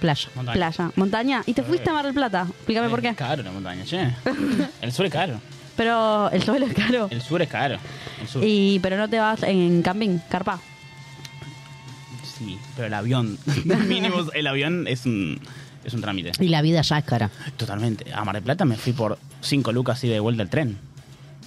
Playa. 0.00 0.28
Montaña. 0.34 0.54
Playa, 0.54 0.90
montaña. 0.96 1.42
Y 1.44 1.52
te 1.52 1.62
fuiste 1.62 1.90
a 1.90 1.92
Mar 1.92 2.06
del 2.06 2.14
Plata. 2.14 2.46
Explícame 2.48 2.88
por 2.88 3.00
Es 3.04 3.10
qué. 3.10 3.14
caro 3.16 3.42
la 3.42 3.52
montaña, 3.52 3.84
che. 3.84 4.00
El 4.80 4.92
sur 4.92 5.04
es 5.04 5.12
caro. 5.12 5.34
Pero 5.76 6.30
el 6.30 6.42
suelo 6.42 6.66
es 6.66 6.74
caro. 6.74 7.08
El 7.10 7.22
sur 7.22 7.40
es 7.40 7.48
caro. 7.48 7.76
El 8.20 8.28
sur. 8.28 8.42
Y 8.44 8.78
pero 8.80 8.96
no 8.98 9.08
te 9.08 9.18
vas 9.18 9.42
en 9.42 9.80
camping, 9.82 10.18
carpa. 10.28 10.58
Sí, 12.40 12.58
pero 12.74 12.86
el 12.88 12.94
avión. 12.94 13.38
Mínimo, 13.88 14.16
el 14.34 14.46
avión 14.46 14.86
es 14.88 15.06
un, 15.06 15.38
es 15.84 15.94
un 15.94 16.00
trámite. 16.00 16.32
Y 16.40 16.48
la 16.48 16.62
vida 16.62 16.80
ya 16.82 16.98
es 16.98 17.04
cara. 17.04 17.30
Totalmente. 17.56 18.12
A 18.12 18.24
Mar 18.24 18.34
del 18.34 18.42
Plata 18.44 18.64
me 18.64 18.76
fui 18.76 18.92
por 18.92 19.18
5 19.42 19.70
lucas 19.72 19.98
así 19.98 20.08
de 20.08 20.18
vuelta 20.20 20.42
al 20.42 20.50
tren. 20.50 20.78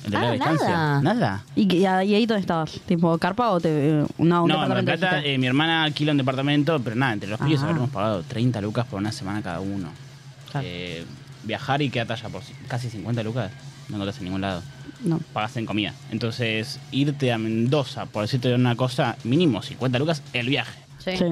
De 0.08 0.18
Ah, 0.18 0.32
distancia. 0.32 0.68
nada. 0.70 1.02
Nada. 1.02 1.44
¿Y, 1.56 1.66
que- 1.68 1.78
y 1.78 1.86
ahí 1.86 2.26
dónde 2.26 2.42
estabas? 2.42 2.72
¿Tipo 2.86 3.18
carpa 3.18 3.52
o 3.52 3.60
te, 3.62 3.70
eh, 3.70 4.06
no, 4.18 4.44
un 4.44 4.50
No, 4.50 4.56
en 4.56 4.60
Mar 4.60 4.76
del 4.76 4.86
departamento? 4.86 5.00
Plata, 5.00 5.26
eh, 5.26 5.38
mi 5.38 5.48
hermana 5.48 5.84
alquila 5.84 6.12
un 6.12 6.18
departamento, 6.18 6.80
pero 6.82 6.96
nada, 6.96 7.14
entre 7.14 7.30
los 7.30 7.40
pibes 7.40 7.62
Ah. 7.62 7.68
habremos 7.70 7.90
pagado 7.90 8.22
30 8.24 8.60
lucas 8.62 8.86
por 8.86 9.00
una 9.00 9.12
semana 9.14 9.42
cada 9.42 9.62
uno. 9.62 9.88
Claro. 10.52 10.68
Eh, 10.70 11.06
viajar 11.44 11.82
y 11.82 11.90
quedarte 11.90 12.14
allá 12.14 12.30
por 12.30 12.42
ci- 12.42 12.54
casi 12.68 12.90
50 12.90 13.24
lucas, 13.24 13.50
no 13.90 13.96
encontrás 13.96 14.18
en 14.20 14.26
ningún 14.26 14.42
lado. 14.42 14.62
no. 15.06 15.20
Pagas 15.34 15.56
en 15.58 15.66
comida. 15.66 15.94
Entonces, 16.12 16.80
irte 16.92 17.32
a 17.34 17.38
Mendoza, 17.38 18.06
por 18.06 18.22
decirte 18.24 18.54
una 18.56 18.76
cosa, 18.76 19.18
mínimo 19.26 19.62
50 19.62 20.00
lucas 20.00 20.22
el 20.34 20.48
viaje. 20.48 20.80
Sí. 21.04 21.18
Sí. 21.18 21.26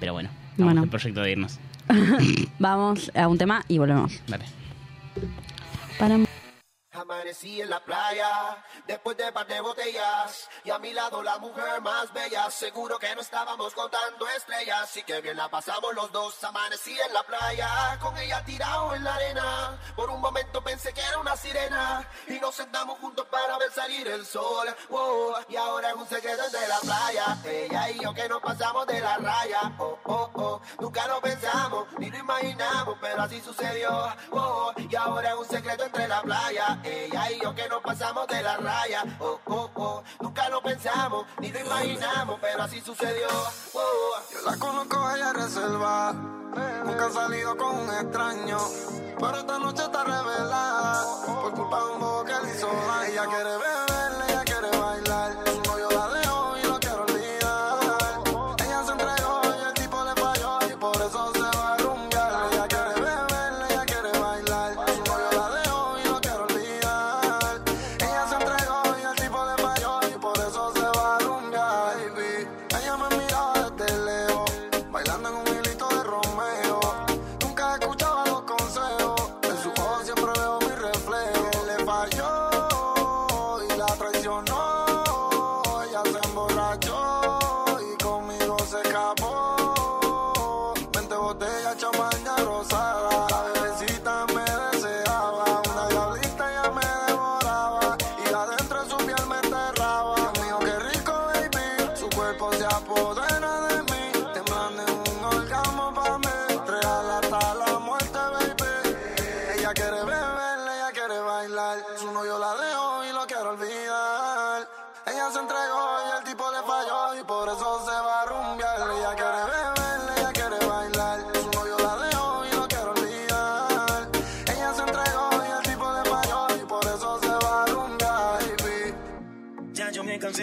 Pero 0.00 0.12
bueno, 0.12 0.28
vamos 0.56 0.64
Bueno. 0.72 0.82
el 0.84 0.88
proyecto 0.90 1.20
de 1.22 1.32
irnos. 1.32 1.58
Vamos 2.58 3.10
a 3.14 3.28
un 3.28 3.36
tema 3.38 3.62
y 3.68 3.76
volvemos. 3.78 4.20
Dale. 4.26 4.44
Para 5.98 6.18
Amanecí 7.04 7.60
en 7.60 7.68
la 7.68 7.80
playa, 7.80 8.64
después 8.86 9.14
de 9.18 9.30
par 9.30 9.46
de 9.46 9.60
botellas, 9.60 10.48
y 10.64 10.70
a 10.70 10.78
mi 10.78 10.94
lado 10.94 11.22
la 11.22 11.36
mujer 11.36 11.82
más 11.82 12.10
bella. 12.14 12.50
Seguro 12.50 12.98
que 12.98 13.14
no 13.14 13.20
estábamos 13.20 13.74
contando 13.74 14.26
estrellas, 14.28 14.80
así 14.84 15.02
que 15.02 15.20
bien 15.20 15.36
la 15.36 15.50
pasamos 15.50 15.94
los 15.94 16.10
dos. 16.12 16.42
Amanecí 16.42 16.98
en 16.98 17.12
la 17.12 17.22
playa, 17.22 17.98
con 18.00 18.16
ella 18.16 18.42
tirado 18.46 18.94
en 18.94 19.04
la 19.04 19.16
arena. 19.16 19.78
Por 19.94 20.08
un 20.08 20.18
momento 20.18 20.64
pensé 20.64 20.94
que 20.94 21.02
era 21.02 21.18
una 21.18 21.36
sirena, 21.36 22.08
y 22.26 22.40
nos 22.40 22.54
sentamos 22.54 22.98
juntos 23.00 23.26
para 23.26 23.58
ver 23.58 23.70
salir 23.70 24.08
el 24.08 24.24
sol. 24.24 24.74
Wow, 24.88 25.34
y 25.50 25.56
ahora 25.56 25.90
es 25.90 25.96
un 25.96 26.08
secreto 26.08 26.42
entre 26.42 26.66
la 26.66 26.78
playa, 26.78 27.36
ella 27.44 27.90
y 27.90 28.00
yo 28.00 28.14
que 28.14 28.26
nos 28.30 28.40
pasamos 28.40 28.86
de 28.86 28.98
la 28.98 29.18
raya. 29.18 29.72
Oh, 29.78 29.98
oh, 30.04 30.30
oh, 30.36 30.62
nunca 30.80 31.06
lo 31.06 31.20
pensamos, 31.20 31.86
ni 31.98 32.10
lo 32.10 32.16
imaginamos, 32.16 32.96
pero 32.98 33.22
así 33.24 33.42
sucedió. 33.42 33.90
Oh, 34.30 34.72
y 34.78 34.96
ahora 34.96 35.32
es 35.32 35.34
un 35.34 35.48
secreto 35.48 35.84
entre 35.84 36.08
la 36.08 36.22
playa, 36.22 36.78
y 37.32 37.40
yo 37.40 37.54
que 37.54 37.68
nos 37.68 37.82
pasamos 37.82 38.26
de 38.28 38.42
la 38.42 38.56
raya. 38.56 39.04
Oh, 39.18 39.38
oh, 39.46 39.70
oh, 39.74 40.02
nunca 40.20 40.48
lo 40.48 40.62
pensamos, 40.62 41.26
ni 41.40 41.50
lo 41.50 41.60
imaginamos, 41.60 42.38
pero 42.40 42.62
así 42.62 42.80
sucedió. 42.80 43.28
Oh, 43.74 44.14
Yo 44.32 44.50
la 44.50 44.56
conozco, 44.56 45.10
ella 45.14 45.30
es 45.30 45.34
reserva. 45.34 46.12
Nunca 46.84 47.06
ha 47.06 47.10
salido 47.10 47.56
con 47.56 47.76
un 47.76 47.90
extraño. 47.90 48.58
Pero 49.18 49.38
esta 49.38 49.58
noche 49.58 49.82
está 49.82 50.04
revelada. 50.04 51.26
Por 51.26 51.54
culpa 51.54 51.78
de 51.78 51.90
un 51.92 52.00
bobo 52.00 52.24
que 52.24 52.32
le 52.32 52.54
hizo 52.54 52.66
daño. 52.66 53.04
Ella 53.04 53.24
quiere 53.26 53.44
beber, 53.44 54.03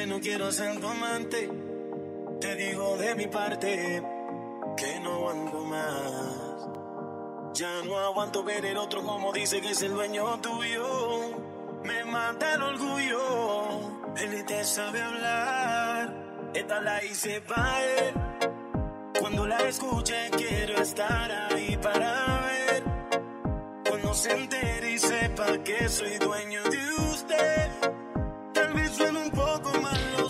no 0.07 0.19
quiero 0.19 0.51
ser 0.51 0.80
tu 0.80 0.88
amante. 0.88 1.49
Te 2.41 2.55
digo 2.55 2.97
de 2.97 3.15
mi 3.15 3.28
parte 3.28 4.03
que 4.76 4.99
no 4.99 5.13
aguanto 5.13 5.65
más. 5.65 6.69
Ya 7.53 7.82
no 7.86 7.97
aguanto 7.97 8.43
ver 8.43 8.65
el 8.65 8.78
otro 8.78 9.01
como 9.01 9.32
dice 9.32 9.61
que 9.61 9.72
es 9.72 9.82
el 9.82 9.93
dueño 9.93 10.39
tuyo. 10.41 11.38
Me 11.84 12.03
mata 12.03 12.55
el 12.55 12.61
orgullo. 12.63 14.11
Él 14.17 14.45
te 14.45 14.63
sabe 14.65 15.01
hablar. 15.01 16.51
Esta 16.53 16.82
la 16.82 17.03
hice 17.05 17.41
para 17.41 17.86
él. 17.86 18.13
Cuando 19.19 19.47
la 19.47 19.59
escuche 19.69 20.30
quiero 20.36 20.82
estar 20.82 21.32
ahí 21.32 21.78
para 21.82 22.41
ver. 22.41 22.84
Cuando 23.88 24.13
se 24.13 24.32
entere 24.34 24.91
y 24.91 24.99
sepa 24.99 25.57
que 25.63 25.88
soy 25.88 26.17
dueño 26.17 26.61
de 26.63 26.93
usted. 27.13 27.90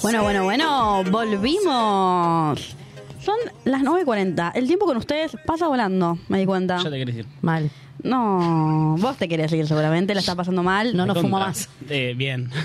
Bueno, 0.01 0.23
bueno, 0.23 0.43
bueno, 0.43 1.03
volvimos. 1.11 2.75
Son 3.19 3.35
las 3.65 3.83
9.40. 3.83 4.51
El 4.55 4.65
tiempo 4.65 4.87
con 4.87 4.97
ustedes 4.97 5.37
pasa 5.45 5.67
volando, 5.67 6.17
me 6.27 6.39
di 6.39 6.45
cuenta. 6.47 6.77
Yo 6.77 6.89
te 6.89 6.97
quería 6.97 7.13
decir. 7.13 7.25
Mal. 7.41 7.69
No, 8.01 8.95
vos 8.97 9.17
te 9.17 9.27
querés 9.27 9.53
ir 9.53 9.67
seguramente, 9.67 10.15
la 10.15 10.21
está 10.21 10.35
pasando 10.35 10.63
mal. 10.63 10.97
No 10.97 11.05
nos 11.05 11.21
fuma 11.21 11.39
más. 11.39 11.69
Eh, 11.89 12.13
bien. 12.17 12.49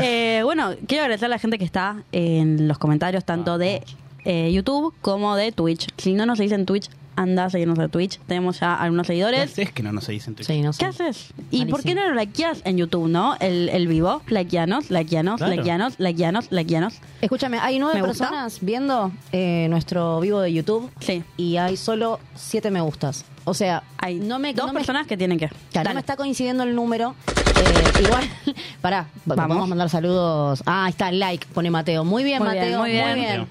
Eh, 0.00 0.40
bueno, 0.42 0.72
quiero 0.88 1.04
agradecer 1.04 1.26
a 1.26 1.28
la 1.28 1.38
gente 1.38 1.56
que 1.56 1.64
está 1.64 2.02
en 2.10 2.66
los 2.66 2.78
comentarios, 2.78 3.24
tanto 3.24 3.58
de 3.58 3.82
eh, 4.24 4.50
YouTube 4.52 4.92
como 5.00 5.36
de 5.36 5.52
Twitch. 5.52 5.86
Si 5.96 6.14
no 6.14 6.26
nos 6.26 6.38
seguís 6.38 6.52
en 6.52 6.66
Twitch, 6.66 6.90
anda 7.16 7.44
a 7.46 7.50
seguirnos 7.50 7.78
en 7.78 7.88
Twitch. 7.90 8.18
Tenemos 8.26 8.60
ya 8.60 8.74
algunos 8.74 9.06
¿Qué 9.06 9.12
seguidores. 9.14 9.52
haces 9.52 9.72
que 9.72 9.82
no 9.82 9.92
nos 9.92 10.04
seguís 10.04 10.26
en 10.28 10.34
Twitch? 10.34 10.46
Sí, 10.46 10.60
no 10.62 10.72
sé. 10.72 10.78
¿Qué 10.80 10.84
haces? 10.86 11.28
¿Y 11.50 11.58
Malísimo. 11.58 11.70
por 11.70 11.82
qué 11.82 11.94
no 11.94 12.08
lo 12.08 12.14
likeás 12.14 12.60
en 12.64 12.76
YouTube, 12.78 13.08
no? 13.08 13.36
El, 13.40 13.68
el 13.68 13.86
vivo. 13.88 14.22
Likeanos, 14.26 14.90
likeanos, 14.90 15.38
Claro. 15.38 15.54
likeanos, 15.54 15.94
likeanos, 15.98 16.50
likeanos. 16.50 16.94
Escúchame, 17.20 17.58
hay 17.58 17.78
nueve 17.78 18.00
¿Me 18.00 18.06
gusta? 18.06 18.24
personas 18.28 18.58
viendo 18.60 19.12
eh, 19.32 19.66
nuestro 19.70 20.20
vivo 20.20 20.40
de 20.40 20.52
YouTube 20.52 20.90
Sí. 21.00 21.22
y 21.36 21.56
hay 21.56 21.76
solo 21.76 22.20
siete 22.34 22.70
me 22.70 22.80
gustas. 22.80 23.24
O 23.46 23.52
sea, 23.52 23.82
Hay 23.98 24.20
no 24.20 24.38
me, 24.38 24.54
dos 24.54 24.66
no 24.66 24.72
me- 24.72 24.80
personas 24.80 25.06
que 25.06 25.16
tienen 25.18 25.38
que. 25.38 25.48
claro, 25.48 25.58
no 25.74 25.82
Dale. 25.82 25.94
me 25.94 26.00
está 26.00 26.16
coincidiendo 26.16 26.62
el 26.62 26.74
número. 26.74 27.14
Eh, 27.28 28.02
igual, 28.04 28.24
pará, 28.80 29.06
va- 29.30 29.34
Vamos. 29.36 29.48
vamos 29.48 29.64
a 29.64 29.66
mandar 29.68 29.90
saludos. 29.90 30.62
Ah, 30.66 30.86
ahí 30.86 30.90
está, 30.90 31.12
like, 31.12 31.46
pone 31.52 31.70
Mateo. 31.70 32.04
Muy 32.04 32.24
bien, 32.24 32.42
Muy 32.42 32.52
bien, 32.52 32.62
Mateo, 32.64 32.78
muy 32.80 32.90
bien. 32.90 33.08
Mateo. 33.20 33.46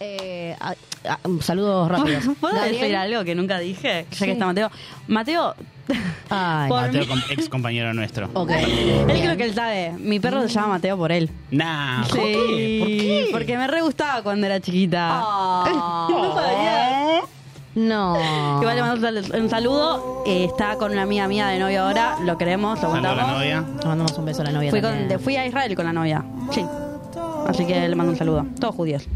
Eh, 0.00 0.56
ah, 0.60 0.74
ah, 1.08 1.18
saludos 1.40 1.88
rápidos. 1.88 2.24
¿Puedo 2.40 2.60
decir 2.62 2.94
algo 2.96 3.24
que 3.24 3.34
nunca 3.34 3.58
dije? 3.58 4.06
Ya 4.10 4.16
Sí. 4.16 4.24
que 4.26 4.32
está 4.32 4.46
Mateo. 4.46 4.70
Mateo, 5.08 5.54
Ay, 6.30 6.70
Mateo, 6.70 7.06
mí- 7.06 7.22
ex 7.30 7.48
compañero 7.48 7.92
nuestro. 7.94 8.28
ok. 8.34 8.50
él 8.50 9.04
Bien. 9.06 9.20
creo 9.22 9.36
que 9.36 9.44
él 9.44 9.54
sabe. 9.54 9.92
Mi 9.98 10.20
perro 10.20 10.42
se 10.42 10.48
llama 10.48 10.68
Mateo 10.74 10.96
por 10.98 11.10
él. 11.12 11.30
Nah, 11.50 12.02
¿por 12.06 12.18
Sí, 12.18 12.22
qué? 12.22 12.78
¿Por 12.80 12.86
qué? 12.88 13.28
Porque 13.32 13.58
me 13.58 13.66
re 13.66 13.80
gustaba 13.82 14.22
cuando 14.22 14.46
era 14.46 14.60
chiquita. 14.60 15.08
Ah. 15.10 16.06
¿No 16.10 16.34
sabías? 16.34 17.24
No. 17.74 18.60
Igual 18.60 18.76
le 18.76 18.82
mando 18.82 18.96
un 18.96 19.22
sal- 19.24 19.40
un 19.42 19.48
saludo. 19.50 20.22
Eh, 20.26 20.44
está 20.44 20.76
con 20.76 20.92
una 20.92 21.02
amiga 21.02 21.26
mía 21.28 21.46
de 21.48 21.58
novia 21.58 21.82
ahora. 21.86 22.16
Lo 22.24 22.36
queremos, 22.36 22.80
lo 22.82 22.92
a 22.92 23.00
la 23.00 23.08
contamos. 23.10 23.32
novia. 23.38 23.64
Le 23.80 23.86
mandamos 23.88 24.12
un 24.18 24.24
beso 24.24 24.42
a 24.42 24.44
la 24.46 24.50
novia. 24.52 24.70
Fui, 24.70 24.80
con- 24.80 25.20
fui 25.20 25.36
a 25.36 25.46
Israel 25.46 25.74
con 25.76 25.84
la 25.86 25.92
novia. 25.92 26.24
Sí. 26.52 26.64
Así 27.46 27.64
que 27.66 27.88
le 27.88 27.94
mando 27.94 28.12
un 28.12 28.18
saludo. 28.18 28.46
Todos 28.60 28.74
judíos. 28.74 29.06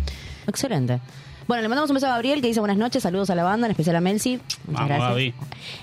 Excelente. 0.47 1.01
Bueno, 1.49 1.63
le 1.63 1.69
mandamos 1.69 1.91
un 1.91 1.95
beso 1.95 2.07
a 2.07 2.11
Gabriel 2.11 2.41
que 2.41 2.47
dice 2.47 2.61
buenas 2.61 2.77
noches, 2.79 3.03
saludos 3.03 3.29
a 3.29 3.35
la 3.35 3.43
banda, 3.43 3.67
en 3.67 3.73
especial 3.73 3.97
a 3.97 4.01
Melsi. 4.01 4.37
Muchas 4.67 4.75
Vamos, 4.75 4.89
gracias. 4.89 5.09
Gaby. 5.11 5.35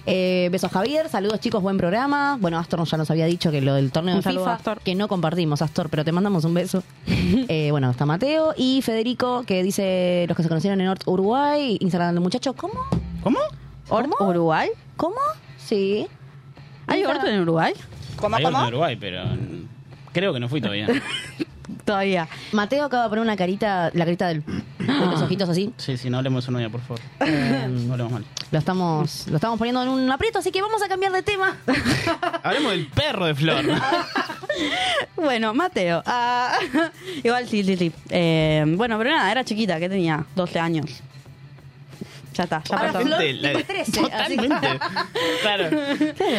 Eh, 0.06 0.48
besos 0.54 0.72
a 0.72 0.74
Javier, 0.74 1.10
saludos 1.10 1.42
chicos, 1.42 1.62
buen 1.62 1.78
programa. 1.78 2.38
Bueno, 2.40 2.58
Astor 2.58 2.86
ya 2.86 2.98
nos 2.98 3.12
había 3.12 3.26
dicho 3.26 3.52
que 3.52 3.60
lo 3.60 3.74
del 3.76 3.92
torneo 3.92 4.16
Un 4.16 4.20
de 4.20 4.24
saludo 4.24 4.46
FIFA, 4.46 4.54
Astor. 4.56 4.80
que 4.80 4.96
no 4.96 5.10
compartimos, 5.10 5.62
Astor, 5.62 5.90
pero 5.90 6.06
te 6.06 6.12
mandamos 6.14 6.46
un 6.46 6.54
beso. 6.54 6.82
Eh, 7.50 7.70
bueno, 7.72 7.92
está 7.92 8.06
Mateo 8.06 8.54
y 8.58 8.82
Federico 8.82 9.44
que 9.46 9.62
dice 9.64 10.26
los 10.28 10.36
que 10.38 10.44
se 10.44 10.50
conocieron 10.50 10.80
en 10.82 10.88
Ort 10.88 11.04
Uruguay, 11.06 11.78
Instagram 11.80 12.14
del 12.16 12.24
muchacho, 12.24 12.54
¿cómo? 12.54 12.74
¿Cómo? 13.22 13.40
¿Ort 13.90 14.10
Uruguay? 14.20 14.70
¿Cómo? 14.98 15.16
Sí. 15.58 16.08
¿Hay 16.88 17.02
Instagram- 17.04 17.18
Ort 17.20 17.28
en 17.28 17.42
Uruguay? 17.42 17.74
Hay 18.34 18.46
otro 18.46 18.60
en 18.62 18.68
Uruguay, 18.68 18.96
pero 19.00 19.26
mm, 19.26 19.68
creo 20.14 20.34
que 20.34 20.40
no 20.40 20.48
fui 20.50 20.62
todavía. 20.62 20.88
Todavía. 21.90 22.28
Mateo 22.52 22.84
acaba 22.86 23.04
de 23.06 23.10
poner 23.10 23.24
una 23.24 23.36
carita, 23.36 23.90
la 23.96 24.06
carita 24.06 24.28
del, 24.28 24.44
con 24.44 25.10
los 25.10 25.22
ojitos 25.24 25.50
así. 25.50 25.74
Sí, 25.78 25.98
sí, 25.98 26.08
no 26.12 26.18
hablemos 26.18 26.44
de 26.44 26.46
su 26.46 26.52
novia, 26.52 26.70
por 26.70 26.82
favor. 26.82 27.00
Eh, 27.22 27.68
No 27.68 27.94
hablemos 27.94 28.14
mal. 28.14 28.26
lo 28.52 28.60
estamos, 28.60 29.26
lo 29.28 29.36
estamos 29.38 29.58
poniendo 29.58 29.82
en 29.82 29.90
un 29.90 30.12
aprieto, 30.12 30.38
así 30.38 30.52
que 30.52 30.62
vamos 30.62 30.84
a 30.84 30.88
cambiar 30.88 31.12
de 31.12 31.24
tema. 31.24 31.58
Hablemos 32.44 32.72
del 32.74 32.88
perro 32.90 33.26
de 33.26 33.34
Flor. 33.34 33.66
Bueno, 35.16 35.54
Mateo. 35.54 36.04
Ah, 36.06 36.58
igual 37.24 37.48
sí, 37.48 37.64
sí, 37.64 37.76
sí. 37.78 37.92
Eh, 38.10 38.64
bueno, 38.78 38.98
pero 38.98 39.10
nada, 39.12 39.32
era 39.32 39.44
chiquita, 39.44 39.80
que 39.80 39.90
tenía 39.90 40.26
12 40.36 40.60
años. 40.60 41.02
Ya 42.40 42.44
está, 42.46 42.64
ya 42.64 42.78
Ahora 42.78 42.94
pasó. 42.94 43.06
Flor 43.06 43.20
Totalmente, 43.20 43.42
la- 43.42 43.52
tipo 43.60 43.74
13, 43.74 43.92
Totalmente. 44.02 44.80
Claro. 45.42 45.70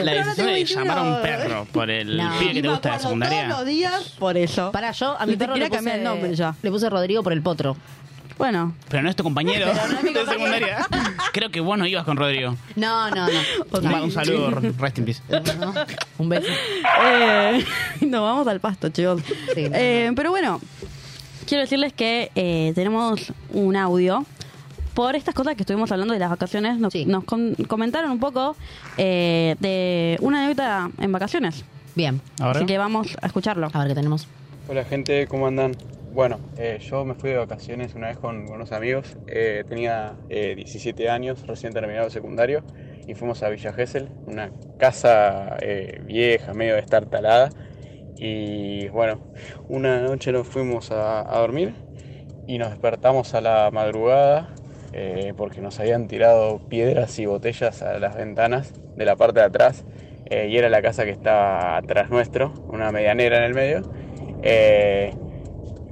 La 0.02 0.12
decisión 0.14 0.46
de 0.46 0.64
llamar 0.64 0.98
a 0.98 1.02
un 1.02 1.22
perro 1.22 1.66
por 1.72 1.90
el 1.90 2.16
No. 2.16 2.38
pibe 2.38 2.52
que 2.54 2.62
te 2.62 2.68
gusta 2.68 2.88
de 2.88 2.92
todos 2.94 3.02
secundaria. 3.02 3.48
los 3.48 3.66
días 3.66 4.14
por 4.18 4.36
eso. 4.38 4.72
Para 4.72 4.92
yo, 4.92 5.14
a 5.20 5.26
mi 5.26 5.32
Le 5.32 5.38
perro 5.38 5.52
quería 5.52 5.66
le 5.66 5.68
puse, 5.70 5.76
cambiar 5.76 5.98
el 5.98 6.04
nombre 6.04 6.34
ya. 6.34 6.54
le 6.62 6.70
puse 6.70 6.88
Rodrigo 6.88 7.22
por 7.22 7.34
el 7.34 7.42
potro. 7.42 7.76
Bueno, 8.38 8.74
Pero 8.88 9.02
no 9.02 9.10
es 9.10 9.16
tu 9.16 9.22
compañero 9.22 9.66
Pero 9.70 9.88
no 9.92 9.98
es 9.98 10.02
mi 10.02 10.14
de 10.14 10.24
secundaria. 10.24 10.86
Creo 11.34 11.50
que 11.50 11.60
vos 11.60 11.76
no 11.76 11.84
ibas 11.86 12.06
con 12.06 12.16
Rodrigo. 12.16 12.56
No, 12.76 13.10
no, 13.10 13.26
no. 13.26 13.78
Un, 13.78 13.94
un 14.04 14.10
saludo, 14.10 14.58
rest 14.78 14.98
in 14.98 15.04
peace. 15.04 15.20
No, 15.60 15.74
Un 16.16 16.28
beso. 16.30 16.48
eh, 17.04 17.62
nos 18.00 18.22
vamos 18.22 18.48
al 18.48 18.58
pasto, 18.60 18.88
chicos. 18.88 19.20
Sí. 19.54 19.68
Eh, 19.74 20.12
pero 20.16 20.30
bueno, 20.30 20.58
quiero 21.46 21.60
decirles 21.60 21.92
que 21.92 22.30
eh, 22.34 22.72
tenemos 22.74 23.30
un 23.52 23.76
audio. 23.76 24.24
Por 24.94 25.14
estas 25.16 25.34
cosas 25.34 25.54
que 25.54 25.62
estuvimos 25.62 25.90
hablando 25.92 26.12
de 26.14 26.20
las 26.20 26.30
vacaciones, 26.30 26.78
nos, 26.78 26.92
Sí. 26.92 27.04
nos 27.06 27.24
comentaron 27.24 28.10
un 28.10 28.20
poco 28.20 28.56
eh, 28.96 29.56
de 29.60 30.18
una 30.20 30.44
anécdota 30.44 30.90
en 30.98 31.12
vacaciones. 31.12 31.64
Bien, 31.94 32.20
Ahora. 32.40 32.58
Así 32.58 32.66
que 32.66 32.78
vamos 32.78 33.16
a 33.20 33.26
escucharlo. 33.26 33.68
a 33.72 33.78
ver 33.78 33.88
qué 33.88 33.94
tenemos. 33.94 34.26
Hola 34.68 34.84
gente, 34.84 35.26
¿cómo 35.26 35.46
andan? 35.46 35.72
Bueno, 36.12 36.38
eh, 36.56 36.78
yo 36.80 37.04
me 37.04 37.14
fui 37.14 37.30
de 37.30 37.36
vacaciones 37.36 37.94
una 37.94 38.08
vez 38.08 38.18
con, 38.18 38.46
con 38.46 38.56
unos 38.56 38.72
amigos, 38.72 39.16
Eh, 39.28 39.64
tenía 39.68 40.14
eh, 40.28 40.54
17 40.56 41.08
años, 41.08 41.46
recién 41.46 41.72
terminado 41.72 42.06
el 42.06 42.12
secundario, 42.12 42.62
y 43.06 43.14
fuimos 43.14 43.42
a 43.44 43.48
Villa 43.48 43.72
Gesell, 43.72 44.08
una 44.26 44.50
casa 44.78 45.56
eh, 45.60 46.00
vieja, 46.04 46.52
medio 46.52 46.74
destartalada, 46.74 47.50
y 48.16 48.88
bueno, 48.88 49.20
una 49.68 50.00
noche 50.00 50.32
nos 50.32 50.46
fuimos 50.48 50.90
a, 50.90 51.20
a 51.20 51.38
dormir 51.38 51.74
y 52.46 52.58
nos 52.58 52.70
despertamos 52.70 53.34
a 53.34 53.40
la 53.40 53.70
madrugada 53.72 54.48
eh, 54.92 55.32
porque 55.36 55.60
nos 55.60 55.78
habían 55.80 56.08
tirado 56.08 56.58
piedras 56.68 57.18
y 57.18 57.26
botellas 57.26 57.82
a 57.82 57.98
las 57.98 58.16
ventanas 58.16 58.72
de 58.96 59.04
la 59.04 59.16
parte 59.16 59.40
de 59.40 59.46
atrás, 59.46 59.84
eh, 60.26 60.48
y 60.48 60.56
era 60.56 60.68
la 60.68 60.82
casa 60.82 61.04
que 61.04 61.10
estaba 61.10 61.76
atrás 61.76 62.10
nuestro, 62.10 62.52
una 62.68 62.92
medianera 62.92 63.38
en 63.38 63.42
el 63.44 63.54
medio. 63.54 63.82
Eh, 64.42 65.12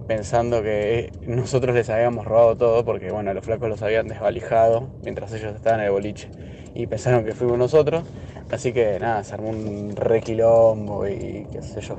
pensando 0.06 0.62
que 0.62 1.12
nosotros 1.26 1.76
les 1.76 1.90
habíamos 1.90 2.24
robado 2.24 2.56
todo 2.56 2.84
porque 2.84 3.10
bueno, 3.10 3.34
los 3.34 3.44
flacos 3.44 3.68
los 3.68 3.82
habían 3.82 4.08
desvalijado 4.08 4.88
mientras 5.02 5.32
ellos 5.34 5.54
estaban 5.54 5.80
en 5.80 5.86
el 5.86 5.92
boliche 5.92 6.30
y 6.74 6.86
pensaron 6.86 7.24
que 7.24 7.34
fuimos 7.34 7.58
nosotros, 7.58 8.04
así 8.50 8.72
que 8.72 8.98
nada, 8.98 9.22
se 9.22 9.34
armó 9.34 9.50
un 9.50 9.94
requilombo 9.94 11.06
y 11.06 11.46
qué 11.52 11.60
sé 11.60 11.80
yo. 11.80 11.96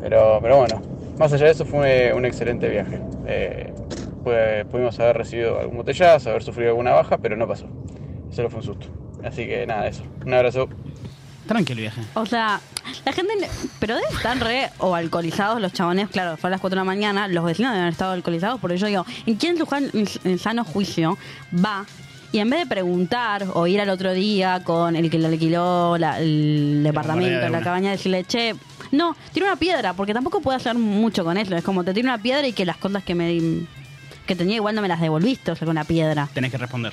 Pero, 0.00 0.38
pero 0.40 0.58
bueno, 0.58 0.80
más 1.18 1.32
allá 1.32 1.46
de 1.46 1.52
eso 1.52 1.64
fue 1.64 2.12
un 2.14 2.24
excelente 2.24 2.68
viaje. 2.68 2.98
Fue- 4.24 4.64
pudimos 4.70 4.98
haber 4.98 5.18
recibido 5.18 5.60
algún 5.60 5.76
botellazo, 5.76 6.30
haber 6.30 6.42
sufrido 6.42 6.70
alguna 6.70 6.92
baja, 6.92 7.18
pero 7.18 7.36
no 7.36 7.46
pasó. 7.46 7.66
Solo 8.32 8.50
fue 8.50 8.60
un 8.60 8.64
susto. 8.66 8.86
Así 9.22 9.46
que 9.46 9.66
nada, 9.66 9.86
eso. 9.86 10.02
Un 10.24 10.34
abrazo. 10.34 10.68
Tranquilo 11.46 11.82
viaje. 11.82 12.00
O 12.14 12.24
sea, 12.26 12.58
la 13.04 13.12
gente. 13.12 13.32
Pero 13.78 13.96
deben 13.96 14.10
estar 14.16 14.38
re 14.38 14.70
o 14.78 14.94
alcoholizados 14.94 15.60
los 15.60 15.72
chabones. 15.74 16.08
Claro, 16.08 16.36
fue 16.38 16.48
a 16.48 16.52
las 16.52 16.60
4 16.60 16.74
de 16.74 16.80
la 16.80 16.84
mañana. 16.84 17.28
Los 17.28 17.44
vecinos 17.44 17.70
deben 17.72 17.82
haber 17.82 17.92
estado 17.92 18.12
alcoholizados. 18.12 18.60
Porque 18.60 18.78
yo 18.78 18.86
digo, 18.86 19.04
¿en 19.26 19.34
quién 19.36 19.56
jan- 19.66 19.90
en- 19.92 20.38
sano 20.38 20.64
juicio 20.64 21.18
va? 21.54 21.84
Y 22.32 22.38
en 22.40 22.50
vez 22.50 22.60
de 22.60 22.66
preguntar 22.66 23.44
o 23.52 23.66
ir 23.66 23.80
al 23.80 23.90
otro 23.90 24.12
día 24.12 24.62
con 24.64 24.96
el 24.96 25.08
que 25.10 25.18
le 25.18 25.28
alquiló 25.28 25.96
la- 25.98 26.18
el 26.18 26.80
departamento, 26.82 27.36
de 27.38 27.42
la 27.42 27.58
una. 27.58 27.60
cabaña, 27.62 27.90
decirle, 27.92 28.24
che, 28.24 28.54
no, 28.90 29.14
tira 29.32 29.46
una 29.46 29.56
piedra, 29.56 29.92
porque 29.92 30.12
tampoco 30.14 30.40
puedo 30.40 30.56
hacer 30.56 30.74
mucho 30.76 31.24
con 31.24 31.36
eso. 31.36 31.54
Es 31.54 31.62
como 31.62 31.84
te 31.84 31.92
tiro 31.94 32.06
una 32.08 32.18
piedra 32.18 32.46
y 32.48 32.52
que 32.52 32.64
las 32.64 32.76
cosas 32.78 33.04
que 33.04 33.14
me 33.14 33.28
que 34.26 34.34
tenía 34.36 34.56
igual 34.56 34.74
no 34.74 34.82
me 34.82 34.88
las 34.88 35.00
devolviste, 35.00 35.50
o 35.52 35.56
sea, 35.56 35.64
con 35.66 35.72
una 35.72 35.84
piedra. 35.84 36.28
Tenés 36.34 36.50
que 36.50 36.58
responder. 36.58 36.92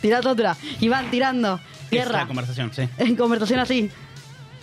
Tirás 0.00 0.26
otra. 0.26 0.56
Y 0.80 0.88
van 0.88 1.10
tirando 1.10 1.54
Esa 1.54 1.64
es 1.84 1.88
tierra 1.90 2.18
la 2.20 2.26
conversación, 2.26 2.72
sí. 2.74 2.88
en 2.98 3.16
conversación 3.16 3.60
así. 3.60 3.90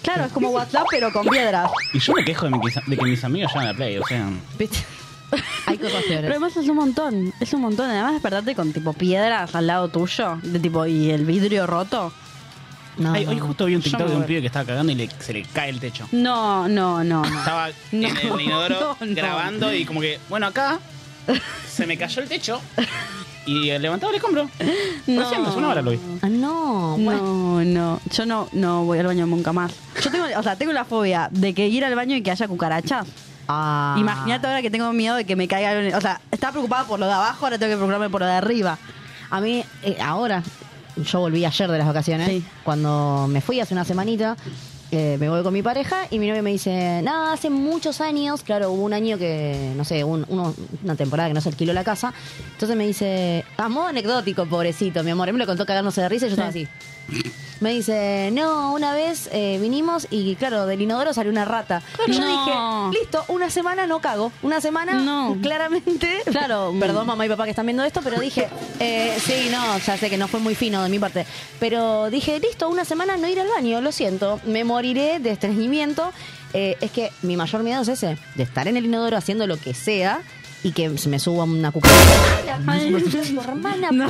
Claro, 0.04 0.26
es 0.26 0.32
como 0.32 0.50
WhatsApp, 0.50 0.86
pero 0.90 1.12
con 1.12 1.26
piedras. 1.28 1.70
Y 1.94 2.00
yo 2.00 2.14
me 2.14 2.24
quejo 2.24 2.46
de, 2.46 2.52
mi- 2.52 2.60
de 2.88 2.98
que 2.98 3.04
mis 3.06 3.24
amigos 3.24 3.52
llevan 3.52 3.68
a 3.68 3.72
la 3.72 3.78
play, 3.78 3.98
o 3.98 4.06
sea. 4.06 4.28
Hay 5.68 5.78
cosas 5.78 6.02
Pero 6.08 6.08
peores. 6.08 6.32
además 6.32 6.58
es 6.58 6.68
un 6.68 6.76
montón, 6.76 7.34
es 7.40 7.54
un 7.54 7.62
montón. 7.62 7.90
Además 7.90 8.14
despertarte 8.14 8.56
con 8.56 8.74
tipo 8.74 8.94
piedras 8.94 9.54
al 9.56 9.68
lado 9.68 9.88
tuyo, 9.90 10.40
de 10.42 10.60
tipo 10.60 10.86
y 10.88 11.12
el 11.12 11.26
vidrio 11.26 11.68
roto. 11.68 12.12
No, 12.98 13.14
Ay, 13.14 13.26
no, 13.26 13.32
hoy 13.32 13.38
no. 13.38 13.46
justo 13.48 13.66
vi 13.66 13.76
un 13.76 13.82
Yo 13.82 13.92
TikTok 13.92 14.08
me 14.08 14.12
de 14.14 14.18
un 14.18 14.24
pibe 14.26 14.42
que 14.42 14.48
estaba 14.48 14.66
cagando 14.66 14.92
y 14.92 14.96
le- 14.96 15.10
se 15.20 15.34
le 15.34 15.44
cae 15.44 15.70
el 15.70 15.80
techo. 15.80 16.08
No, 16.12 16.68
no, 16.68 17.04
no, 17.04 17.24
no. 17.24 17.38
Estaba 17.40 17.70
No, 17.92 18.08
en 18.08 18.18
el 18.18 18.42
inodoro 18.42 18.98
no, 19.00 19.06
no. 19.06 19.16
grabando 19.16 19.74
y 19.74 19.86
como 19.86 20.02
que, 20.02 20.20
bueno, 20.30 20.48
acá 20.48 20.80
se 21.72 21.86
me 21.88 21.98
cayó 21.98 22.22
el 22.22 22.28
techo 22.30 22.62
y 23.46 23.78
levantaba 23.78 24.12
el 24.12 24.18
escombro. 24.18 24.50
No. 25.08 25.22
Recién, 25.22 25.46
hace 25.46 25.58
una 25.58 25.70
hora 25.70 25.82
lo 25.82 25.92
vi. 25.92 26.00
Ah, 26.22 26.30
no, 26.30 26.98
bueno. 26.98 27.22
No, 27.24 27.64
no. 27.64 28.02
Yo 28.12 28.26
no, 28.26 28.48
no 28.52 28.86
voy 28.86 29.00
al 29.00 29.08
baño 29.08 29.26
nunca 29.26 29.54
más. 29.54 29.72
Yo 30.04 30.12
tengo, 30.12 30.26
o 30.38 30.44
sea, 30.44 30.56
tengo 30.56 30.72
la 30.74 30.86
fobia 30.86 31.30
de 31.32 31.54
que 31.54 31.68
ir 31.68 31.84
al 31.86 31.96
baño 31.96 32.16
y 32.16 32.22
que 32.22 32.32
haya 32.32 32.48
cucarachas. 32.48 33.08
Ah. 33.48 33.96
Imagínate 33.98 34.46
ahora 34.46 34.62
que 34.62 34.70
tengo 34.70 34.92
miedo 34.94 35.16
de 35.16 35.26
que 35.26 35.36
me 35.36 35.48
caiga. 35.48 35.98
O 35.98 36.02
sea, 36.02 36.22
estaba 36.32 36.52
preocupada 36.52 36.84
por 36.86 37.00
lo 37.00 37.08
de 37.08 37.14
abajo, 37.14 37.46
ahora 37.46 37.58
tengo 37.58 37.72
que 37.72 37.78
preocuparme 37.78 38.10
por 38.10 38.22
lo 38.22 38.28
de 38.28 38.34
arriba. 38.34 38.78
A 39.32 39.42
mí, 39.42 39.64
eh, 39.84 39.98
ahora, 40.04 40.44
yo 40.98 41.20
volví 41.20 41.44
ayer 41.46 41.70
de 41.72 41.78
las 41.78 41.88
vacaciones, 41.88 42.28
Sí. 42.28 42.44
cuando 42.64 43.28
me 43.30 43.42
fui 43.42 43.60
hace 43.60 43.74
una 43.74 43.86
semanita, 43.86 44.36
eh, 44.92 45.18
me 45.20 45.30
voy 45.30 45.44
con 45.44 45.54
mi 45.54 45.62
pareja 45.62 46.08
y 46.10 46.18
mi 46.20 46.28
novio 46.28 46.42
me 46.44 46.52
dice, 46.52 47.02
nada, 47.04 47.34
hace 47.34 47.50
muchos 47.50 48.02
años, 48.02 48.42
claro, 48.44 48.72
hubo 48.72 48.84
un 48.84 48.94
año 48.94 49.18
que, 49.18 49.72
no 49.76 49.84
sé, 49.86 50.04
un- 50.04 50.26
uno- 50.30 50.54
una 50.84 50.96
temporada 50.96 51.30
que 51.30 51.34
no 51.36 51.42
se 51.42 51.50
alquiló 51.50 51.74
la 51.74 51.84
casa, 51.84 52.14
entonces 52.54 52.76
me 52.76 52.88
dice, 52.88 53.46
a 53.58 53.70
modo 53.70 53.88
anecdótico, 53.88 54.46
pobrecito, 54.48 55.04
mi 55.04 55.12
amor, 55.12 55.28
él 55.28 55.34
me 55.34 55.40
lo 55.40 55.46
contó 55.46 55.66
cagándose 55.66 56.02
de 56.02 56.10
risa 56.10 56.26
y 56.26 56.30
yo 56.30 56.34
estaba 56.34 56.50
así. 56.50 56.68
Me 57.60 57.72
dice, 57.74 58.30
no, 58.32 58.72
una 58.74 58.94
vez 58.94 59.30
eh, 59.34 59.58
vinimos 59.62 60.08
y 60.10 60.36
claro, 60.36 60.66
del 60.66 60.82
inodoro 60.82 61.14
salió 61.14 61.32
una 61.32 61.44
rata. 61.44 61.82
Y 62.08 62.14
yo 62.14 62.22
No. 62.22 62.90
dije, 62.92 63.00
listo, 63.02 63.26
una 63.28 63.50
semana 63.50 63.86
no 63.86 64.00
cago. 64.00 64.32
Una 64.42 64.62
semana, 64.62 64.94
No. 64.94 65.36
claramente. 65.42 66.22
Claro. 66.32 66.74
Perdón, 66.80 67.08
mamá 67.08 67.26
y 67.26 67.30
papá 67.30 67.44
que 67.44 67.50
están 67.50 67.66
viendo 67.66 67.84
esto, 67.84 68.00
pero 68.04 68.20
dije, 68.20 68.48
eh, 68.80 69.18
sí, 69.22 69.50
no, 69.52 69.78
ya 69.80 69.98
sé 69.98 70.10
que 70.10 70.18
no 70.18 70.28
fue 70.30 70.40
muy 70.40 70.56
fino 70.56 70.82
de 70.84 70.90
mi 70.90 71.00
parte. 71.00 71.26
Pero 71.60 72.10
dije, 72.10 72.40
listo, 72.40 72.70
una 72.70 72.86
semana 72.86 73.18
no 73.18 73.28
ir 73.28 73.40
al 73.40 73.48
baño, 73.50 73.82
lo 73.82 73.92
siento. 73.92 74.40
Me 74.46 74.64
moriré 74.64 75.20
de 75.20 75.32
estreñimiento. 75.32 76.12
Eh, 76.54 76.78
es 76.82 76.92
que 76.92 77.12
mi 77.24 77.36
mayor 77.36 77.62
miedo 77.64 77.82
es 77.82 77.90
ese, 77.90 78.18
de 78.36 78.44
estar 78.44 78.68
en 78.68 78.78
el 78.78 78.86
inodoro 78.86 79.18
haciendo 79.18 79.46
lo 79.48 79.58
que 79.58 79.74
sea 79.74 80.22
y 80.64 80.72
que 80.72 80.98
se 80.98 81.10
me 81.10 81.20
suba 81.20 81.44
una 81.44 81.72
cucaracha. 81.72 82.60
Ay, 82.68 82.96
hermana. 83.44 83.90
No. 83.92 84.08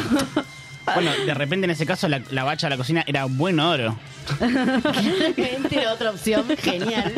Bueno, 0.96 1.12
de 1.26 1.34
repente 1.34 1.66
en 1.66 1.72
ese 1.72 1.86
caso 1.86 2.08
la, 2.08 2.22
la 2.32 2.44
bacha 2.44 2.68
de 2.68 2.72
la 2.72 2.78
cocina 2.78 3.04
era 3.08 3.26
buen 3.26 3.60
oro. 3.60 3.98
Claramente 4.38 5.88
otra 5.88 6.12
opción 6.12 6.46
genial. 6.58 7.14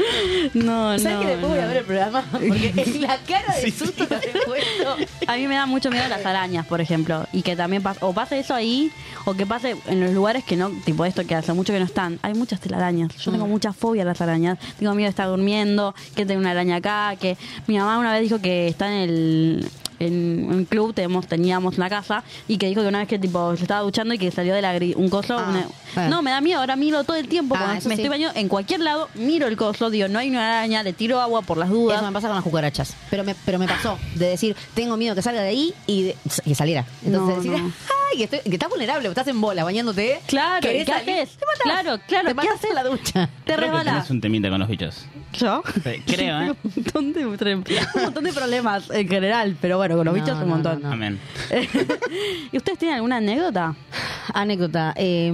No, 0.53 0.97
¿Sabes 0.97 1.13
no, 1.13 1.19
que 1.22 1.28
después 1.28 1.49
voy 1.49 1.59
a 1.59 1.67
ver 1.67 1.78
el 1.78 1.84
programa? 1.84 2.24
Porque 2.32 2.74
en 2.86 3.01
la 3.01 3.17
cara 3.17 3.55
de 3.55 3.72
susto 3.72 4.07
que 4.07 4.15
te 4.15 4.30
he 4.30 4.45
puesto. 4.45 4.95
A 5.28 5.36
mí 5.36 5.47
me 5.47 5.55
da 5.55 5.65
mucho 5.65 5.89
miedo 5.89 6.07
las 6.07 6.26
arañas, 6.26 6.65
por 6.65 6.82
ejemplo. 6.82 7.28
Y 7.34 7.41
que 7.41 7.55
también 7.55 7.84
pase, 7.84 7.99
o 8.01 8.13
pase 8.13 8.39
eso 8.39 8.53
ahí, 8.53 8.91
o 9.26 9.34
que 9.34 9.45
pase 9.45 9.76
en 9.88 9.99
los 9.99 10.11
lugares 10.11 10.43
que 10.43 10.55
no, 10.55 10.69
tipo 10.86 11.05
esto 11.05 11.26
que 11.26 11.36
hace 11.36 11.53
mucho 11.53 11.74
que 11.74 11.80
no 11.80 11.86
están. 11.86 12.19
Hay 12.22 12.34
muchas 12.34 12.59
telarañas. 12.59 13.15
Yo 13.17 13.32
tengo 13.32 13.47
mucha 13.47 13.74
fobia 13.74 14.03
a 14.03 14.05
las 14.05 14.22
arañas. 14.22 14.57
Tengo 14.80 14.93
miedo 14.93 15.07
de 15.07 15.11
estar 15.11 15.28
durmiendo, 15.28 15.93
que 16.15 16.26
tengo 16.26 16.39
una 16.39 16.51
araña 16.51 16.78
acá, 16.78 17.15
que 17.19 17.38
mi 17.67 17.78
mamá 17.78 17.99
una 17.99 18.13
vez 18.13 18.22
dijo 18.22 18.39
que 18.39 18.67
está 18.67 18.88
en 18.88 19.09
el 19.09 19.72
en 20.06 20.47
un 20.49 20.66
club 20.66 20.93
tenemos, 20.93 21.28
teníamos 21.28 21.78
una 21.78 21.89
casa 21.89 22.24
y 22.47 22.58
que 22.58 22.68
dijo 22.68 22.82
que 22.82 22.88
una 22.88 22.99
vez 22.99 23.08
que 23.08 23.20
tipo 23.20 23.56
se 23.56 23.64
estaba 23.64 23.82
duchando 23.82 24.14
y 24.14 24.18
que 24.18 24.32
salió 24.32 24.54
de 24.54 24.62
la 24.62 24.76
gri- 24.76 24.95
un 24.95 25.10
coso 25.10 25.38
Ah, 25.38 25.47
una- 25.49 25.68
bueno. 25.95 26.10
no 26.10 26.22
me 26.22 26.32
da 26.32 26.41
miedo 26.41 26.60
ahora 26.60 26.76
miro 26.76 27.04
todo 27.04 27.18
el 27.18 27.28
tiempo 27.28 27.56
Ah, 27.56 27.60
cuando 27.60 27.78
eso 27.80 27.89
me 27.89 27.95
sí. 27.95 28.02
estoy 28.02 28.10
bañando 28.10 28.39
en 28.39 28.47
cualquier 28.47 28.80
lado 28.82 29.10
miro 29.16 29.47
el 29.47 29.58
coso 29.58 29.89
digo 29.89 30.08
no 30.08 30.20
hay 30.20 30.30
una 30.30 30.45
araña 30.60 30.84
le 30.84 30.93
tiro 30.93 31.20
agua 31.22 31.41
por 31.41 31.58
las 31.58 31.70
dudas 31.70 31.97
Eso 31.97 32.06
me 32.08 32.12
pasa 32.14 32.28
con 32.28 32.36
las 32.36 32.43
cucarachas. 32.43 32.95
Pero 33.10 33.24
me, 33.24 33.36
pero 33.45 33.60
me 33.60 33.68
pasó 33.68 33.97
de 34.16 34.28
decir, 34.28 34.56
tengo 34.74 34.97
miedo 34.97 35.16
que 35.16 35.22
salga 35.22 35.41
de 35.41 35.49
ahí 35.49 35.74
y 35.88 36.04
de- 36.04 36.16
que 36.43 36.56
saliera. 36.56 36.86
Entonces 37.06 37.36
No, 37.38 37.41
decir, 37.52 37.52
no. 37.64 37.72
ay, 38.14 38.24
estoy, 38.24 38.39
que 38.39 38.49
estás 38.54 38.70
vulnerable, 38.70 39.08
estás 39.10 39.28
en 39.28 39.39
bola 39.41 39.64
bañándote. 39.64 40.20
Claro, 40.28 40.62
¿Querés 40.62 40.84
¿y 40.84 40.86
qué 40.86 40.91
salir? 40.91 41.10
haces? 41.22 41.38
Te 41.38 41.45
matás. 41.45 41.62
Claro, 41.64 41.99
claro, 42.08 42.28
Te 42.28 42.32
¿qué 42.32 42.36
matás 42.36 42.56
haces? 42.56 42.70
en 42.70 42.76
la 42.76 42.84
ducha. 42.84 43.28
te 43.28 43.54
Creo 43.54 43.58
que 43.58 43.62
resbalás 43.66 43.93
tenés 43.93 44.10
un 44.12 44.22
temita 44.22 44.49
con 44.49 44.60
los 44.60 44.68
bichos. 44.70 45.06
¿Yo? 45.34 45.63
Sí, 45.84 46.01
Creo, 46.05 46.41
¿eh? 46.41 46.55
un 46.63 46.71
montón 46.75 47.13
de, 47.13 47.25
un 47.25 48.03
montón 48.03 48.23
de 48.23 48.34
problemas 48.34 48.89
en 48.91 49.07
general, 49.07 49.55
pero 49.61 49.77
bueno, 49.77 49.95
con 49.95 50.05
los 50.05 50.13
No, 50.15 50.21
bichos 50.21 50.36
un 50.38 50.41
no, 50.49 50.55
montón. 50.55 50.82
no, 50.82 50.88
no. 50.89 50.93
Amén. 50.93 51.19
¿Y 52.51 52.57
ustedes 52.57 52.77
tienen 52.77 52.95
alguna 52.97 53.17
anécdota? 53.17 53.75
Anécdota. 54.34 54.93
eh, 54.97 55.27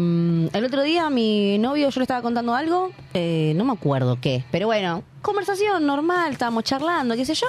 el 0.54 0.66
otro 0.66 0.84
día 0.84 1.10
mi 1.10 1.58
novio, 1.58 1.90
yo 1.90 2.00
le 2.00 2.04
estaba 2.04 2.22
contando 2.22 2.54
algo, 2.54 2.92
eh, 3.14 3.54
no 3.56 3.66
me 3.66 3.74
acuerdo 3.74 4.20
qué, 4.22 4.44
pero 4.52 4.68
bueno, 4.68 5.04
conversación 5.22 5.86
normal, 5.86 6.32
estábamos 6.32 6.64
charlando, 6.64 7.16
qué 7.16 7.26
sé 7.26 7.34
yo. 7.34 7.48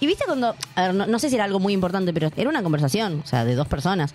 Y 0.00 0.06
viste 0.06 0.24
cuando, 0.26 0.54
a 0.76 0.82
ver, 0.82 0.94
no, 0.94 1.06
no 1.06 1.18
sé 1.18 1.28
si 1.28 1.34
era 1.34 1.44
algo 1.44 1.58
muy 1.58 1.72
importante, 1.72 2.12
pero 2.12 2.30
era 2.36 2.48
una 2.48 2.62
conversación, 2.62 3.22
o 3.24 3.26
sea, 3.26 3.44
de 3.44 3.54
dos 3.54 3.66
personas. 3.66 4.14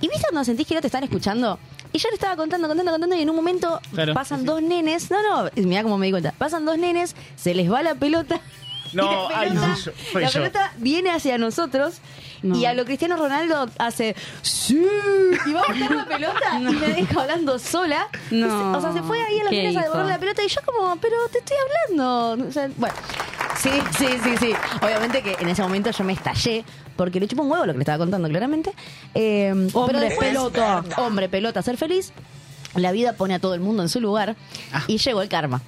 Y 0.00 0.06
viste 0.08 0.22
cuando 0.30 0.44
sentís 0.44 0.66
que 0.66 0.76
no 0.76 0.80
te 0.80 0.86
están 0.86 1.02
escuchando. 1.02 1.58
Y 1.92 1.98
yo 1.98 2.08
le 2.10 2.14
estaba 2.14 2.36
contando, 2.36 2.68
contando, 2.68 2.92
contando, 2.92 3.16
y 3.16 3.22
en 3.22 3.30
un 3.30 3.36
momento 3.36 3.80
Claro, 3.94 4.14
pasan 4.14 4.40
sí, 4.40 4.44
sí. 4.44 4.46
dos 4.46 4.62
nenes. 4.62 5.10
No, 5.10 5.22
no, 5.44 5.50
mira 5.56 5.82
cómo 5.82 5.96
me 5.98 6.06
di 6.06 6.12
cuenta. 6.12 6.32
Pasan 6.36 6.64
dos 6.64 6.76
nenes, 6.78 7.14
se 7.36 7.54
les 7.54 7.70
va 7.72 7.82
la 7.82 7.94
pelota. 7.94 8.40
No, 8.94 9.04
y 9.28 9.32
la 9.32 9.38
ay, 9.40 9.48
pelota, 9.50 9.74
yo- 9.84 9.92
fue 10.12 10.22
la 10.22 10.28
yo. 10.28 10.32
pelota 10.40 10.72
viene 10.78 11.10
hacia 11.10 11.36
nosotros. 11.36 11.98
No. 12.42 12.56
Y 12.56 12.64
a 12.64 12.72
lo 12.72 12.86
Cristiano 12.86 13.18
Ronaldo 13.18 13.68
hace 13.78 14.16
¡Sí! 14.40 14.80
Y 15.44 15.52
va 15.52 15.60
a 15.60 15.66
buscar 15.70 15.90
la 15.94 16.06
pelota 16.06 16.58
y 16.58 16.62
me 16.62 16.88
deja 16.94 17.20
hablando 17.20 17.58
sola. 17.58 18.08
No. 18.30 18.78
O 18.78 18.80
sea, 18.80 18.94
se 18.94 19.02
fue 19.02 19.22
ahí 19.22 19.40
a 19.40 19.44
la 19.44 19.50
¿Qué 19.50 19.62
mesa 19.64 19.80
a 19.80 19.82
devolver 19.82 20.06
la 20.06 20.18
pelota 20.18 20.42
y 20.42 20.48
yo 20.48 20.60
como, 20.64 20.96
pero 20.96 21.16
te 21.30 21.38
estoy 21.40 21.56
hablando. 21.86 22.48
O 22.48 22.50
sea, 22.52 22.70
bueno. 22.78 22.94
Sí, 23.60 23.70
sí, 23.98 24.06
sí, 24.22 24.36
sí. 24.38 24.52
Obviamente 24.82 25.22
que 25.22 25.36
en 25.40 25.48
ese 25.48 25.62
momento 25.62 25.90
yo 25.90 26.04
me 26.04 26.12
estallé 26.12 26.64
porque 26.96 27.18
le 27.20 27.26
chupo 27.26 27.42
un 27.42 27.50
huevo 27.50 27.66
lo 27.66 27.72
que 27.72 27.78
le 27.78 27.82
estaba 27.82 27.98
contando 27.98 28.28
claramente. 28.28 28.72
Eh, 29.14 29.52
pero 29.72 29.80
Hombre 29.80 30.00
después, 30.00 30.28
pelota. 30.28 30.84
Hombre 30.98 31.28
pelota, 31.28 31.62
ser 31.62 31.76
feliz. 31.76 32.12
La 32.74 32.92
vida 32.92 33.14
pone 33.14 33.34
a 33.34 33.38
todo 33.38 33.54
el 33.54 33.60
mundo 33.60 33.82
en 33.82 33.88
su 33.88 34.00
lugar 34.00 34.36
y 34.86 34.98
llegó 34.98 35.22
el 35.22 35.28
karma. 35.28 35.60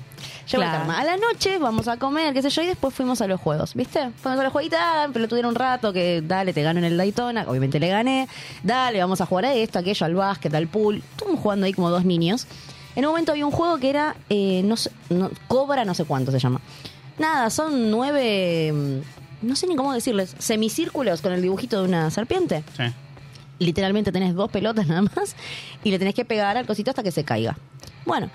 Llegó 0.50 0.62
Claro. 0.62 0.72
el 0.72 0.78
karma. 0.80 1.00
A 1.00 1.04
la 1.04 1.16
noche 1.16 1.58
vamos 1.58 1.88
a 1.88 1.96
comer, 1.96 2.32
qué 2.34 2.42
sé 2.42 2.50
yo, 2.50 2.62
y 2.62 2.66
después 2.66 2.94
fuimos 2.94 3.20
a 3.22 3.26
los 3.26 3.40
juegos, 3.40 3.74
¿viste? 3.74 4.10
Fuimos 4.22 4.38
a 4.38 4.42
los 4.44 4.52
jueguitos, 4.52 4.78
ah, 4.80 5.08
pero 5.12 5.26
tuvieron 5.26 5.50
un 5.50 5.54
rato 5.56 5.92
que 5.92 6.22
dale, 6.22 6.52
te 6.52 6.62
gano 6.62 6.78
en 6.78 6.84
el 6.84 6.96
Daytona, 6.96 7.44
obviamente 7.48 7.80
le 7.80 7.88
gané, 7.88 8.28
dale, 8.62 9.00
vamos 9.00 9.20
a 9.20 9.26
jugar 9.26 9.46
a 9.46 9.54
esto, 9.54 9.78
aquello, 9.78 10.04
al 10.06 10.14
básquet, 10.14 10.54
al 10.54 10.66
pool. 10.68 11.02
Estuvimos 11.12 11.40
jugando 11.40 11.66
ahí 11.66 11.72
como 11.72 11.88
dos 11.90 12.04
niños. 12.04 12.46
En 12.96 13.04
un 13.06 13.12
momento 13.12 13.32
había 13.32 13.46
un 13.46 13.52
juego 13.52 13.78
que 13.78 13.88
era, 13.90 14.14
eh, 14.28 14.60
no 14.64 14.76
sé, 14.76 14.90
no- 15.08 15.30
Cobra 15.48 15.84
no 15.84 15.94
sé 15.94 16.04
cuánto 16.04 16.30
se 16.32 16.38
llama. 16.38 16.60
Nada, 17.20 17.50
son 17.50 17.90
nueve, 17.90 18.72
mm, 18.72 19.46
no 19.46 19.54
sé 19.54 19.66
ni 19.68 19.76
cómo 19.76 19.92
decirles, 19.92 20.34
semicírculos 20.38 21.20
con 21.22 21.32
el 21.32 21.40
dibujito 21.42 21.80
de 21.82 21.88
una 21.88 22.10
serpiente 22.10 22.64
Sí. 22.76 22.84
literalmente 23.60 24.10
tenés 24.10 24.34
dos 24.34 24.50
pelotas 24.50 24.86
nada 24.88 25.02
más 25.02 25.36
y 25.84 25.90
le 25.92 25.98
tenés 25.98 26.14
que 26.14 26.24
pegar 26.24 26.56
al 26.56 26.66
cosito 26.66 26.90
hasta 26.90 27.02
que 27.02 27.12
se 27.12 27.22
caiga. 27.24 27.56
Bueno, 28.06 28.28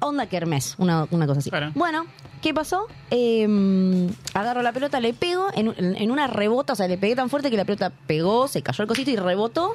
onda 0.00 0.26
kermés, 0.26 0.74
una, 0.78 1.06
una 1.10 1.26
cosa 1.26 1.40
así. 1.40 1.50
Claro. 1.50 1.72
Bueno, 1.74 2.04
¿qué 2.42 2.52
pasó? 2.54 2.86
Eh, 3.10 4.08
agarro 4.34 4.62
la 4.62 4.72
pelota, 4.72 5.00
le 5.00 5.12
pego 5.14 5.48
en, 5.54 5.74
en 5.78 6.10
una 6.10 6.26
rebota, 6.26 6.74
o 6.74 6.76
sea, 6.76 6.86
le 6.86 6.98
pegué 6.98 7.16
tan 7.16 7.30
fuerte 7.30 7.50
que 7.50 7.56
la 7.56 7.64
pelota 7.64 7.90
pegó, 8.06 8.46
se 8.46 8.62
cayó 8.62 8.82
el 8.82 8.88
cosito 8.88 9.10
y 9.10 9.16
rebotó. 9.16 9.74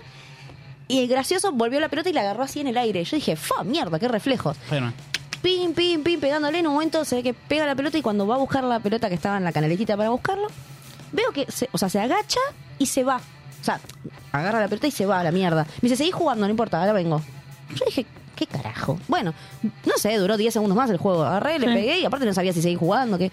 Y 0.88 0.99
el 0.99 1.08
gracioso 1.08 1.51
volvió 1.54 1.80
la 1.80 1.89
pelota 1.89 2.10
y 2.10 2.14
la 2.14 2.22
agarró 2.22 2.43
así 2.43 2.60
en 2.60 2.68
el 2.68 2.78
aire. 2.78 3.04
Yo 3.04 3.16
dije, 3.16 3.36
¡fa, 3.36 3.64
mierda, 3.64 3.97
qué 3.99 4.08
reflejos! 4.08 4.58
Spider-Man. 4.66 4.93
Pim, 5.43 5.73
pim, 5.73 6.01
pim, 6.01 6.19
pegándole. 6.19 6.57
En 6.57 6.67
un 6.67 6.73
momento 6.73 7.05
se 7.05 7.17
ve 7.17 7.23
que 7.23 7.33
pega 7.35 7.67
la 7.67 7.75
pelota 7.75 7.97
y 7.97 8.01
cuando 8.01 8.25
va 8.25 8.35
a 8.35 8.39
buscar 8.39 8.63
la 8.63 8.79
pelota 8.79 9.09
que 9.09 9.15
estaba 9.15 9.37
en 9.37 9.43
la 9.43 9.51
canaletita 9.51 9.95
para 9.95 10.09
buscarlo, 10.09 10.47
veo 11.11 11.31
que, 11.31 11.45
se, 11.51 11.69
o 11.71 11.77
sea, 11.77 11.89
se 11.89 11.99
agacha 11.99 12.39
y 12.79 12.87
se 12.87 13.03
va. 13.03 13.17
O 13.17 13.63
sea, 13.63 13.79
agarra 14.31 14.59
la 14.61 14.67
pelota 14.67 14.87
y 14.87 14.91
se 14.91 15.05
va 15.05 15.19
a 15.19 15.23
la 15.23 15.31
mierda. 15.31 15.65
Me 15.81 15.89
dice, 15.89 15.97
seguí 15.97 16.11
jugando, 16.11 16.45
no 16.45 16.49
importa, 16.49 16.79
ahora 16.79 16.93
vengo. 16.93 17.21
Yo 17.75 17.85
dije, 17.85 18.05
¿qué 18.35 18.47
carajo? 18.47 18.99
Bueno, 19.07 19.33
no 19.61 19.97
sé, 19.97 20.17
duró 20.17 20.37
10 20.37 20.53
segundos 20.53 20.75
más 20.75 20.89
el 20.89 20.97
juego. 20.97 21.23
Agarré, 21.23 21.59
le 21.59 21.67
pegué 21.67 21.99
y 21.99 22.05
aparte 22.05 22.25
no 22.25 22.33
sabía 22.33 22.53
si 22.53 22.61
seguí 22.61 22.75
jugando, 22.75 23.17
que... 23.17 23.31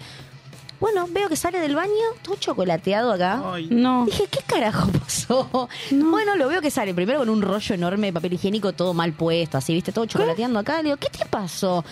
Bueno, 0.81 1.07
veo 1.11 1.29
que 1.29 1.35
sale 1.35 1.59
del 1.59 1.75
baño 1.75 1.91
todo 2.23 2.35
chocolateado 2.35 3.13
acá. 3.13 3.41
No. 3.69 4.05
Dije, 4.05 4.25
¿qué 4.29 4.39
carajo 4.45 4.89
pasó? 4.99 5.69
Bueno, 5.91 6.35
lo 6.35 6.47
veo 6.47 6.59
que 6.59 6.71
sale 6.71 6.93
primero 6.95 7.19
con 7.19 7.29
un 7.29 7.41
rollo 7.43 7.75
enorme 7.75 8.07
de 8.07 8.13
papel 8.13 8.33
higiénico 8.33 8.73
todo 8.73 8.93
mal 8.93 9.13
puesto, 9.13 9.59
así, 9.59 9.73
viste, 9.75 9.91
todo 9.91 10.07
chocolateando 10.07 10.57
acá. 10.59 10.77
Le 10.77 10.85
digo, 10.85 10.97
¿qué 10.97 11.09
te 11.09 11.23
pasó? 11.25 11.85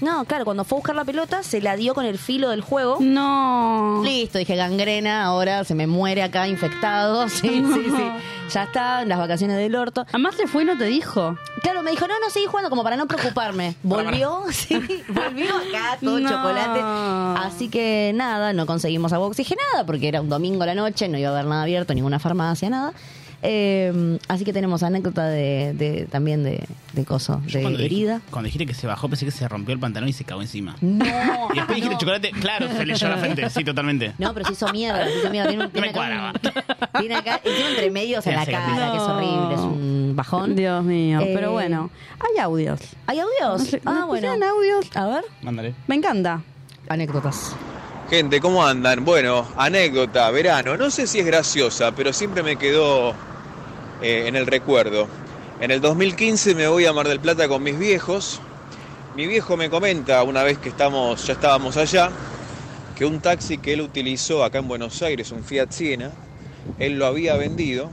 No, 0.00 0.24
claro, 0.24 0.44
cuando 0.44 0.64
fue 0.64 0.76
a 0.76 0.80
buscar 0.80 0.96
la 0.96 1.04
pelota, 1.04 1.42
se 1.42 1.60
la 1.60 1.76
dio 1.76 1.94
con 1.94 2.04
el 2.04 2.18
filo 2.18 2.50
del 2.50 2.60
juego. 2.60 2.98
No. 3.00 4.02
Listo, 4.04 4.38
dije, 4.38 4.56
gangrena, 4.56 5.24
ahora 5.24 5.64
se 5.64 5.74
me 5.74 5.86
muere 5.86 6.22
acá 6.22 6.46
infectado. 6.48 7.26
Sí, 7.28 7.48
sí, 7.48 7.84
sí. 7.96 8.04
Ya 8.50 8.64
está, 8.64 9.02
en 9.02 9.08
las 9.08 9.18
vacaciones 9.18 9.56
del 9.56 9.74
orto. 9.74 10.04
Además 10.10 10.34
se 10.36 10.46
fue 10.46 10.62
y 10.62 10.66
no 10.66 10.76
te 10.76 10.84
dijo. 10.84 11.36
Claro, 11.62 11.82
me 11.82 11.90
dijo, 11.92 12.06
no, 12.06 12.14
no, 12.20 12.28
seguí 12.28 12.44
jugando 12.46 12.68
como 12.70 12.82
para 12.82 12.96
no 12.96 13.06
preocuparme. 13.06 13.74
Volvió, 13.82 14.42
sí, 14.52 14.74
volvió 15.08 15.46
acá 15.56 15.96
todo 16.02 16.20
No. 16.20 16.28
chocolate. 16.28 16.80
Así 17.46 17.68
que 17.70 18.12
nada, 18.14 18.52
no 18.52 18.66
conseguimos 18.66 19.12
agua 19.14 19.28
oxigenada 19.28 19.86
porque 19.86 20.08
era 20.08 20.20
un 20.20 20.28
domingo 20.28 20.62
a 20.62 20.66
la 20.66 20.74
noche, 20.74 21.08
no 21.08 21.16
iba 21.18 21.30
a 21.30 21.32
haber 21.32 21.46
nada 21.46 21.62
abierto, 21.62 21.94
ninguna 21.94 22.18
farmacia, 22.18 22.68
nada. 22.68 22.92
Eh, 23.46 24.18
así 24.26 24.42
que 24.46 24.54
tenemos 24.54 24.82
anécdota 24.82 25.26
de, 25.28 25.74
de- 25.74 26.06
también 26.06 26.42
de, 26.42 26.64
de 26.94 27.04
coso, 27.04 27.42
Yo 27.46 27.58
de 27.58 27.62
cuando 27.64 27.78
herida. 27.82 28.22
cuando 28.30 28.46
dijiste 28.46 28.64
que 28.64 28.72
se 28.72 28.86
bajó, 28.86 29.06
pensé 29.10 29.26
que 29.26 29.30
se 29.32 29.46
rompió 29.46 29.74
el 29.74 29.78
pantalón 29.80 30.08
y 30.08 30.14
se 30.14 30.24
cagó 30.24 30.40
encima. 30.40 30.76
No, 30.80 31.04
Y 31.52 31.56
después 31.56 31.76
dijiste 31.76 31.98
chocolate, 31.98 32.30
claro, 32.40 32.68
se 32.74 32.86
leyó 32.86 33.06
la 33.08 33.18
frente, 33.18 33.50
sí, 33.50 33.62
totalmente. 33.62 34.14
No, 34.18 34.32
pero 34.32 34.46
se 34.46 34.54
hizo 34.54 34.66
mierda, 34.72 35.04
se 35.06 35.18
hizo 35.18 35.30
mierda. 35.30 35.48
Tiene, 35.50 35.64
un- 35.66 35.70
tiene 35.70 35.86
me 35.88 35.90
acá, 35.90 35.98
cuadraba. 35.98 36.32
un- 36.32 37.00
tiene 37.00 37.14
acá, 37.16 37.40
encima 37.44 37.68
entre 37.68 37.90
medio, 37.90 38.18
o 38.18 38.22
sea, 38.22 38.44
Sí, 38.44 38.50
la 38.50 38.58
cara, 38.58 38.86
no. 38.86 38.92
que 38.92 38.96
es 38.98 39.02
horrible, 39.04 39.54
es 39.54 39.60
un 39.60 40.12
bajón. 40.16 40.56
Dios 40.56 40.82
mío, 40.82 41.20
Eh, 41.20 41.32
pero 41.34 41.52
bueno, 41.52 41.90
hay 42.20 42.38
audios. 42.40 42.80
¿Hay 43.06 43.18
audios? 43.18 43.58
No 43.58 43.64
sé, 43.66 43.82
ah, 43.84 43.92
¿nos 43.92 44.06
bueno. 44.06 44.28
audios? 44.32 44.86
A 44.96 45.06
ver. 45.06 45.24
Mándale. 45.42 45.74
Me 45.86 45.96
encanta. 45.96 46.40
Anécdotas. 46.88 47.54
Gente, 48.08 48.40
¿cómo 48.40 48.64
andan? 48.64 49.04
Bueno, 49.04 49.46
anécdota, 49.56 50.30
verano. 50.30 50.76
No 50.78 50.90
sé 50.90 51.06
si 51.06 51.18
es 51.20 51.26
graciosa, 51.26 51.92
pero 51.92 52.12
siempre 52.12 52.42
me 52.42 52.56
quedó 52.56 53.14
eh, 54.04 54.28
en 54.28 54.36
el 54.36 54.46
recuerdo. 54.46 55.08
En 55.62 55.70
el 55.70 55.80
2015 55.80 56.54
me 56.54 56.68
voy 56.68 56.84
a 56.84 56.92
Mar 56.92 57.08
del 57.08 57.20
Plata 57.20 57.48
con 57.48 57.62
mis 57.62 57.78
viejos. 57.78 58.38
Mi 59.16 59.26
viejo 59.26 59.56
me 59.56 59.70
comenta, 59.70 60.22
una 60.24 60.42
vez 60.42 60.58
que 60.58 60.68
estamos, 60.68 61.26
ya 61.26 61.32
estábamos 61.32 61.78
allá, 61.78 62.10
que 62.98 63.06
un 63.06 63.20
taxi 63.20 63.56
que 63.56 63.72
él 63.72 63.80
utilizó 63.80 64.44
acá 64.44 64.58
en 64.58 64.68
Buenos 64.68 65.00
Aires, 65.00 65.32
un 65.32 65.42
Fiat 65.42 65.70
Siena, 65.70 66.10
él 66.78 66.98
lo 66.98 67.06
había 67.06 67.36
vendido 67.36 67.90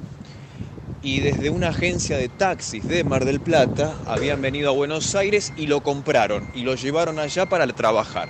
y 1.02 1.22
desde 1.22 1.50
una 1.50 1.70
agencia 1.70 2.18
de 2.18 2.28
taxis 2.28 2.86
de 2.90 3.06
Mar 3.06 3.24
del 3.24 3.40
Plata 3.40 3.96
habían 4.06 4.42
venido 4.42 4.70
a 4.70 4.74
Buenos 4.74 5.16
Aires 5.16 5.54
y 5.56 5.68
lo 5.68 5.82
compraron 5.82 6.52
y 6.54 6.64
lo 6.64 6.76
llevaron 6.76 7.20
allá 7.20 7.46
para 7.46 7.66
trabajar. 7.68 8.28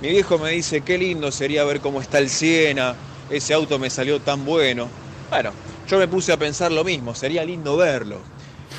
Mi 0.00 0.08
viejo 0.08 0.38
me 0.38 0.50
dice, 0.50 0.80
qué 0.80 0.96
lindo 0.96 1.30
sería 1.30 1.62
ver 1.64 1.80
cómo 1.80 2.00
está 2.00 2.20
el 2.20 2.30
Siena, 2.30 2.94
ese 3.28 3.52
auto 3.52 3.78
me 3.78 3.90
salió 3.90 4.18
tan 4.18 4.46
bueno. 4.46 4.88
Bueno, 5.28 5.52
yo 5.88 5.98
me 5.98 6.08
puse 6.08 6.32
a 6.32 6.36
pensar 6.36 6.72
lo 6.72 6.84
mismo, 6.84 7.14
sería 7.14 7.44
lindo 7.44 7.76
verlo. 7.76 8.18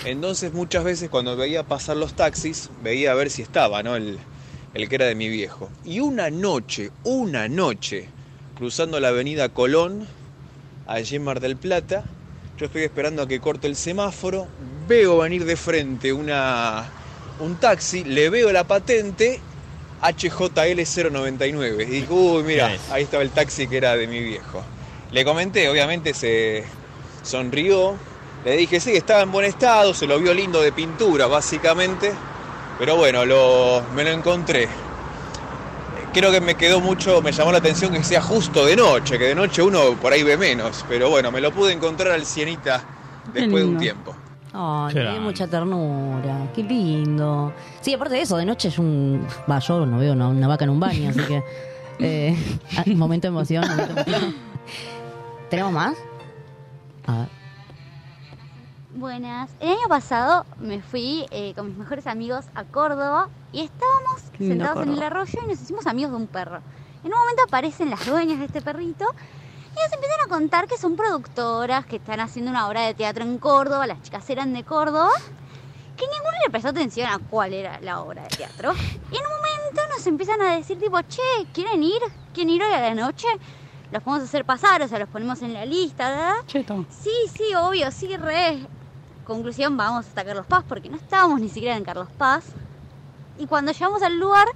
Entonces 0.06 0.54
muchas 0.54 0.84
veces 0.84 1.10
cuando 1.10 1.36
veía 1.36 1.64
pasar 1.64 1.98
los 1.98 2.14
taxis, 2.14 2.70
veía 2.84 3.12
a 3.12 3.16
ver 3.16 3.30
si 3.30 3.42
estaba, 3.42 3.82
¿no? 3.84 3.96
El, 3.96 4.20
el 4.74 4.90
que 4.90 4.96
era 4.96 5.06
de 5.06 5.16
mi 5.16 5.30
viejo. 5.30 5.70
Y 5.86 6.00
una 6.00 6.30
noche, 6.30 6.92
una 7.04 7.48
noche, 7.48 8.10
cruzando 8.56 9.00
la 9.00 9.10
avenida 9.10 9.50
Colón, 9.50 10.08
allí 10.86 11.16
en 11.16 11.24
Mar 11.24 11.40
del 11.40 11.58
Plata, 11.58 12.04
yo 12.58 12.66
estoy 12.66 12.84
esperando 12.84 13.22
a 13.22 13.28
que 13.28 13.40
corte 13.40 13.68
el 13.68 13.76
semáforo, 13.76 14.48
veo 14.88 15.20
venir 15.20 15.46
de 15.46 15.56
frente 15.56 16.12
una, 16.12 16.86
un 17.40 17.56
taxi, 17.56 18.04
le 18.04 18.30
veo 18.30 18.52
la 18.52 18.66
patente 18.66 19.40
HJL 20.02 21.12
099. 21.12 21.84
Y 21.84 21.86
digo, 21.86 22.16
uy, 22.16 22.44
mira, 22.44 22.76
ahí 22.92 23.04
estaba 23.04 23.24
el 23.24 23.32
taxi 23.32 23.68
que 23.68 23.78
era 23.78 23.96
de 23.96 24.08
mi 24.08 24.22
viejo. 24.22 24.64
Le 25.12 25.24
comenté, 25.24 25.70
obviamente 25.70 26.14
se 26.14 26.66
sonrió. 27.28 27.96
Le 28.46 28.58
dije, 28.58 28.80
sí, 28.80 28.96
estaba 28.96 29.22
en 29.22 29.32
buen 29.32 29.46
estado, 29.46 29.94
se 29.94 30.08
lo 30.08 30.18
vio 30.20 30.34
lindo 30.34 30.62
de 30.62 30.72
pintura, 30.72 31.28
básicamente. 31.28 32.14
Pero 32.80 32.96
bueno, 32.96 33.26
lo, 33.26 33.84
me 33.94 34.04
lo 34.04 34.12
encontré. 34.12 34.68
Creo 36.14 36.32
que 36.32 36.42
me 36.42 36.56
quedó 36.56 36.80
mucho, 36.80 37.22
me 37.22 37.32
llamó 37.32 37.52
la 37.52 37.58
atención 37.60 37.92
que 37.92 38.04
sea 38.04 38.22
justo 38.22 38.66
de 38.66 38.76
noche, 38.76 39.20
que 39.20 39.26
de 39.26 39.36
noche 39.36 39.62
uno 39.62 39.92
por 40.02 40.14
ahí 40.14 40.24
ve 40.24 40.38
menos. 40.38 40.86
Pero 40.88 41.10
bueno, 41.10 41.32
me 41.32 41.42
lo 41.42 41.52
pude 41.52 41.74
encontrar 41.74 42.14
al 42.14 42.26
Cienita 42.26 42.84
después 43.34 43.64
de 43.64 43.70
un 43.70 43.78
tiempo. 43.78 44.16
Ay, 44.54 44.94
Qué 44.94 45.20
mucha 45.20 45.48
ternura. 45.48 46.50
Qué 46.56 46.64
lindo. 46.64 47.54
Sí, 47.82 47.94
aparte 47.94 48.16
de 48.16 48.22
eso, 48.22 48.38
de 48.38 48.46
noche 48.46 48.70
es 48.70 48.80
un. 48.80 49.28
Va, 49.50 49.60
yo 49.60 49.86
no 49.86 50.00
veo 50.00 50.14
una, 50.14 50.30
una 50.30 50.48
vaca 50.48 50.64
en 50.64 50.72
un 50.72 50.80
baño, 50.80 51.10
así 51.10 51.20
que. 51.22 51.44
eh, 52.00 52.60
ah, 52.78 52.84
momento 52.96 53.28
de 53.28 53.30
emoción, 53.30 53.68
momento 53.68 53.94
de 53.94 54.02
emoción. 54.02 54.36
¿Tenemos 55.50 55.72
más? 55.72 55.96
A 57.08 57.20
ver. 57.20 57.28
Buenas. 58.96 59.50
El 59.60 59.70
año 59.70 59.88
pasado 59.88 60.46
me 60.60 60.82
fui 60.82 61.26
eh, 61.32 61.54
con 61.56 61.68
mis 61.68 61.78
mejores 61.78 62.08
amigos 62.08 62.46
a 62.56 62.64
Córdoba 62.64 63.30
y 63.52 63.62
estábamos 63.62 64.24
lindo 64.40 64.56
sentados 64.56 64.88
en 64.88 64.94
el 64.94 65.04
arroyo 65.04 65.40
y 65.44 65.48
nos 65.48 65.62
hicimos 65.62 65.88
amigos 65.88 66.12
de 66.12 66.18
un 66.18 66.28
perro. 66.28 66.62
En 67.04 67.14
un 67.14 67.20
momento 67.20 67.44
aparecen 67.46 67.90
las 67.90 68.06
dueñas 68.06 68.40
de 68.40 68.46
este 68.46 68.62
perrito 68.62 69.06
y 69.72 69.84
nos 69.84 69.94
empiezan 69.94 70.20
a 70.26 70.28
contar 70.28 70.68
que 70.68 70.78
son 70.78 70.96
productoras, 70.96 71.86
que 71.86 71.98
están 71.98 72.20
haciendo 72.20 72.52
una 72.52 72.68
obra 72.68 72.82
de 72.82 72.94
teatro 72.94 73.24
en 73.24 73.38
Córdoba, 73.38 73.88
las 73.88 74.02
chicas 74.02 74.30
eran 74.30 74.54
de 74.54 74.64
Córdoba, 74.64 75.12
que 75.96 76.06
ninguno 76.08 76.38
le 76.44 76.50
prestó 76.50 76.70
atención 76.70 77.10
a 77.10 77.20
cuál 77.20 77.54
era 77.54 77.80
la 77.82 78.02
obra 78.02 78.24
de 78.24 78.30
teatro. 78.30 78.74
Y 79.12 79.16
en 79.16 79.24
un 79.26 79.32
momento 79.32 79.82
nos 79.96 80.08
empiezan 80.08 80.42
a 80.42 80.56
decir 80.56 80.80
tipo, 80.80 81.00
che, 81.04 81.22
¿quieren 81.54 81.84
ir? 81.84 82.02
¿Quieren 82.34 82.50
ir 82.50 82.64
hoy 82.64 82.74
a 82.74 82.82
la 82.82 82.96
noche? 82.96 83.28
Los 83.92 84.04
podemos 84.04 84.28
hacer 84.28 84.44
pasar, 84.46 84.82
o 84.82 84.88
sea, 84.88 85.00
los 85.00 85.10
ponemos 85.10 85.42
en 85.42 85.54
la 85.54 85.66
lista, 85.66 86.10
¿verdad? 86.10 86.34
Sí, 86.90 87.12
sí, 87.34 87.56
obvio, 87.56 87.90
sí, 87.92 88.16
re. 88.18 88.60
Conclusión, 89.26 89.76
vamos 89.78 90.06
hasta 90.06 90.24
Carlos 90.26 90.46
Paz, 90.46 90.64
porque 90.68 90.90
no 90.90 90.98
estábamos 90.98 91.40
ni 91.40 91.50
siquiera 91.50 91.76
en 91.78 91.84
Carlos 91.84 92.08
Paz. 92.18 92.46
Y 93.40 93.46
cuando 93.48 93.72
llegamos 93.72 94.02
al 94.02 94.20
lugar, 94.20 94.48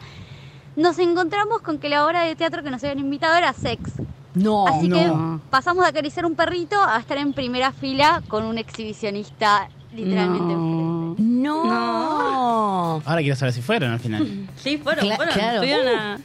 nos 0.76 0.98
encontramos 1.00 1.62
con 1.62 1.78
que 1.78 1.88
la 1.90 2.06
obra 2.06 2.24
de 2.24 2.36
teatro 2.36 2.64
que 2.64 2.72
nos 2.72 2.84
habían 2.84 3.00
invitado 3.00 3.36
era 3.36 3.54
sex. 3.54 3.92
No, 4.34 4.66
Así 4.68 4.88
no. 4.88 4.96
que 4.98 5.42
pasamos 5.50 5.84
de 5.84 5.90
acariciar 5.90 6.26
un 6.26 6.36
perrito 6.36 6.82
a 6.82 6.98
estar 7.00 7.18
en 7.18 7.34
primera 7.34 7.72
fila 7.74 8.24
con 8.30 8.46
un 8.46 8.58
exhibicionista 8.58 9.68
literalmente 9.94 10.54
enfrente. 10.54 11.22
No. 11.22 13.02
Ahora 13.06 13.22
quiero 13.22 13.36
saber 13.36 13.54
si 13.54 13.62
fueron 13.62 13.92
al 13.92 14.00
final. 14.00 14.48
Sí, 14.56 14.78
fueron, 14.78 15.06
Cla- 15.06 15.16
fueron. 15.18 15.34
claro. 15.34 15.62
A- 15.64 16.18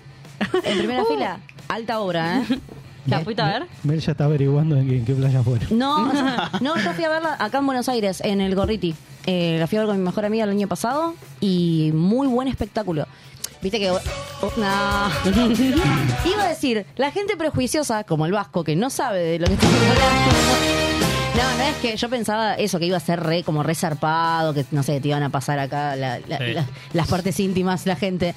En 0.64 0.78
primera 0.78 1.04
fila, 1.04 1.40
alta 1.68 2.00
obra, 2.00 2.38
¿eh? 2.42 2.60
¿La 3.06 3.20
fuiste 3.20 3.42
a 3.42 3.46
ver? 3.46 3.66
Mel 3.84 4.00
ya 4.00 4.12
está 4.12 4.24
averiguando 4.24 4.76
en 4.76 4.88
qué, 4.88 4.96
en 4.98 5.04
qué 5.04 5.14
playa 5.14 5.42
fueron. 5.42 5.66
No, 5.78 6.12
no, 6.60 6.76
yo 6.76 6.92
fui 6.92 7.04
a 7.04 7.08
verla 7.08 7.36
acá 7.38 7.58
en 7.58 7.66
Buenos 7.66 7.88
Aires, 7.88 8.20
en 8.24 8.40
el 8.40 8.54
Gorriti. 8.54 8.94
Eh, 9.26 9.56
la 9.58 9.66
fui 9.66 9.78
a 9.78 9.82
ver 9.82 9.88
con 9.88 9.98
mi 9.98 10.04
mejor 10.04 10.24
amiga 10.24 10.44
el 10.44 10.50
año 10.50 10.68
pasado 10.68 11.14
y 11.40 11.90
muy 11.94 12.26
buen 12.26 12.48
espectáculo. 12.48 13.06
Viste 13.62 13.78
que. 13.80 13.90
oh, 13.90 14.00
no. 14.56 14.64
Iba 16.30 16.42
a 16.44 16.48
decir, 16.48 16.84
la 16.96 17.10
gente 17.10 17.36
prejuiciosa, 17.36 18.04
como 18.04 18.26
el 18.26 18.32
vasco, 18.32 18.62
que 18.64 18.76
no 18.76 18.90
sabe 18.90 19.20
de 19.20 19.38
lo 19.38 19.46
que 19.46 19.54
está 19.54 19.66
hablando. 19.66 19.96
No, 21.36 21.58
no 21.58 21.64
es 21.64 21.76
que 21.76 21.96
yo 21.96 22.08
pensaba 22.08 22.54
eso, 22.54 22.78
que 22.78 22.86
iba 22.86 22.96
a 22.96 23.00
ser 23.00 23.20
re, 23.22 23.42
como 23.42 23.62
re 23.62 23.74
zarpado, 23.74 24.54
que 24.54 24.64
no 24.70 24.82
sé, 24.82 25.00
te 25.00 25.08
iban 25.08 25.22
a 25.22 25.28
pasar 25.30 25.58
acá 25.58 25.94
la- 25.96 26.18
la- 26.26 26.38
Sí. 26.38 26.52
la- 26.54 26.64
las 26.92 27.08
partes 27.08 27.38
íntimas, 27.40 27.84
la 27.86 27.96
gente. 27.96 28.34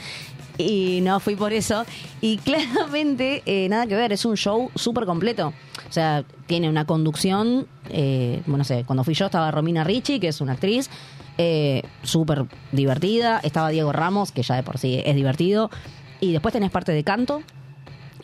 Y 0.60 1.00
no 1.02 1.20
fui 1.22 1.36
por 1.38 1.54
eso. 1.54 1.86
Y 2.20 2.38
claramente, 2.38 3.42
eh, 3.46 3.70
nada 3.70 3.88
que 3.88 3.96
ver, 3.96 4.12
es 4.12 4.26
un 4.26 4.36
show 4.36 4.70
súper 4.76 5.06
completo. 5.06 5.54
O 5.90 5.92
sea, 5.92 6.26
tiene 6.48 6.70
una 6.70 6.86
conducción, 6.86 7.66
eh, 7.90 8.42
bueno, 8.46 8.60
no 8.60 8.64
sé, 8.66 8.84
cuando 8.86 9.04
fui 9.06 9.14
yo 9.14 9.26
estaba 9.28 9.50
Romina 9.52 9.84
Ricci, 9.86 10.20
que 10.20 10.28
es 10.28 10.42
una 10.42 10.54
actriz, 10.54 10.90
eh, 11.38 11.82
súper 12.04 12.46
divertida. 12.74 13.40
Estaba 13.42 13.70
Diego 13.70 13.94
Ramos, 13.94 14.34
que 14.34 14.44
ya 14.44 14.56
de 14.56 14.64
por 14.64 14.78
sí 14.78 15.02
es 15.06 15.16
divertido. 15.16 15.72
Y 16.20 16.34
después 16.34 16.52
tenés 16.52 16.72
parte 16.72 16.92
de 16.92 17.06
canto, 17.06 17.42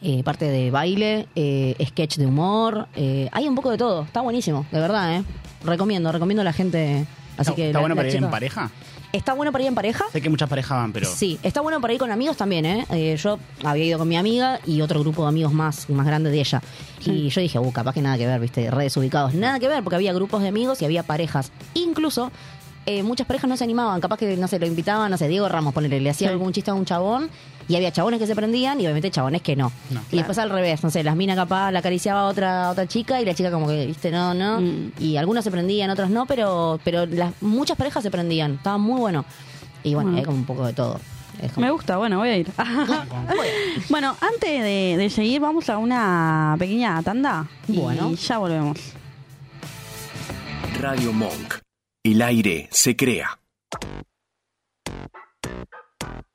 eh, 0.01 0.21
parte 0.23 0.43
de 0.49 0.69
baile, 0.71 1.27
eh, 1.35 1.75
sketch 1.87 2.17
de 2.17 2.25
humor. 2.25 2.89
eh, 2.97 3.29
hay 3.31 3.47
un 3.47 3.55
poco 3.55 3.71
de 3.71 3.77
todo. 3.77 4.03
Está 4.03 4.19
buenísimo, 4.19 4.65
de 4.73 4.79
verdad, 4.81 5.15
¿eh? 5.15 5.23
Recomiendo, 5.63 6.11
recomiendo 6.11 6.41
a 6.41 6.43
la 6.43 6.51
gente. 6.53 7.05
Así 7.37 7.51
¿Está, 7.51 7.55
que 7.55 7.67
está 7.67 7.77
la- 7.77 7.81
bueno 7.81 7.95
la 7.95 7.99
para 7.99 8.09
ir 8.09 8.15
en 8.15 8.21
chica- 8.23 8.31
pareja? 8.31 8.71
Está 9.15 9.33
bueno 9.33 9.53
para 9.53 9.63
ir 9.63 9.69
en 9.69 9.75
pareja. 9.75 10.03
Sé 10.11 10.19
que 10.21 10.29
muchas 10.29 10.49
parejas 10.49 10.77
van, 10.77 10.91
pero. 10.91 11.09
Sí, 11.09 11.39
está 11.41 11.61
bueno 11.61 11.79
para 11.79 11.93
ir 11.93 11.99
con 11.99 12.11
amigos 12.11 12.35
también, 12.35 12.65
¿eh? 12.65 12.85
Eh, 12.89 13.15
Yo 13.17 13.39
había 13.63 13.85
ido 13.85 13.97
con 13.97 14.09
mi 14.09 14.17
amiga 14.17 14.59
y 14.65 14.81
otro 14.81 14.99
grupo 14.99 15.21
de 15.21 15.29
amigos 15.29 15.53
más, 15.53 15.89
más 15.89 16.05
grande 16.05 16.29
de 16.31 16.39
ella. 16.39 16.61
Y 17.05 17.29
yo 17.29 17.39
dije, 17.39 17.57
uh, 17.57 17.71
capaz 17.71 17.93
que 17.93 18.01
nada 18.01 18.17
que 18.17 18.27
ver, 18.27 18.41
viste, 18.41 18.69
redes 18.69 18.97
ubicados. 18.97 19.33
Nada 19.33 19.57
que 19.57 19.69
ver, 19.69 19.83
porque 19.83 19.95
había 19.95 20.11
grupos 20.11 20.41
de 20.41 20.49
amigos 20.49 20.81
y 20.81 20.85
había 20.85 21.01
parejas. 21.01 21.53
Incluso, 21.75 22.29
eh, 22.85 23.03
muchas 23.03 23.25
parejas 23.25 23.49
no 23.49 23.55
se 23.55 23.63
animaban, 23.63 24.01
capaz 24.01 24.17
que, 24.17 24.35
no 24.35 24.49
sé, 24.49 24.59
lo 24.59 24.65
invitaban, 24.65 25.09
no 25.09 25.17
sé, 25.17 25.29
Diego 25.29 25.47
Ramos, 25.47 25.73
ponerle, 25.73 26.01
le 26.01 26.09
hacía 26.09 26.29
algún 26.29 26.51
chiste 26.51 26.71
a 26.71 26.73
un 26.73 26.83
chabón 26.83 27.29
y 27.67 27.75
había 27.75 27.91
chabones 27.91 28.19
que 28.19 28.27
se 28.27 28.35
prendían 28.35 28.79
y 28.79 28.83
obviamente 28.85 29.09
chabones 29.11 29.41
que 29.41 29.55
no. 29.55 29.71
y 30.11 30.17
después 30.17 30.37
al 30.37 30.49
revés, 30.49 30.83
no 30.83 30.89
sé, 30.91 31.03
las 31.03 31.15
minas 31.15 31.35
capaz 31.35 31.71
la 31.71 31.79
acariciaba 31.79 32.21
a 32.21 32.25
otra, 32.25 32.65
a 32.67 32.71
otra 32.71 32.87
chica 32.87 33.19
y 33.21 33.25
la 33.25 33.33
chica 33.33 33.49
como 33.51 33.67
que, 33.67 33.85
viste, 33.87 34.11
no, 34.11 34.33
no. 34.33 34.61
Y 34.99 35.17
algunos 35.17 35.43
se 35.43 35.51
prendían, 35.51 35.89
otros 35.89 36.09
no, 36.09 36.25
pero, 36.25 36.79
pero 36.83 37.05
las, 37.05 37.33
muchas 37.41 37.77
parejas 37.77 38.03
se 38.03 38.11
prendían. 38.11 38.53
Estaba 38.55 38.77
muy 38.77 38.99
bueno. 38.99 39.25
Y 39.83 39.93
bueno, 39.93 40.09
Bueno. 40.11 40.17
hay 40.19 40.23
como 40.25 40.37
un 40.37 40.45
poco 40.45 40.65
de 40.65 40.73
todo. 40.73 40.99
Es 41.41 41.51
como- 41.51 41.65
Me 41.65 41.71
gusta, 41.71 41.97
bueno, 41.97 42.17
voy 42.19 42.29
a 42.29 42.37
ir. 42.37 42.47
bueno, 43.89 44.15
antes 44.21 44.63
de, 44.63 44.95
de 44.97 45.09
seguir, 45.09 45.41
vamos 45.41 45.69
a 45.69 45.77
una 45.77 46.55
pequeña 46.57 47.01
tanda. 47.03 47.47
Bueno. 47.67 48.09
Y 48.11 48.15
ya 48.15 48.37
volvemos. 48.37 48.77
Radio 50.81 51.11
Monk. 51.13 51.55
El 52.03 52.21
aire 52.21 52.67
se 52.71 52.95
crea. 52.95 53.39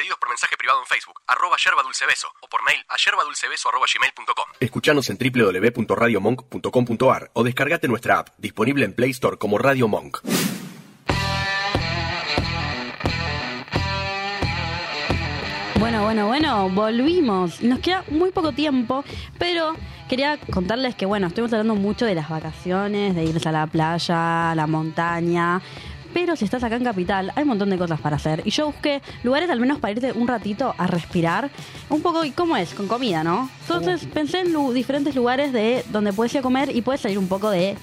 Pedidos 0.00 0.18
por 0.18 0.30
mensaje 0.30 0.56
privado 0.56 0.80
en 0.80 0.86
Facebook, 0.86 1.20
arroba 1.26 1.58
yerba 1.62 1.82
dulce 1.82 2.06
beso, 2.06 2.28
o 2.40 2.48
por 2.48 2.62
mail 2.62 2.82
a 2.88 2.96
yerbadulcebeso 2.96 3.68
arroba 3.68 3.84
gmail.com. 3.84 4.46
Escuchanos 4.58 5.10
en 5.10 5.18
www.radiomonk.com.ar 5.18 7.30
o 7.34 7.44
descargate 7.44 7.86
nuestra 7.86 8.20
app, 8.20 8.30
disponible 8.38 8.86
en 8.86 8.94
Play 8.94 9.10
Store 9.10 9.36
como 9.36 9.58
Radio 9.58 9.88
Monk. 9.88 10.20
Bueno, 15.78 16.04
bueno, 16.04 16.28
bueno, 16.28 16.70
volvimos. 16.70 17.60
Nos 17.60 17.80
queda 17.80 18.02
muy 18.08 18.30
poco 18.30 18.52
tiempo, 18.52 19.04
pero 19.38 19.76
quería 20.08 20.38
contarles 20.38 20.94
que, 20.94 21.04
bueno, 21.04 21.26
estuvimos 21.26 21.52
hablando 21.52 21.74
mucho 21.74 22.06
de 22.06 22.14
las 22.14 22.30
vacaciones, 22.30 23.14
de 23.14 23.24
irse 23.24 23.46
a 23.48 23.52
la 23.52 23.66
playa, 23.66 24.52
a 24.52 24.54
la 24.54 24.66
montaña. 24.66 25.60
Pero 26.12 26.34
si 26.36 26.44
estás 26.44 26.62
acá 26.64 26.76
en 26.76 26.84
Capital, 26.84 27.32
hay 27.36 27.42
un 27.42 27.50
montón 27.50 27.70
de 27.70 27.78
cosas 27.78 28.00
para 28.00 28.16
hacer. 28.16 28.42
Y 28.44 28.50
yo 28.50 28.66
busqué 28.66 29.00
lugares 29.22 29.48
al 29.50 29.60
menos 29.60 29.78
para 29.78 29.92
irte 29.92 30.12
un 30.12 30.26
ratito 30.26 30.74
a 30.76 30.86
respirar. 30.86 31.50
Un 31.88 32.02
poco, 32.02 32.24
¿y 32.24 32.30
cómo 32.32 32.56
es? 32.56 32.74
Con 32.74 32.88
comida, 32.88 33.22
¿no? 33.22 33.48
Entonces 33.62 34.06
pensé 34.12 34.40
en 34.40 34.52
lu- 34.52 34.72
diferentes 34.72 35.14
lugares 35.14 35.52
de 35.52 35.84
donde 35.92 36.12
puedes 36.12 36.32
ir 36.34 36.40
a 36.40 36.42
comer 36.42 36.74
y 36.74 36.82
puedes 36.82 37.00
salir 37.00 37.18
un 37.18 37.28
poco 37.28 37.50
de 37.50 37.76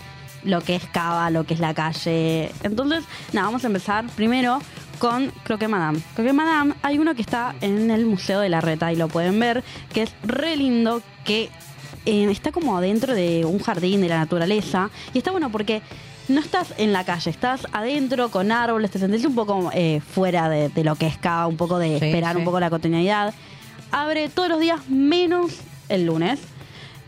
lo 0.44 0.62
que 0.62 0.76
es 0.76 0.86
Cava, 0.86 1.30
lo 1.30 1.46
que 1.46 1.54
es 1.54 1.60
la 1.60 1.74
calle. 1.74 2.52
Entonces, 2.64 3.04
nada, 3.34 3.48
vamos 3.48 3.64
a 3.64 3.68
empezar 3.68 4.06
primero 4.16 4.60
con 5.00 5.32
Croque 5.44 5.68
Madame. 5.68 6.00
Croque 6.16 6.34
Madame, 6.34 6.74
hay 6.84 7.00
uno 7.00 7.16
que 7.16 7.22
está 7.22 7.56
en 7.62 7.92
el 7.92 8.06
Museo 8.06 8.40
de 8.40 8.50
la 8.50 8.62
Reta 8.62 8.92
y 8.92 8.96
lo 8.96 9.08
pueden 9.08 9.40
ver, 9.40 9.64
que 9.94 10.04
es 10.04 10.12
re 10.24 10.56
lindo, 10.58 11.02
que 11.24 11.50
eh, 12.06 12.28
está 12.32 12.52
como 12.52 12.78
adentro 12.78 13.14
de 13.14 13.46
un 13.46 13.60
jardín 13.60 14.02
de 14.02 14.10
la 14.10 14.18
naturaleza. 14.18 14.90
Y 15.14 15.18
está 15.20 15.32
bueno 15.32 15.50
porque 15.52 15.82
no 16.30 16.40
estás 16.42 16.74
en 16.78 16.94
la 16.94 17.04
calle, 17.04 17.30
estás 17.30 17.68
adentro 17.72 18.30
con 18.30 18.52
árboles, 18.52 18.92
te 18.92 19.00
sentís 19.00 19.26
un 19.26 19.36
poco 19.36 19.70
eh, 19.74 20.02
fuera 20.02 20.50
de, 20.50 20.70
de 20.70 20.84
lo 20.84 20.96
que 20.96 21.08
es 21.08 21.18
Cava, 21.18 21.48
un 21.48 21.58
poco 21.58 21.80
de 21.80 22.00
Sí, 22.00 22.06
esperar 22.06 22.34
sí. 22.34 22.40
un 22.40 22.46
poco 22.46 22.60
la 22.60 22.70
cotidianidad. 22.70 23.34
Abre 23.92 24.30
todos 24.30 24.50
los 24.50 24.60
días 24.60 24.88
menos 24.90 25.52
el 25.90 26.06
lunes. 26.06 26.40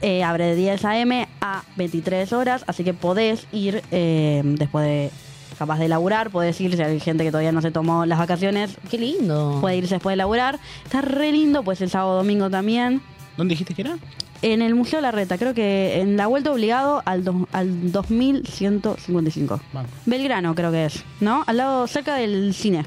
Eh, 0.02 0.24
abre 0.24 0.46
de 0.46 0.56
10 0.56 0.86
a.m. 0.86 1.28
a 1.42 1.64
23 1.76 2.32
horas, 2.32 2.64
así 2.68 2.86
que 2.86 2.94
podés 2.94 3.48
ir 3.52 3.84
eh, 3.92 4.42
después 4.46 4.86
de 4.86 5.12
capaz 5.58 5.78
de 5.80 5.90
laburar, 5.90 6.30
podés 6.30 6.62
ir 6.62 6.74
si 6.78 6.82
hay 6.82 7.02
gente 7.02 7.26
que 7.26 7.32
todavía 7.32 7.52
no 7.52 7.62
se 7.62 7.70
tomó 7.72 8.06
las 8.06 8.18
vacaciones. 8.18 8.78
Qué 8.90 8.98
lindo. 8.98 9.58
Puede 9.60 9.76
irse 9.76 9.96
después 9.96 10.14
de 10.14 10.18
laburar. 10.18 10.58
Está 10.86 11.02
re 11.02 11.34
lindo, 11.34 11.64
pues 11.64 11.82
el 11.82 11.90
sábado 11.90 12.16
domingo 12.16 12.50
también. 12.50 13.02
¿Dónde 13.40 13.54
dijiste 13.54 13.74
que 13.74 13.82
era? 13.84 13.98
En 14.42 14.62
el 14.62 14.76
Museo 14.76 15.00
La 15.00 15.12
Reta, 15.12 15.38
creo 15.38 15.54
que 15.54 16.02
en 16.02 16.18
la 16.18 16.28
vuelta 16.28 16.52
obligado 16.52 17.02
al, 17.06 17.24
do- 17.24 17.48
al 17.54 17.92
2155. 17.92 19.62
Belgrano 20.06 20.54
creo 20.56 20.72
que 20.72 20.86
es, 20.86 21.04
¿no? 21.22 21.44
Al 21.48 21.56
lado, 21.58 21.88
cerca 21.88 22.16
del 22.16 22.54
cine. 22.54 22.86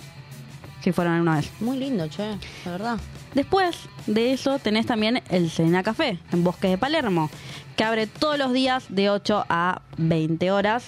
Si 0.83 0.93
fueron 0.93 1.15
alguna 1.15 1.37
vez. 1.37 1.51
Muy 1.61 1.79
lindo, 1.79 2.07
che, 2.09 2.37
la 2.67 2.71
verdad. 2.73 2.99
Después 3.35 3.77
de 4.07 4.33
eso 4.33 4.59
tenés 4.59 4.85
también 4.85 5.23
el 5.31 5.49
Serena 5.51 5.83
Café, 5.83 6.19
en 6.33 6.45
Bosque 6.45 6.69
de 6.69 6.77
Palermo, 6.79 7.31
que 7.77 7.85
abre 7.85 8.07
todos 8.07 8.37
los 8.37 8.53
días 8.53 8.85
de 8.91 9.09
8 9.09 9.47
a 9.49 9.81
20 9.97 10.51
horas. 10.51 10.85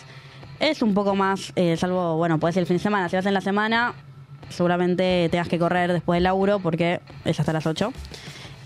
Es 0.61 0.83
un 0.83 0.93
poco 0.95 1.15
más, 1.15 1.53
eh, 1.57 1.77
salvo, 1.79 2.17
bueno, 2.17 2.39
puede 2.39 2.53
ser 2.53 2.61
el 2.63 2.67
fin 2.67 2.77
de 2.77 2.83
semana. 2.83 3.09
Si 3.09 3.17
vas 3.17 3.25
en 3.27 3.35
la 3.35 3.41
semana, 3.41 3.95
seguramente 4.51 5.29
tengas 5.31 5.49
que 5.49 5.59
correr 5.59 5.93
después 5.93 6.17
del 6.17 6.25
laburo 6.25 6.59
porque 6.59 7.01
es 7.25 7.41
hasta 7.41 7.53
las 7.53 7.67
8. 7.67 7.93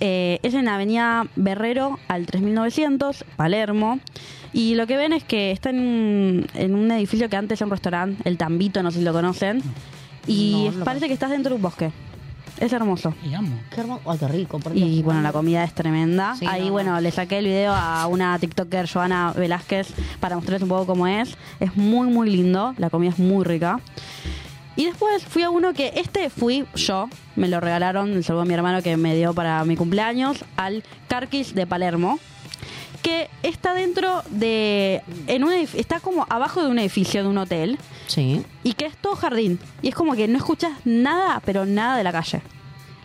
Eh, 0.01 0.38
es 0.42 0.55
en 0.55 0.66
la 0.66 0.74
avenida 0.76 1.26
Berrero 1.36 1.99
al 2.09 2.26
3900, 2.26 3.24
Palermo. 3.36 3.99
Y 4.53 4.74
lo 4.76 4.86
que 4.86 4.96
ven 4.96 5.12
es 5.12 5.24
que 5.24 5.51
está 5.51 5.70
en, 5.70 5.78
un- 5.80 6.46
en 6.55 6.74
un 6.74 6.90
edificio 6.90 7.28
que 7.28 7.36
antes 7.36 7.61
era 7.61 7.66
un 7.66 7.70
restaurante, 7.72 8.22
el 8.28 8.36
Tambito, 8.38 8.82
no 8.82 8.90
sé 8.90 8.99
si 9.01 9.05
lo 9.05 9.12
conocen. 9.12 9.62
Y 10.26 10.53
No, 10.66 10.72
no 10.72 10.78
lo 10.78 10.84
parece 10.84 11.07
que 11.09 11.12
estás 11.14 11.30
dentro 11.30 11.51
de 11.51 11.57
un 11.57 11.62
bosque. 11.62 11.90
Es 12.59 12.72
hermoso. 12.72 13.14
Qué 13.22 13.80
hermoso. 13.80 14.03
Qué 14.18 14.28
rico. 14.28 14.59
por 14.59 14.72
Dios. 14.72 14.88
Y 14.88 15.03
bueno, 15.03 15.20
la 15.22 15.30
comida 15.32 15.62
es 15.62 15.72
tremenda. 15.74 16.34
Sí, 16.34 16.44
Ahí, 16.49 16.66
no, 16.66 16.72
bueno, 16.72 17.01
le 17.01 17.12
saqué 17.12 17.38
el 17.38 17.44
video 17.44 17.72
a 17.72 18.07
una 18.09 18.36
TikToker, 18.38 18.88
Joana 18.90 19.32
Velázquez, 19.32 19.88
para 20.18 20.34
mostrarles 20.34 20.62
un 20.64 20.68
poco 20.68 20.86
cómo 20.86 21.07
es. 21.07 21.36
Es 21.61 21.76
muy, 21.76 22.09
muy 22.09 22.28
lindo. 22.30 22.74
La 22.78 22.90
comida 22.90 23.11
es 23.11 23.18
muy 23.20 23.44
rica. 23.44 23.78
Y 24.79 24.85
después 24.85 25.24
fui 25.24 25.43
a 25.43 25.51
uno 25.51 25.72
que 25.74 25.93
este 25.97 26.31
fui 26.31 26.64
yo, 26.76 27.09
me 27.35 27.49
lo 27.49 27.59
regalaron, 27.59 28.14
me 28.14 28.22
salvó 28.22 28.45
mi 28.45 28.55
hermano 28.55 28.81
que 28.81 28.97
me 28.97 29.16
dio 29.16 29.35
para 29.35 29.64
mi 29.64 29.74
cumpleaños, 29.74 30.45
al 30.57 30.85
Carquis 31.09 31.53
de 31.53 31.66
Palermo, 31.66 32.20
que 33.03 33.29
está 33.43 33.74
dentro 33.74 34.22
de, 34.31 35.03
en 35.26 35.43
un 35.43 35.51
está 35.53 35.99
como 35.99 36.26
abajo 36.31 36.62
de 36.62 36.68
un 36.68 36.79
edificio 36.79 37.24
de 37.24 37.29
un 37.29 37.39
hotel, 37.39 37.76
sí, 38.07 38.41
y 38.62 38.74
que 38.74 38.87
es 38.87 38.97
todo 38.97 39.16
jardín, 39.16 39.59
y 39.83 39.89
es 39.89 39.97
como 39.97 40.14
que 40.14 40.29
no 40.29 40.39
escuchas 40.39 40.70
nada, 40.85 41.43
pero 41.45 41.66
nada 41.66 41.97
de 41.97 42.05
la 42.05 42.12
calle, 42.12 42.41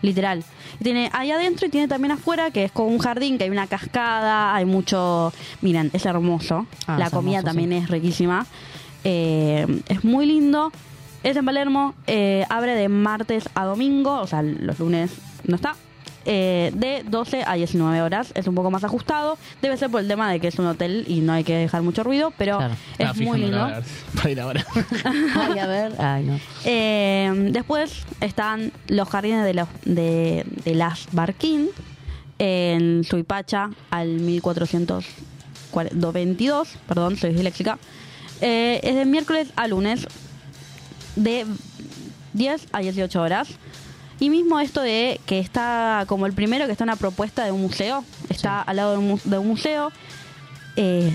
literal. 0.00 0.44
Y 0.78 0.84
tiene 0.84 1.10
ahí 1.12 1.32
adentro 1.32 1.66
y 1.66 1.70
tiene 1.70 1.88
también 1.88 2.12
afuera, 2.12 2.52
que 2.52 2.62
es 2.66 2.70
como 2.70 2.86
un 2.90 2.98
jardín, 3.00 3.36
que 3.36 3.44
hay 3.44 3.50
una 3.50 3.66
cascada, 3.66 4.54
hay 4.54 4.64
mucho, 4.64 5.32
miren, 5.60 5.90
es 5.92 6.06
hermoso, 6.06 6.66
Ah, 6.86 6.98
la 7.00 7.06
es 7.06 7.10
comida 7.10 7.38
hermoso, 7.38 7.46
también 7.52 7.70
sí. 7.70 7.76
es 7.84 7.90
riquísima, 7.90 8.46
Eh, 9.02 9.66
es 9.88 10.04
muy 10.04 10.24
lindo. 10.26 10.70
Es 11.24 11.36
en 11.36 11.44
Palermo, 11.44 11.94
eh, 12.06 12.44
abre 12.50 12.74
de 12.76 12.88
martes 12.88 13.48
a 13.54 13.64
domingo, 13.64 14.20
o 14.20 14.26
sea, 14.26 14.42
los 14.42 14.78
lunes 14.78 15.10
no 15.44 15.56
está. 15.56 15.74
eh, 16.26 16.70
de 16.74 17.02
12 17.06 17.42
a 17.46 17.52
19 17.54 18.00
horas, 18.00 18.32
es 18.34 18.46
un 18.46 18.54
poco 18.54 18.70
más 18.70 18.82
ajustado. 18.84 19.36
Debe 19.60 19.76
ser 19.76 19.90
por 19.90 20.00
el 20.00 20.08
tema 20.08 20.30
de 20.32 20.40
que 20.40 20.48
es 20.48 20.58
un 20.58 20.64
hotel 20.66 21.04
y 21.06 21.20
no 21.20 21.34
hay 21.34 21.44
que 21.44 21.54
dejar 21.54 21.82
mucho 21.82 22.02
ruido, 22.02 22.32
pero 22.38 22.58
es 22.98 23.08
Ah, 23.08 23.12
muy 23.16 23.38
lindo. 23.40 23.68
Para 24.16 24.30
ir 24.30 24.40
ahora. 24.40 24.64
Ay, 25.36 25.58
a 25.58 25.66
ver. 25.66 25.92
Ay, 26.00 26.24
no. 26.24 26.40
Eh, 26.64 27.30
después 27.52 28.04
están 28.22 28.72
los 28.88 29.06
jardines 29.08 29.44
de, 29.44 29.52
los, 29.54 29.68
de, 29.84 30.46
de 30.64 30.74
las 30.74 31.06
Barquín 31.12 31.68
en 32.38 33.04
Suipacha 33.04 33.68
al 33.90 34.08
1422, 34.20 36.68
perdón, 36.88 37.16
soy 37.16 37.32
disléxica. 37.34 37.78
Eh, 38.40 38.80
es 38.82 38.94
de 38.94 39.04
miércoles 39.04 39.48
a 39.56 39.68
lunes 39.68 40.06
de 41.16 41.46
10 42.32 42.66
a 42.72 42.80
18 42.80 43.20
horas. 43.22 43.48
Y 44.20 44.30
mismo 44.30 44.60
esto 44.60 44.80
de 44.80 45.20
que 45.26 45.40
está 45.40 46.04
como 46.06 46.26
el 46.26 46.32
primero 46.32 46.66
que 46.66 46.72
está 46.72 46.84
una 46.84 46.96
propuesta 46.96 47.44
de 47.44 47.50
un 47.52 47.62
museo, 47.62 48.04
está 48.28 48.62
al 48.62 48.76
lado 48.76 48.92
de 48.92 48.98
un, 48.98 49.08
mu- 49.08 49.18
de 49.24 49.38
un 49.38 49.48
museo. 49.48 49.90
Eh, 50.76 51.14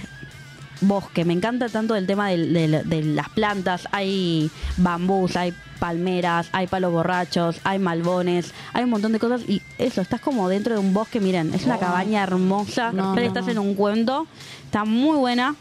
bosque, 0.81 1.25
me 1.25 1.33
encanta 1.33 1.67
tanto 1.67 1.95
el 1.95 2.07
tema 2.07 2.29
de, 2.29 3.03
las 3.03 3.29
plantas, 3.29 3.87
hay 3.91 4.49
bambús, 4.77 5.35
hay 5.35 5.53
palmeras, 5.77 6.47
hay 6.53 6.67
palos 6.67 6.91
borrachos, 6.93 7.57
hay 7.65 7.79
malbones, 7.79 8.53
hay 8.71 8.85
un 8.85 8.89
montón 8.89 9.11
de 9.11 9.19
cosas 9.19 9.41
y 9.47 9.61
eso, 9.77 9.99
estás 9.99 10.21
como 10.21 10.47
dentro 10.47 10.73
de 10.73 10.79
un 10.79 10.93
bosque, 10.93 11.19
miren, 11.19 11.53
es 11.53 11.65
una 11.65 11.75
Oh. 11.75 11.79
cabaña 11.81 12.23
hermosa, 12.23 12.91
no. 12.93 13.17
estás 13.17 13.47
en 13.49 13.59
un 13.59 13.75
cuento, 13.75 14.25
está 14.65 14.85
muy 14.85 15.17
buena. 15.17 15.55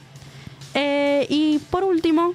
Eh, 0.75 1.27
y 1.29 1.59
por 1.71 1.83
último, 1.83 2.35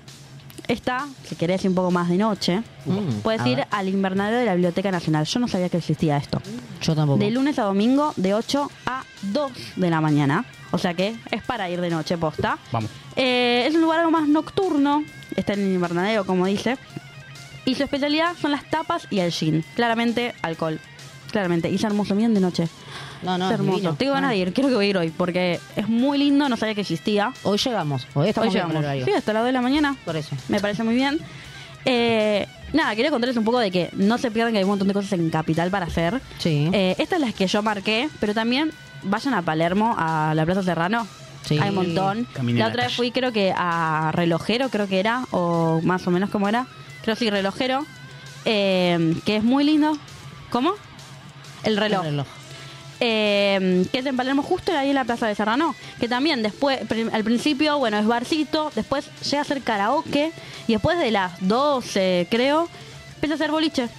está, 0.68 1.08
si 1.28 1.36
querés 1.36 1.64
ir 1.64 1.70
un 1.70 1.76
poco 1.76 1.92
más 1.92 2.10
de 2.10 2.18
noche, 2.18 2.64
Mm, 2.86 3.22
puedes 3.24 3.46
ir 3.46 3.58
ver. 3.58 3.68
al 3.72 3.88
invernadero 3.88 4.38
de 4.40 4.46
la 4.46 4.54
Biblioteca 4.56 4.92
Nacional. 4.92 5.26
Yo 5.26 5.40
no 5.40 5.48
sabía 5.48 5.70
que 5.70 5.78
existía 5.78 6.18
esto. 6.18 6.42
Yo 6.82 6.94
tampoco. 6.96 7.20
De 7.20 7.32
lunes 7.32 7.58
a 7.60 7.64
domingo, 7.64 8.14
de 8.18 8.34
8 8.34 8.70
a 8.86 9.04
2 9.22 9.52
de 9.78 9.90
la 9.90 10.02
mañana. 10.02 10.44
O 10.72 10.78
sea 10.78 10.94
que 10.94 11.16
es 11.32 11.44
para 11.44 11.70
ir 11.70 11.80
de 11.80 11.90
noche 11.90 12.18
posta. 12.18 12.58
Vamos. 12.72 12.90
Eh, 13.16 13.66
es 13.68 13.76
un 13.76 13.82
lugar 13.82 14.00
algo 14.00 14.12
más 14.12 14.28
nocturno. 14.28 15.04
Está 15.36 15.54
en 15.54 15.62
el 15.62 15.74
invernadero, 15.74 16.26
como 16.26 16.46
dice. 16.46 16.78
Y 17.66 17.76
su 17.76 17.84
especialidad 17.84 18.36
son 18.42 18.52
las 18.52 18.70
tapas 18.70 19.08
y 19.10 19.20
el 19.20 19.32
gin. 19.32 19.64
Claramente, 19.76 20.34
alcohol. 20.42 20.80
Claramente. 21.32 21.70
Y 21.70 21.76
es 21.76 21.84
hermoso. 21.86 22.16
Miren 22.16 22.34
de 22.34 22.42
noche. 22.42 22.68
No, 23.24 23.38
no, 23.38 23.48
es 23.48 23.54
hermoso. 23.54 23.76
divino. 23.78 23.96
Tengo 23.96 24.14
ganas 24.14 24.32
de 24.32 24.38
ir. 24.38 24.54
Quiero 24.54 24.70
que 24.70 24.76
voy 24.76 24.86
a 24.86 24.90
ir 24.90 24.98
hoy. 24.98 25.10
Porque 25.10 25.60
es 25.76 25.88
muy 25.88 26.18
lindo. 26.18 26.48
No 26.50 26.58
sabía 26.58 26.76
que 26.76 26.82
existía. 26.82 27.34
Hoy 27.44 27.58
llegamos. 27.58 28.08
Hoy 28.14 28.30
estamos 28.30 28.50
Hoy 28.50 28.54
llegamos. 28.54 28.76
el 28.76 28.84
horario. 28.84 29.06
Sí, 29.06 29.12
hasta 29.12 29.34
las 29.34 29.42
2 29.44 29.48
de 29.48 29.54
la 29.54 29.62
mañana. 29.62 29.96
Por 30.06 30.16
eso. 30.16 30.36
Me 30.50 30.60
parece 30.60 30.84
muy 30.84 30.96
bien. 30.96 31.20
Eh, 31.86 32.48
Nada, 32.74 32.96
quería 32.96 33.12
contarles 33.12 33.38
un 33.38 33.44
poco 33.44 33.60
de 33.60 33.70
que 33.70 33.90
no 33.94 34.18
se 34.18 34.32
pierdan 34.32 34.52
que 34.52 34.58
hay 34.58 34.64
un 34.64 34.72
montón 34.72 34.88
de 34.88 34.96
cosas 34.96 35.14
en 35.14 35.30
Capital 35.30 35.70
para 35.70 35.86
hacer. 35.86 36.20
Sí. 36.40 36.70
Eh, 36.74 36.96
estas 36.98 37.20
las 37.20 37.36
que 37.36 37.46
yo 37.46 37.62
marqué, 37.62 38.10
pero 38.20 38.34
también 38.34 38.72
vayan 39.04 39.36
a 39.36 39.44
Palermo, 39.44 39.96
a 39.96 40.34
la 40.36 40.44
Plaza 40.44 40.64
Serrano. 40.64 41.06
Sí. 41.44 41.60
Hay 41.62 41.70
un 41.70 41.76
montón. 41.76 42.28
La 42.36 42.42
a 42.42 42.44
la 42.44 42.68
otra 42.70 42.84
vez 42.86 42.96
fui 42.96 43.12
creo 43.12 43.32
que 43.32 43.54
a 43.56 44.12
Relojero, 44.12 44.70
creo 44.70 44.88
que 44.88 45.00
era, 45.00 45.24
o 45.30 45.82
más 45.84 46.08
o 46.08 46.12
menos 46.12 46.32
como 46.32 46.50
era. 46.50 46.66
Creo 47.04 47.16
sí, 47.16 47.30
Relojero, 47.30 47.86
eh, 48.46 49.16
que 49.24 49.36
es 49.38 49.44
muy 49.44 49.64
lindo. 49.64 49.96
¿Cómo? 50.50 50.74
El 51.64 51.78
reloj. 51.78 52.06
El 52.06 52.12
reloj. 52.12 52.28
Eh, 53.00 53.86
que 53.92 54.00
es 54.00 54.06
en 54.06 54.16
Palermo 54.16 54.44
justo 54.44 54.72
ahí 54.72 54.90
en 54.90 54.96
la 54.96 55.04
Plaza 55.04 55.28
de 55.28 55.36
Serrano. 55.36 55.76
Que 56.00 56.08
también 56.08 56.42
después, 56.44 56.80
al 57.12 57.24
principio, 57.24 57.78
bueno, 57.78 57.98
es 57.98 58.06
barcito, 58.08 58.72
después 58.76 59.10
llega 59.30 59.42
a 59.42 59.46
ser 59.46 59.62
karaoke 59.62 60.32
y 60.68 60.74
después 60.74 60.98
de 60.98 61.12
las 61.12 61.34
12, 61.46 62.28
creo, 62.30 62.70
empieza 63.16 63.36
a 63.36 63.38
ser 63.38 63.52
boliche. 63.52 63.90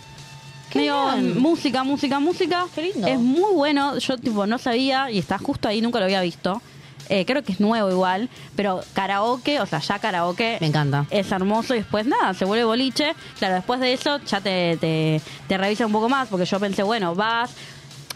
Medio 0.74 1.16
música, 1.36 1.84
música, 1.84 2.18
música. 2.18 2.66
Qué 2.74 2.82
lindo. 2.82 3.07
Es 3.07 3.18
muy 3.18 3.53
bueno. 3.53 3.97
Yo 3.99 4.18
tipo 4.18 4.47
no 4.47 4.59
sabía 4.59 5.11
y 5.11 5.18
está 5.18 5.38
justo 5.38 5.68
ahí, 5.68 5.80
nunca 5.80 5.99
lo 6.01 6.07
había 6.07 6.20
visto. 6.20 6.61
Eh, 7.09 7.26
creo 7.26 7.42
que 7.42 7.53
es 7.53 7.61
nuevo 7.61 7.90
igual, 7.90 8.30
pero 8.57 8.80
karaoke, 8.95 9.61
o 9.61 9.66
sea, 9.66 9.78
ya 9.80 9.99
karaoke 9.99 10.57
Me 10.61 10.68
encanta. 10.68 11.05
es 11.11 11.30
hermoso 11.32 11.74
y 11.74 11.78
después 11.78 12.07
nada, 12.07 12.32
se 12.32 12.47
vuelve 12.47 12.64
boliche. 12.64 13.14
Claro, 13.38 13.57
después 13.57 13.78
de 13.78 13.92
eso 13.92 14.18
ya 14.24 14.40
te, 14.40 14.78
te, 14.78 15.20
te 15.47 15.59
revisa 15.59 15.84
un 15.84 15.92
poco 15.92 16.09
más, 16.09 16.28
porque 16.28 16.47
yo 16.47 16.59
pensé, 16.59 16.82
bueno, 16.82 17.14
vas, 17.14 17.51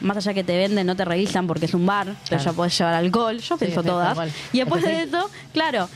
más 0.00 0.16
allá 0.16 0.34
que 0.34 0.44
te 0.44 0.56
venden, 0.56 0.86
no 0.86 0.96
te 0.96 1.04
revisan 1.04 1.46
porque 1.46 1.66
es 1.66 1.74
un 1.74 1.86
bar, 1.86 2.14
pero 2.28 2.42
ya 2.42 2.52
podés 2.52 2.76
llevar 2.78 2.94
alcohol, 2.94 3.38
yo 3.38 3.56
Sí, 3.58 3.64
pienso 3.64 3.82
todas. 3.82 4.16
Y 4.52 4.58
después 4.58 4.82
de 4.82 5.02
eso, 5.02 5.30
claro. 5.52 5.88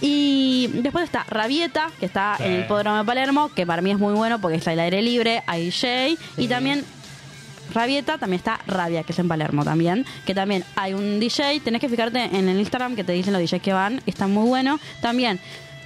Y 0.00 0.68
después 0.74 1.04
está 1.04 1.24
Rabieta, 1.28 1.90
que 1.98 2.06
está 2.06 2.36
Sí. 2.36 2.44
en 2.44 2.52
el 2.52 2.60
Hipódromo 2.64 2.98
de 2.98 3.04
Palermo, 3.04 3.50
que 3.54 3.66
para 3.66 3.82
mí 3.82 3.90
es 3.90 3.98
muy 3.98 4.14
bueno 4.14 4.40
porque 4.40 4.56
está 4.58 4.70
al 4.70 4.80
aire 4.80 5.02
libre, 5.02 5.42
hay 5.46 5.64
DJ, 5.70 6.16
y 6.36 6.46
también 6.46 6.84
Rabieta, 7.74 8.16
también 8.16 8.38
está 8.38 8.60
Rabia, 8.66 9.02
que 9.02 9.12
es 9.12 9.18
en 9.18 9.28
Palermo 9.28 9.64
también, 9.64 10.06
que 10.24 10.34
también 10.34 10.64
hay 10.76 10.94
un 10.94 11.18
DJ, 11.20 11.60
tenés 11.60 11.80
que 11.80 11.88
fijarte 11.88 12.22
en 12.24 12.48
el 12.48 12.58
Instagram 12.60 12.94
que 12.96 13.04
te 13.04 13.12
dicen 13.12 13.32
los 13.32 13.42
DJs 13.42 13.60
que 13.60 13.72
van, 13.72 14.00
está 14.06 14.26
muy 14.26 14.46
bueno. 14.48 14.78
También 15.02 15.38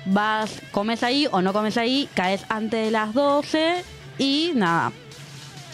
vas, 0.05 0.61
comes 0.73 1.03
ahí 1.03 1.27
o 1.33 1.41
no 1.43 1.53
comes 1.53 1.77
ahí, 1.79 2.09
caes 2.15 2.45
antes 2.51 2.85
de 2.85 2.91
las 2.91 3.15
12 3.15 3.83
y 4.19 4.53
nada. 4.55 4.93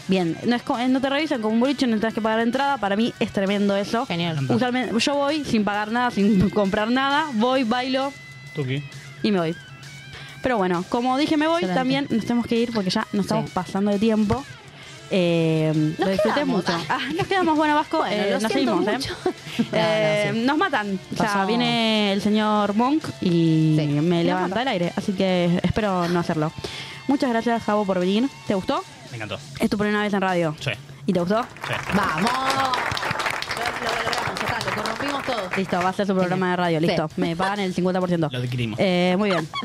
Bien, 0.09 0.37
no, 0.47 0.57
es 0.57 0.63
co- 0.63 0.79
no 0.89 1.01
te 1.01 1.09
revisan 1.11 1.41
como 1.43 1.55
un 1.55 1.61
boliche, 1.61 1.87
no 1.87 1.97
tienes 1.99 2.15
que 2.15 2.21
pagar 2.23 2.41
entrada, 2.41 2.79
para 2.79 2.97
mí 2.97 3.13
es 3.21 3.31
tremendo 3.31 3.77
eso. 3.77 4.07
Genial. 4.07 4.39
Usualmente 4.49 4.95
yo 4.99 5.15
voy 5.15 5.45
sin 5.45 5.65
pagar 5.65 5.91
nada, 5.93 6.11
sin 6.11 6.49
comprar 6.51 6.91
nada, 6.91 7.27
voy, 7.35 7.65
bailo 7.65 8.13
Tuki. 8.55 8.83
y 9.23 9.31
me 9.33 9.39
voy. 9.39 9.57
Pero 10.43 10.57
bueno, 10.57 10.85
como 10.89 11.19
dije 11.19 11.37
me 11.37 11.47
voy, 11.47 11.57
Excelente. 11.65 11.79
también 11.79 12.07
nos 12.11 12.23
tenemos 12.25 12.47
que 12.47 12.57
ir 12.57 12.73
porque 12.73 12.91
ya 12.91 13.07
nos 13.13 13.27
estamos 13.27 13.47
Sí. 13.47 13.51
pasando 13.55 13.91
de 13.91 13.99
tiempo. 13.99 14.45
Eh, 15.11 15.73
Nos 15.75 15.99
lo 16.01 16.09
disfruté 16.13 16.35
quedamos. 16.35 16.57
mucho. 16.67 16.79
Ah, 16.91 16.99
nos 17.17 17.27
quedamos, 17.27 17.57
bueno, 17.57 17.75
Vasco, 17.75 17.99
Bueno, 18.07 18.15
eh, 18.15 18.31
lo 18.31 18.41
nos 18.41 18.53
siento 18.53 18.77
seguimos, 18.83 18.89
¿eh? 18.89 18.99
mucho. 18.99 19.15
Eh, 19.73 20.25
No, 20.27 20.33
no, 20.33 20.39
sí. 20.41 20.47
Nos 20.47 20.59
matan. 20.59 21.01
O 21.13 21.17
sea, 21.17 21.27
Pasó- 21.33 21.47
viene 21.47 22.13
el 22.13 22.21
señor 22.23 22.75
Monk 22.75 23.05
y 23.21 23.75
Sí. 23.79 23.87
me 23.87 24.17
Nos 24.17 24.25
levanta 24.25 24.49
mata. 24.49 24.63
el 24.63 24.69
aire. 24.69 24.93
Así 24.97 25.13
que 25.13 25.61
espero 25.63 26.09
no 26.09 26.21
hacerlo. 26.21 26.53
Muchas 27.09 27.31
gracias, 27.31 27.63
Javo, 27.63 27.85
por 27.87 27.99
venir. 27.99 28.29
¿Te 28.47 28.55
gustó? 28.55 28.85
Me 29.11 29.17
encantó. 29.17 29.39
Es 29.61 29.71
tu 29.71 29.79
primera 29.79 30.03
vez 30.03 30.13
en 30.13 30.21
radio. 30.21 30.55
Sí, 30.61 30.71
¿Y 31.07 31.13
te 31.13 31.21
gustó? 31.21 31.43
sí. 31.43 31.75
¡Vamos! 31.95 32.31
Lo, 32.31 33.65
lo 33.85 34.03
logramos, 34.05 34.41
ya 34.41 34.47
está, 34.57 34.71
lo 34.71 34.83
corrompimos 34.83 35.23
todo. 35.25 35.51
Listo, 35.57 35.79
va 35.83 35.89
a 35.89 35.93
ser 35.93 36.07
su 36.07 36.15
programa 36.15 36.51
de 36.51 36.57
radio. 36.57 36.81
Sí. 36.81 36.87
Listo, 36.87 37.11
me 37.17 37.35
pagan 37.37 37.61
el 37.61 37.75
50%. 37.75 38.31
Lo 38.31 38.39
adquirimos. 38.39 38.79
Eh, 38.81 39.15
muy 39.19 39.31
bien. 39.31 39.49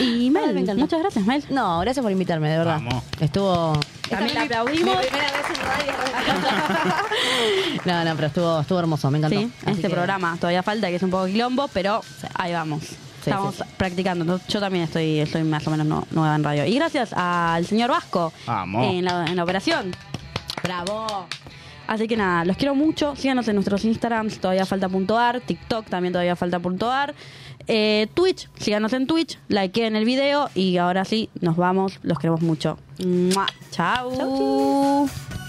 Y 0.00 0.30
Mel, 0.30 0.54
me 0.54 0.74
muchas 0.76 1.00
gracias, 1.00 1.26
Mel. 1.26 1.44
No, 1.50 1.80
gracias 1.80 2.02
por 2.02 2.10
invitarme, 2.10 2.48
de 2.48 2.56
verdad. 2.56 2.76
Vamos. 2.82 3.04
Estuvo. 3.20 3.78
También 4.08 4.32
le 4.32 4.40
aplaudimos. 4.40 4.96
Mi 4.96 5.02
primera 5.06 5.26
vez 5.32 5.44
en 5.50 5.62
radio. 5.66 5.92
no, 7.84 8.04
no, 8.04 8.14
pero 8.14 8.26
estuvo, 8.28 8.60
estuvo 8.60 8.78
hermoso, 8.78 9.10
me 9.10 9.18
encantó. 9.18 9.38
Sí, 9.38 9.52
Así 9.62 9.70
este 9.72 9.82
que- 9.88 9.90
programa 9.94 10.36
todavía 10.40 10.62
falta, 10.62 10.88
que 10.88 10.96
es 10.96 11.02
un 11.02 11.10
poco 11.10 11.26
quilombo, 11.26 11.68
pero 11.68 12.00
ahí 12.34 12.54
vamos. 12.54 12.80
Estamos 13.20 13.54
sí, 13.56 13.62
practicando. 13.76 14.24
Entonces, 14.24 14.48
Yo 14.48 14.60
también 14.60 14.84
estoy, 14.84 15.18
estoy 15.20 15.42
más 15.44 15.66
o 15.66 15.70
menos 15.70 15.86
no- 15.86 16.06
nueva 16.10 16.34
en 16.36 16.44
radio. 16.44 16.64
Y 16.64 16.74
gracias 16.74 17.12
al 17.12 17.66
señor 17.66 17.90
Vasco 17.90 18.32
Vamos. 18.46 18.86
en 18.86 19.04
la, 19.04 19.24
en 19.26 19.36
la 19.36 19.44
operación. 19.44 19.94
¡Bravo! 20.62 21.26
Así 21.86 22.06
que 22.06 22.16
nada, 22.16 22.44
los 22.44 22.56
quiero 22.56 22.74
mucho. 22.76 23.16
Síganos 23.16 23.48
en 23.48 23.56
nuestros 23.56 23.84
Instagrams, 23.84 24.38
todavía 24.38 24.64
falta 24.64 24.88
punto 24.88 25.18
ar. 25.18 25.40
TikTok 25.40 25.86
también 25.88 26.12
todavía 26.12 26.36
falta 26.36 26.60
punto 26.60 26.90
ar. 26.90 27.14
Eh, 27.66 28.06
Twitch, 28.14 28.48
síganos 28.58 28.92
en 28.92 29.06
Twitch, 29.06 29.38
likeen 29.48 29.96
el 29.96 30.04
video 30.04 30.50
y 30.54 30.76
ahora 30.76 31.04
sí, 31.04 31.30
nos 31.40 31.56
vamos. 31.56 31.98
Los 32.02 32.18
queremos 32.18 32.42
mucho. 32.42 32.78
¡Mua! 33.04 33.46
Chau. 33.72 34.16
Chau. 34.16 35.39